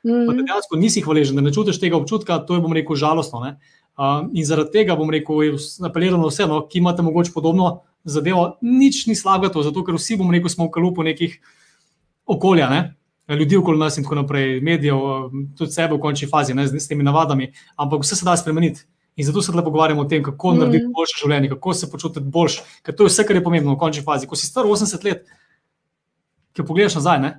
[0.06, 0.28] Mm.
[0.28, 3.42] Da dejansko nisi hvaležen, da ne čutiš tega občutka, to je, bom rekel, žalostno.
[3.42, 5.58] Uh, in zaradi tega bom rekel,
[5.88, 9.98] apeliram na vse, no, ki imate mogoče podobno zadevo, nič ni slabega to, zato ker
[9.98, 11.34] vsi, bom rekel, smo v kalupu nekih
[12.30, 12.70] okolja.
[12.70, 12.84] Ne?
[13.28, 15.02] Ljudje okoli nas in tako naprej, medijev,
[15.58, 18.86] tudi sebe v končni fazi, ne, z, z temi navadami, ampak vse se da spremeniti.
[19.18, 20.62] In zato se lahko pogovarjamo o tem, kako mm.
[20.62, 23.80] narediti boljše življenje, kako se počutiti boljše, ker to je vse, kar je pomembno v
[23.80, 24.28] končni fazi.
[24.30, 25.26] Ko si star 80 let,
[26.54, 27.32] ki pogledaš nazaj, ne?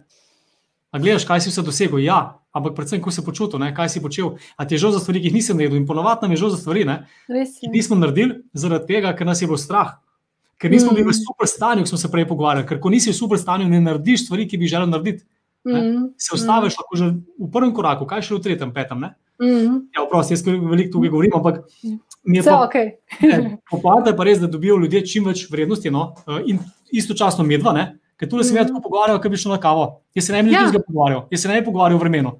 [0.91, 2.17] a gledaš, kaj si vse dosegel, ja,
[2.51, 3.71] ampak predvsem, kako si počutil, ne?
[3.77, 4.35] kaj si počel.
[4.57, 6.51] A ti je žal za stvari, ki jih nisem naredil in ponovadi nam je žal
[6.51, 6.83] za stvari,
[7.29, 9.95] ki nismo naredili zaradi tega, ker nas je bilo strah.
[10.59, 11.13] Ker nismo bili mm.
[11.13, 12.67] v super stanju, ko smo se prej pogovarjali.
[12.67, 15.23] Ker ko nisi v super stanju, ne narediš stvari, ki bi želel narediti.
[15.63, 16.09] Mm.
[16.19, 16.81] Se ostaviš mm.
[16.81, 17.07] lahko že
[17.39, 19.05] v prvem koraku, kaj še v tretjem, petem.
[19.05, 19.13] Ne?
[19.39, 19.87] -hmm.
[19.95, 21.63] Ja, prosti, jaz veliko tukaj govorim, ampak
[22.23, 22.91] mi je pa okay.
[23.71, 25.91] popolnoma pa res, da dobijo ljudje čim več vrednosti.
[25.91, 26.13] No?
[26.27, 26.59] Eh, in
[26.91, 27.99] istočasno medva, ne?
[28.19, 30.01] ker tu se mi lahko pogovarjajo, kaj bi šlo na kavo.
[30.15, 30.65] Jaz se ne bi ja.
[30.67, 32.31] tega pogovarjal, jaz se ne bi pogovarjal v vremenu.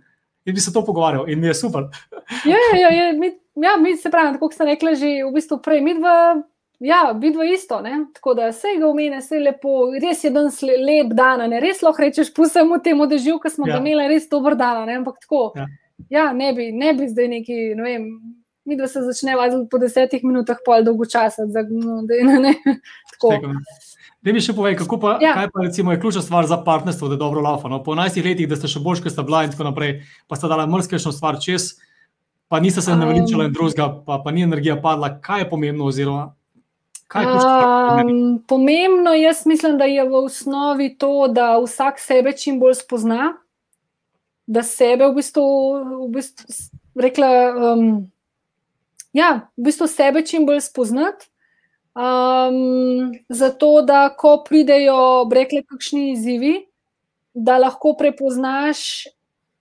[0.45, 1.87] Jaz bi se to pogovarjal in mi je super.
[2.51, 5.81] ja, ja, ja, mi, ja, mi se pravi, tako ste rekli že v bistvu prej,
[5.81, 6.41] mi dva.
[6.79, 8.05] Ja, vidva isto, ne?
[8.13, 11.59] tako da se ga umene, se je lepo, res je danes lep dan, ne?
[11.59, 13.73] res lahko rečeš, pusemo temu dežju, ki smo ja.
[13.73, 14.95] ga imeli, res dober dan, ne?
[14.99, 15.51] ampak tako.
[15.59, 15.67] Ja
[16.09, 18.07] ja, ne, bi, ne bi zdaj neki, ne vem,
[18.65, 21.45] mi da se začne vaziti po desetih minutah, pol dolgo časa.
[21.49, 22.55] Da, no, da, ne, ne,
[24.19, 25.31] Da mi še povej, kako pa, ja.
[25.47, 27.69] pa recimo, je ključna stvar za partnerstvo, da je dobro laufa.
[27.71, 27.77] No?
[27.83, 29.93] Po 11 letih, da ste še boljši, kot ste bila in tako naprej,
[30.27, 31.69] pa ste dala mrzkešno stvar čez,
[32.51, 35.13] pa niste se naveličali in drugega, pa, pa ni energija padla.
[35.23, 35.87] Kaj je pomembno?
[35.87, 36.25] Oziroma,
[37.09, 43.33] Um, pomembno jaz mislim, da je v osnovi to, da vsak sebe čim bolj spozna,
[44.49, 45.45] da sebe v bistvu,
[46.05, 47.83] v bistvu rekla, um,
[49.13, 51.29] ja, v bistvu sebe čim bolj spoznati.
[51.99, 56.53] Um, zato, da ko pridejo, rekle, kakšni izzivi,
[57.33, 59.05] da lahko prepoznaš,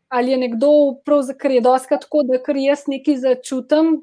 [0.08, 0.70] ali je nekdo,
[1.04, 3.98] ker je doskrat tako, da kar jaz nekaj začutim,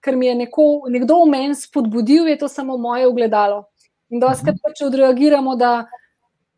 [0.00, 3.66] ker mi je neko, nekdo v meni spodbudil, je to samo moje ogledalo.
[4.08, 4.62] In doskrat mhm.
[4.64, 5.82] pač odreagiramo, da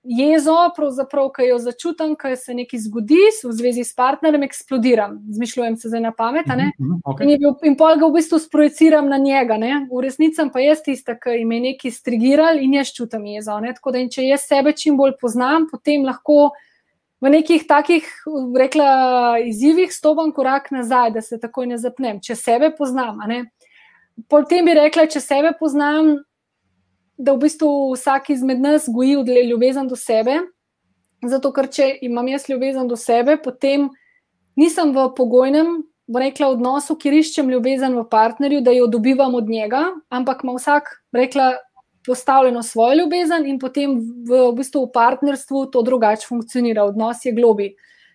[0.05, 0.57] jezo,
[1.37, 6.01] ki jo začutim, ki se nekaj zgodi, v zvezi s partnerjem, eksplodiram, zmišljujem se zdaj
[6.01, 6.47] na pamet.
[6.47, 7.23] Uh -huh, okay.
[7.23, 9.57] In, bil, in pol ga v bistvu sprojeciram na njega.
[9.57, 9.87] Ne?
[9.91, 13.61] V resnici pa jaz tista, ki me je nekaj strigiral in jaz čutim jezo.
[13.61, 13.75] Ne?
[13.75, 16.51] Tako da, če jaz sebe čim bolj poznam, potem lahko.
[17.21, 18.05] V nekih takih,
[18.59, 23.19] rekla, izzivih stopam korak nazaj, da se takoj ne zapnem, če sebe poznam.
[24.29, 26.19] Potem bi rekla, če sebe poznam,
[27.19, 29.17] da v bistvu vsak izmed nas goji
[29.49, 30.41] ljubezen do sebe.
[31.25, 33.89] Zato, ker če imam jaz ljubezen do sebe, potem
[34.57, 39.49] nisem v pogojnem, bo rekla, odnosu, kjer iščem ljubezen v partnerju, da jo dobivam od
[39.49, 41.55] njega, ampak ima vsak, rekla,
[42.05, 43.97] postavljeno svojo ljubezen in potem
[44.29, 47.71] v, v bistvu v partnerstvu to drugače funkcionira, odnos je globi.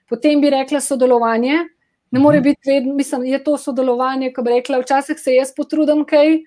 [0.10, 1.64] Potem bi rekla sodelovanje.
[2.12, 2.44] Ne more mhm.
[2.44, 6.40] biti vedno, mislim, je to sodelovanje, ko bi rekla, včasih se jaz potrudim kaj,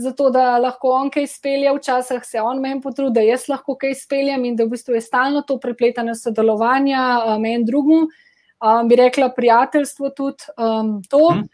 [0.00, 3.94] zato da lahko on kaj spelje, včasih se on meni potrudi, da jaz lahko kaj
[4.02, 8.08] speljem in da v bistvu je stalno to prepletanje sodelovanja meni drugmu.
[8.60, 11.22] Um, bi rekla prijateljstvo tudi um, to.
[11.32, 11.48] Hmm.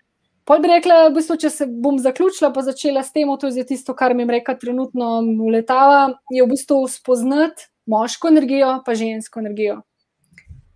[0.47, 3.65] Pol bi rekla, v bistvu, če se bom zaključila, pa začela s tem, to je
[3.67, 9.81] tisto, kar mi reka trenutno uletava, je v bistvu spoznati moško energijo, pa žensko energijo.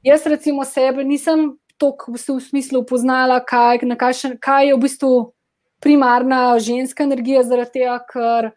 [0.02, 4.12] Jaz recimo sebe nisem toliko v smislu poznala, kaj, kaj,
[4.42, 5.14] kaj je v bistvu
[5.80, 8.50] primarna ženska energija, zaradi tega, ker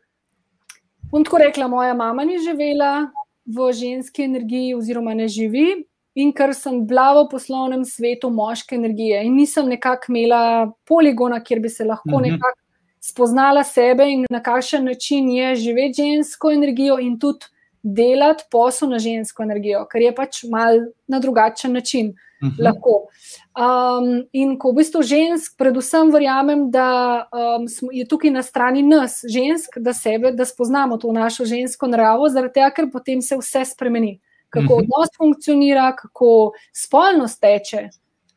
[1.11, 3.09] bom tako rekla, moja mama ni živela
[3.45, 5.83] v ženski energiji, oziroma ne živi,
[6.15, 10.43] in ker sem bila v poslovnem svetu moške energije in nisem nekako imela
[10.85, 12.31] poligona, kjer bi se lahko mhm.
[12.31, 12.59] nekako
[13.03, 17.49] spoznala sebe in na kakšen način je živeti žensko energijo in tudi
[17.83, 22.13] delati posel na žensko energijo, ker je pač mal na drugačen način.
[22.41, 22.55] Uh mhm.
[22.55, 22.63] -huh.
[22.63, 23.07] Lahko.
[23.53, 29.19] Um, in ko v bistvu žensk, predvsem verjamem, da um, je tukaj na strani nas,
[29.29, 33.61] žensk, da sebe, da spoznamo to našo žensko naravo, zaradi tega, ker potem se vse
[33.69, 34.17] spremeni.
[34.49, 34.79] Kako mhm.
[34.81, 37.89] odnos funkcionira, kako spolnost teče.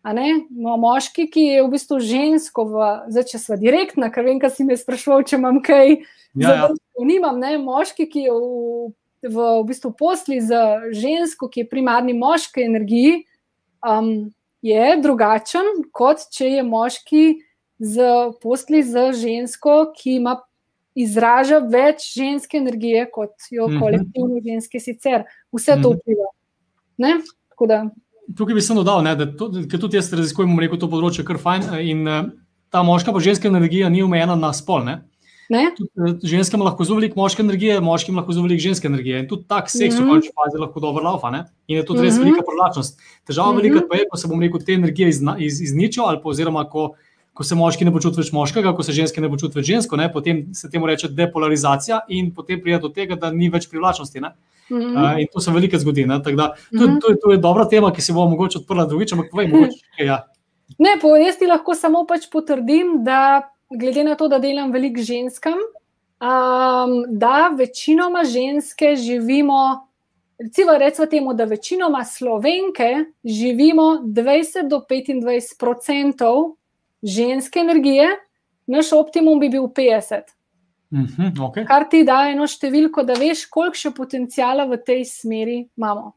[0.07, 2.67] No, moški, ki je v bistvu žensko,
[3.11, 5.97] zdaj če smo direktna, ker vem, kaj si me sprašval, če imam kaj,
[6.39, 6.69] ja, ja.
[7.01, 7.41] nimam.
[7.43, 7.57] Ne?
[7.59, 8.93] Moški, ki je v,
[9.27, 10.61] v, v bistvu posli z
[10.95, 13.25] žensko, ki je primarni moški energiji,
[13.83, 14.29] um,
[14.67, 17.25] je drugačen, kot če je moški
[17.79, 18.11] z
[18.43, 20.41] posli z žensko, ki ima.
[20.97, 23.83] Izraža več ženske energije, kot jo mhm.
[23.83, 25.27] kolektivno ženske sicer.
[25.53, 25.99] Vse to mhm.
[25.99, 26.29] vpliva.
[28.37, 31.69] Tukaj bi se dodal, ne, da to, tudi jaz raziskujem, rekel, to področje kar fajn.
[31.85, 32.25] In uh,
[32.73, 34.83] ta moška pa ženska energija ni omejena na spol.
[34.89, 34.97] Ne?
[35.51, 39.21] Eh, ženskam lahko zelo veliko moške energije, moškim lahko zelo veliko ženske energije.
[39.23, 40.07] In tudi tak seks mm -hmm.
[40.07, 41.31] v končni fazi lahko dobro laufa.
[41.31, 41.45] Ne?
[41.69, 42.25] In je to res mm -hmm.
[42.25, 43.01] velika privlačnost.
[43.27, 43.63] Težava mm -hmm.
[43.63, 46.65] velika pa je, ko se bom rekel, te energije izna, iz, izničijo, ali pa oziroma
[46.69, 46.95] ko,
[47.33, 50.13] ko se moški ne počutijo več moškega, ko se ženske ne počutijo več žensko, ne?
[50.13, 54.21] potem se temu reče depolarizacija in potem pride do tega, da ni več privlačnosti.
[54.21, 55.15] Mm -hmm.
[55.15, 56.05] uh, in to se veliko zgodi.
[56.05, 56.37] Da, to, mm
[56.73, 57.01] -hmm.
[57.01, 59.79] to, to je dobra tema, ki se bo mogoče odprla drugič, ampak povej, mogoče.
[60.07, 60.27] Ja.
[60.79, 65.01] Ne, po, jaz ti lahko samo pač potrdim, da glede na to, da delam veliko
[65.03, 65.59] ženskam,
[66.21, 69.89] um, da večinoma ženske živimo,
[70.39, 76.57] recimo, recimo temu, da večinoma slovenke živimo 20 do 25 odstotkov
[77.03, 78.09] ženske energije,
[78.67, 80.21] naš optimum bi bil 50.
[80.91, 81.67] Mm -hmm, okay.
[81.67, 86.13] Kar ti da eno številko, da veš, koliko še potencijala v tej smeri imamo.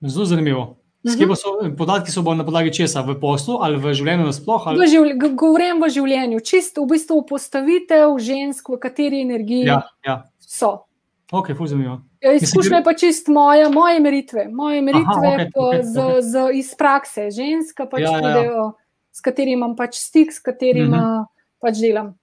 [0.00, 0.81] Zelo zanimivo.
[1.04, 1.34] Mhm.
[1.34, 4.70] So, podatki so na podlagi česa, v poslu ali v življenju nasplošno?
[4.70, 4.86] Ali...
[4.86, 10.22] Življ, govorim v življenju, čisto v bistvu postavitev žensk, v kateri energiji ja, ja.
[10.38, 10.86] so.
[11.32, 15.96] Okay, ja, Izkušnja je pa čist moja, moje meritve, moje meritve Aha, okay, okay, z,
[15.96, 16.22] okay.
[16.22, 18.42] Z, iz prakse, ženska, pač ja, ja.
[18.46, 18.66] ja.
[19.10, 21.02] s katerimi imam pač stik, s katerimi uh mhm.
[21.02, 21.26] -huh.
[21.58, 22.14] pač delam.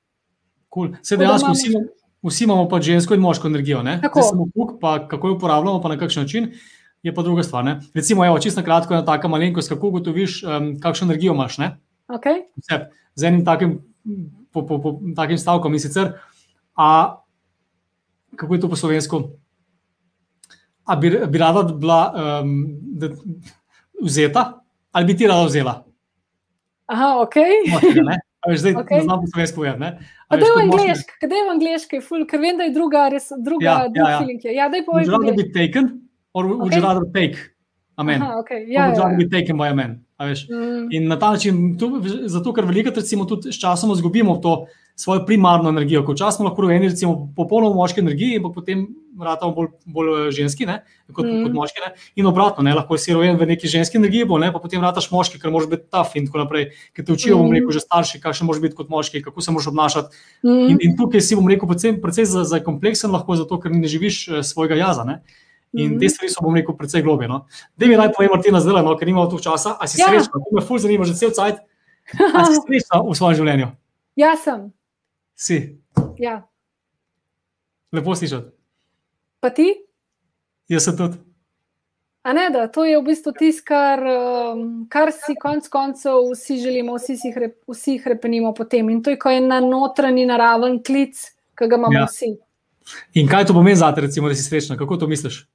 [0.69, 0.93] Cool.
[1.01, 1.73] Se dejansko vsi,
[2.21, 3.83] vsi imamo pač žensko in moško energijo.
[4.13, 6.53] Samo puk, pa kako jo uporabljamo, pa na kakšen način
[7.03, 7.63] je pa druga stvar.
[7.65, 7.79] Ne?
[7.93, 11.57] Recimo, evo, čisto kratko, ena taka malenkost, kako ugotoviš, um, kakšno energijo imaš.
[12.07, 12.43] Okay.
[13.15, 13.79] Z enim takim,
[14.51, 16.13] po, po, po, takim stavkom in sicer,
[16.75, 17.19] a,
[18.35, 19.21] kako je to po slovensko?
[20.85, 22.65] A bi, bi rada bila um,
[24.01, 24.61] vzeta,
[24.91, 25.83] ali bi ti rada vzela?
[26.89, 27.35] Aha, ok.
[28.55, 28.97] Zdaj, Okej.
[28.97, 29.79] ne znam, kako se povedati.
[30.29, 31.99] Da je v angliški, kaj je v angliški,
[32.29, 34.19] ker vem, da je druga, res, druga, Ja, drug ja, ja.
[34.19, 34.45] feeling.
[34.45, 34.53] je.
[34.55, 35.05] Ja, daj povej.
[35.05, 35.51] Po rather angleški.
[35.51, 36.81] be taken or would you Okay.
[36.81, 37.37] rather take
[37.97, 38.21] a man?
[38.21, 38.63] Aha, okay.
[38.63, 39.17] Or ja, would you ja, rather ja.
[39.17, 39.99] be taken by a man?
[40.19, 40.25] A?
[40.27, 44.65] Mm, In na ta način, tu, zato ker veliko recimo tudi s časom izgubimo to
[44.95, 48.81] svojo primarno energijo, ko včasih smo lahko rojeni recimo popolnoma moški energiji, ampak potem
[49.23, 50.81] ratamo bolj, bolj eh, ženski, ne,
[51.13, 51.45] kot, mm.
[51.45, 51.79] kot moški.
[51.85, 51.93] Ne.
[52.19, 55.07] In obratno, ne, lahko si rojen v neki ženski energiji, bo, ne, pa potem rataš
[55.11, 57.47] moški, ker moraš biti tough in tako naprej, ker te učijo, mm.
[57.47, 60.23] bom rekel, že starši, kakšen moraš biti kot moški, kako se moraš obnašati.
[60.43, 63.71] mm, In, in tukaj si bom rekel, predvsem, predvsem za, za kompleksen, lahko zato, ker
[63.71, 65.07] ne živiš eh, svojega jaza.
[65.07, 65.21] Ne?
[65.71, 65.99] In Mhm.
[65.99, 67.27] te stvari so, bom rekel, precej globje.
[67.27, 67.45] No?
[67.77, 70.07] Da mi naj povem, Martina, zdaj, no, ker nimamo tu časa, a si Ja.
[70.07, 71.59] srečna, to me ful zanima že cel cajt.
[72.33, 73.67] A si srečna v svojem življenju?
[74.15, 74.73] Ja, sem.
[75.35, 75.77] Si,
[76.17, 76.41] Ja.
[77.91, 78.49] lepo slišati.
[79.39, 79.73] Pa ti?
[80.67, 81.17] Jaz sem tudi.
[82.21, 86.57] A ne, da to je v bistvu tisto, kar, um, kar si konec koncev vsi
[86.59, 88.89] želimo, vsi si hre, vsi hrepenimo po tem.
[88.89, 91.15] In to je kot en notranji naraven klic,
[91.55, 92.05] ki ga imamo ja.
[92.05, 92.33] vsi.
[93.13, 94.77] In kaj to pomeni za te, recimo, da si srečna?
[94.77, 95.47] Kako to misliš?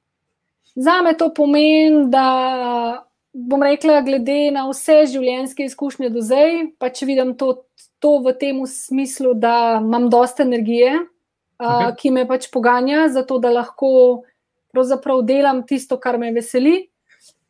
[0.74, 6.90] Za me to pomeni, da bom rekla, glede na vse življenjske izkušnje do zdaj, pa
[6.90, 7.64] če vidim to,
[8.02, 10.96] to v tem smislu, da imam dosta energije,
[11.58, 11.90] okay.
[11.90, 12.00] Ok.
[12.00, 14.24] ki me pač poganja, zato da lahko
[14.74, 16.82] pravzaprav delam tisto, kar me veseli.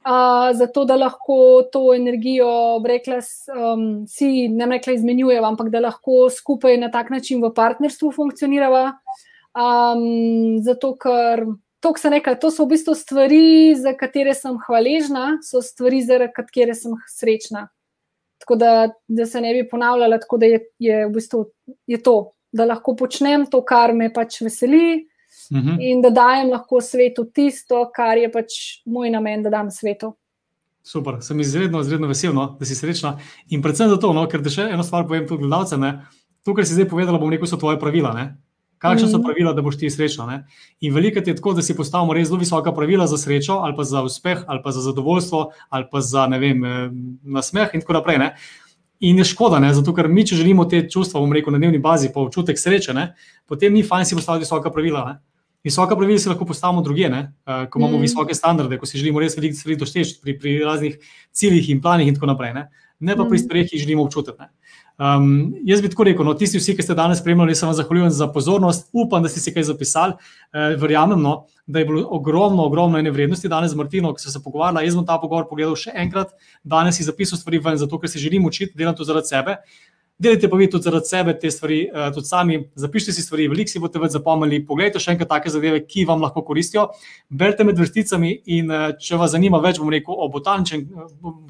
[0.05, 3.23] Uh, zato, da lahko to energijo, rekla,
[3.57, 8.99] um, si ne rekla izmenjujeva, ampak da lahko skupaj na tak način v partnerstvu funkcionirava.
[9.57, 11.47] Um, zato, ker
[11.85, 13.43] to, kar sem rekla, to so v bistvu stvari,
[13.77, 17.67] za katere sem hvaležna, so stvari, za katere sem srečna.
[18.41, 18.71] Tako da,
[19.07, 21.45] da se ne bi ponavljala, tako da je, je v bistvu
[21.87, 22.17] je to,
[22.51, 25.05] da lahko počnem to, kar me pač veseli,
[25.51, 25.77] Mhm.
[25.81, 28.55] in da dajem lahko svetu tisto, kar je pač
[28.87, 30.15] moj namen, da dam svetu.
[30.83, 33.19] Super, sem izredno, izredno vesel, no, da si srečna.
[33.51, 35.81] In predvsem zato, no, ker da še eno stvar povem tudi gledalcem.
[35.81, 35.91] ne.
[36.45, 38.13] To, kar si zdaj povedala, bom rekel, so tvoje pravila.
[38.15, 38.25] Ne?
[38.85, 39.25] Kakšne so Mhm.
[39.25, 40.27] pravila, da boš ti srečna?
[40.27, 40.37] Ne?
[40.81, 43.83] In veliko je tako, da si postavimo res zelo visoka pravila za srečo, ali pa
[43.83, 45.41] za uspeh, ali pa za zadovoljstvo,
[45.71, 46.91] ali pa za ne vem, eh,
[47.25, 48.19] nasmeh in tako naprej.
[48.19, 48.35] Ne?
[49.01, 49.73] In je škoda, ne?
[49.73, 52.93] zato ker mi, če želimo te čustva, bom rekel, na dnevni bazi, pa občutek sreče,
[52.93, 53.15] ne?
[53.45, 55.05] potem ni fajn si postaviti visoka pravila.
[55.07, 55.15] Ne?
[55.65, 57.33] Visoka pravila si lahko postavimo druge, ne?
[57.43, 57.97] Eh, ko imamo Mm.
[57.97, 58.03] mm.
[58.03, 60.99] visoke standarde, ko si želimo res veliko stvari doseči pri, pri raznih
[61.33, 62.53] ciljih in planih, in tako naprej.
[62.55, 62.69] Ne,
[63.01, 63.39] ne pa pri Mm.
[63.41, 64.37] stvareh, ki jih želimo občutiti.
[64.39, 64.49] Ne.
[64.99, 68.13] Um, jaz bi tako rekel, no, tisti, vsi, ki ste danes spremljali, se vam zahvaljujem
[68.15, 68.89] za pozornost.
[68.93, 70.15] Upam, da ste si kaj zapisali.
[70.55, 74.31] Uh, verjamem, no, da je bilo ogromno, ogromno ene vrednosti danes z Martino, ki so
[74.31, 74.87] se pogovarjali.
[74.87, 76.31] Jaz bom ta pogovor pogledal še enkrat,
[76.63, 79.59] danes si zapisal stvari ven, zato ker se želim učiti, delam to zaradi sebe.
[80.19, 83.73] Delite pa vi tudi zaradi sebe te stvari, uh, tudi sami, zapišite si stvari, veliko
[83.73, 84.61] si boste več zapomnili.
[84.67, 86.87] Poglejte še enkrat take zadeve, ki vam lahko koristijo.
[87.29, 90.87] Berite med vrsticami in uh, če vas zanima več, bom rekel o botaničnem,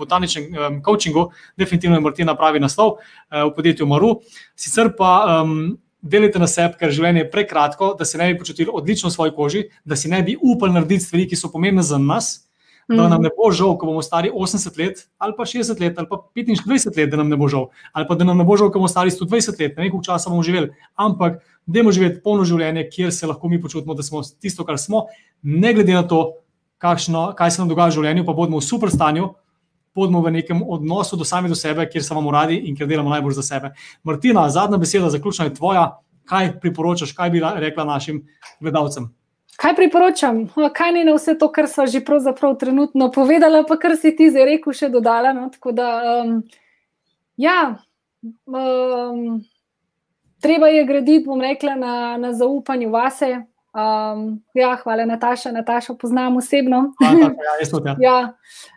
[0.01, 1.29] botaničnem um, coachingu,
[1.61, 2.97] definitivno je Martina pravi naslov
[3.29, 4.15] v podjetju Maru.
[4.57, 5.75] Sicer pa um,
[6.05, 9.37] delite na sebi, ker življenje je prekratko, da se ne bi počutili odlično v svoji
[9.37, 12.44] koži, da si ne bi upali narediti stvari, ki so pomembne za nas.
[12.89, 16.09] Da nam ne bo žal, ko bomo stari 80 let, ali pa 60 let, ali
[16.11, 18.69] pa 25 let, da nam ne bo žal, ali pa da nam ne bo žal,
[18.69, 20.69] ko bomo stari 120 let, ne vem, koliko časa bomo živeli.
[20.95, 25.07] Ampak, dajmo živeti polno življenje, kjer se lahko mi počutimo, da smo tisto, kar smo,
[25.43, 26.45] ne glede na to,
[26.85, 29.33] kakšno, kaj se nam dogaja v življenju, pa bodimo v super stanju,
[29.95, 33.13] bodimo v nekem odnosu do sami do sebe, kjer se imamo radi in kjer delamo
[33.15, 33.73] najbolj za sebe.
[34.05, 35.85] Martina, zadnja beseda, zaključna je tvoja.
[36.25, 38.23] Kaj priporočaš, kaj bi rekla našim
[38.61, 39.11] gledalcem?
[39.57, 40.49] Kaj priporočam?
[40.75, 44.31] Kaj ni na vse to, kar smo že pravzaprav trenutno povedala, pa kar si ti
[44.31, 45.33] zdaj rekel, še dodala.
[45.33, 45.49] No?
[45.53, 45.89] Tako da,
[46.25, 46.43] um,
[47.37, 47.77] ja,
[48.47, 49.43] um,
[50.43, 53.45] treba je graditi, bom rekla, na, na zaupanju vase.
[53.75, 55.53] Um, ja, hvala, Nataša.
[55.53, 56.93] Natašo poznam osebno.
[57.03, 57.97] A, tako, ja, jaz tudi, ja.
[58.09, 58.19] ja,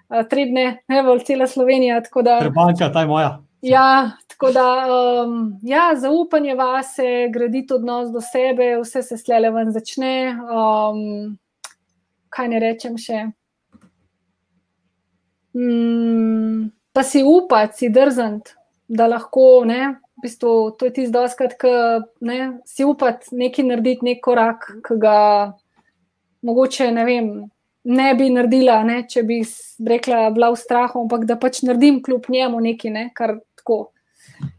[0.10, 2.02] a, trebne, evo, cela Slovenija.
[2.02, 3.36] Da, Trebanka, ta je moja.
[3.62, 4.86] Ja, tako da,
[5.26, 10.38] um, ja, zaupanje vase, graditi odnos do sebe, vse se slele ven začne.
[10.38, 11.38] Um,
[12.30, 13.24] kaj ne rečem še?
[15.58, 18.54] Mm, pa si upati, si drzant,
[18.88, 21.26] da lahko, ne, v bistvu, to je tisto,
[21.58, 21.74] ki
[22.70, 25.18] si upati nekaj narediti, nek korak, ki ga
[26.46, 27.36] mogoče ne vem.
[27.88, 29.42] Ne bi naredila, ne, če bi
[29.88, 33.88] rekla, bila v strahu, ampak da pač naredim kljub njemu nekaj, ne, kar tako.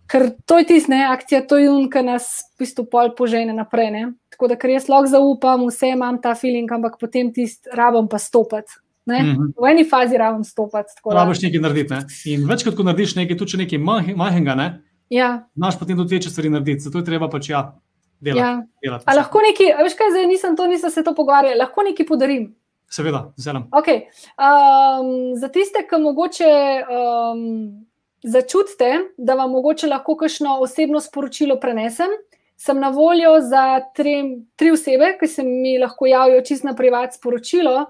[0.08, 3.90] Ker to je tisto, akcija, to je un, ki nas v bistvu pol požene naprej.
[3.92, 4.02] Ne.
[4.32, 8.18] Tako da, ker jaz lahko zaupam, vse imam ta feeling, ampak potem tisti rabim pa
[8.18, 8.80] stopiti.
[9.08, 9.22] Ne.
[9.22, 9.52] Mhm.
[9.56, 11.94] V eni fazi rabim da- Rabiš nekaj narediti.
[11.94, 12.04] Ne?
[12.26, 13.78] In večkrat, ko narediš nekaj, tudi če nekaj
[14.16, 14.68] majhnega, ne,
[15.10, 16.80] Ja, znaš potem tudi večje stvari narediti.
[16.80, 17.80] Zato je treba pač ja,
[18.20, 18.40] delati.
[18.40, 18.66] ja.
[18.82, 22.06] delati A lahko nekaj, veš kaj, zdaj nisem to, nisem se to pogovarjala, lahko nekaj
[22.06, 22.50] podarim.
[22.90, 23.66] Seveda, z veseljem.
[23.76, 23.98] Okay.
[24.40, 26.52] Um, za tiste, ki mogoče
[26.88, 27.87] um,
[28.22, 32.10] začutite, da vam mogoče lahko kakšno osebno sporočilo prenesem.
[32.58, 37.14] Sem na voljo za tri, tri osebe, ki se mi lahko javijo čist na privat
[37.14, 37.86] sporočilo.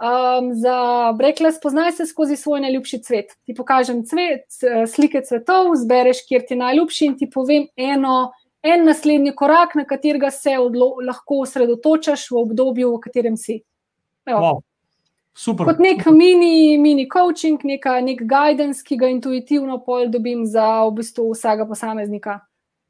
[0.00, 0.76] Um, za
[1.20, 3.32] rekla, spoznaj se skozi svoj najljubši cvet.
[3.44, 4.46] Ti pokažem cvet,
[4.88, 8.30] slike cvetov, zbereš, kjer ti je najljubši in ti povem eno,
[8.62, 13.60] en naslednji korak, na katerega se odlo, lahko osredotočaš v obdobju, v katerem si.
[14.28, 14.60] Wow.
[15.36, 15.66] Super.
[15.66, 16.16] Kot nek super.
[16.16, 21.66] mini, mini coaching, neka, nek guidance, ki ga intuitivno pol dobim za v bistvu vsega
[21.68, 22.40] posameznika.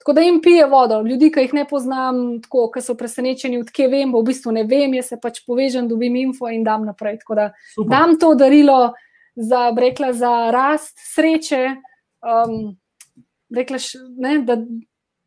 [0.01, 3.89] Tako da jim pije vodo, ljudi, ki jih ne poznam, tako, ki so presenečeni, odkje
[3.93, 7.19] vem, v bistvu ne vem, jaz se pač povežem, dobim info in dam naprej.
[7.21, 7.91] Tako da super.
[7.93, 8.95] dam to darilo
[9.37, 11.67] za, rekla, za rast, sreče,
[12.25, 12.57] um,
[13.53, 13.83] rekla,
[14.17, 14.57] ne, da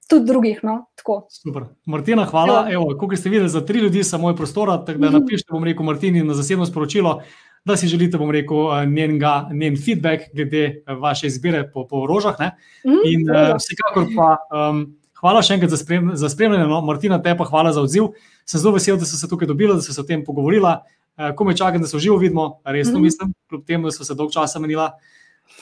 [0.06, 0.60] tudi drugih.
[0.64, 1.28] No, tako.
[1.32, 1.64] Super.
[1.86, 2.68] Martina, hvala.
[2.70, 5.14] Evo, kot ste videli, za tri ljudi samo je prostora, tako da Mhm.
[5.16, 7.22] napišite, bom rekel, Martini na zasebno sporočilo,
[7.66, 12.08] da si želite, bom rekel, eh, njenga, njen feedback glede eh, vaše izbire po, po
[12.08, 12.36] rožah.
[12.40, 12.52] Ne?
[12.86, 14.38] Mhm, In uh, vsekakor pa
[14.70, 14.84] um,
[15.16, 16.68] hvala še enkrat za, sprem, za spremljanje.
[16.68, 16.82] No?
[16.82, 18.12] Martina, te pa hvala za odziv.
[18.46, 20.82] Sem zelo vesel, da ste se tukaj dobili, da ste se o tem pogovorila.
[21.14, 23.04] Uh, ko me čakam, da se živo vidimo, resno Mhm.
[23.04, 24.92] mislim, kljub temu, da smo se dolg časa menila,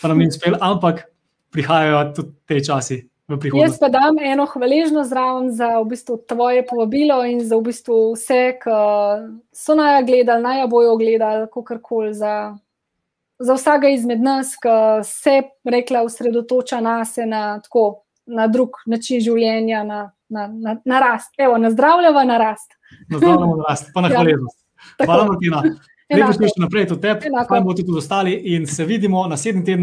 [0.02, 1.04] pa nam ni uspelo, ampak
[1.52, 3.80] prihajajo tudi te časi Jaz prihodnosti.
[3.80, 8.58] pa dam eno hvaležnost zraven za v bistvu tvoje povabilo in za v bistvu vse,
[8.64, 8.78] ki
[9.54, 12.58] so naj gledali, naj bojo gledali, kako koli za,
[13.40, 19.22] za vsega izmed nas, ki se rekla osredotoča na se, na, tako, na drug način
[19.22, 21.34] življenja, na, na, na, na rast.
[21.38, 22.78] Evo, na zdravljava na rast.
[23.10, 24.16] Na zdravljenju rast, pa na Ja.
[24.16, 24.60] hvaležnost.
[24.98, 25.12] Tako.
[25.12, 25.64] Hvala, Martina.
[26.12, 26.34] Lepo Enako.
[26.34, 27.48] ste še naprej, tebi, Enako.
[27.48, 29.80] pa bodo tudi ostali in se vidimo naslednji teden.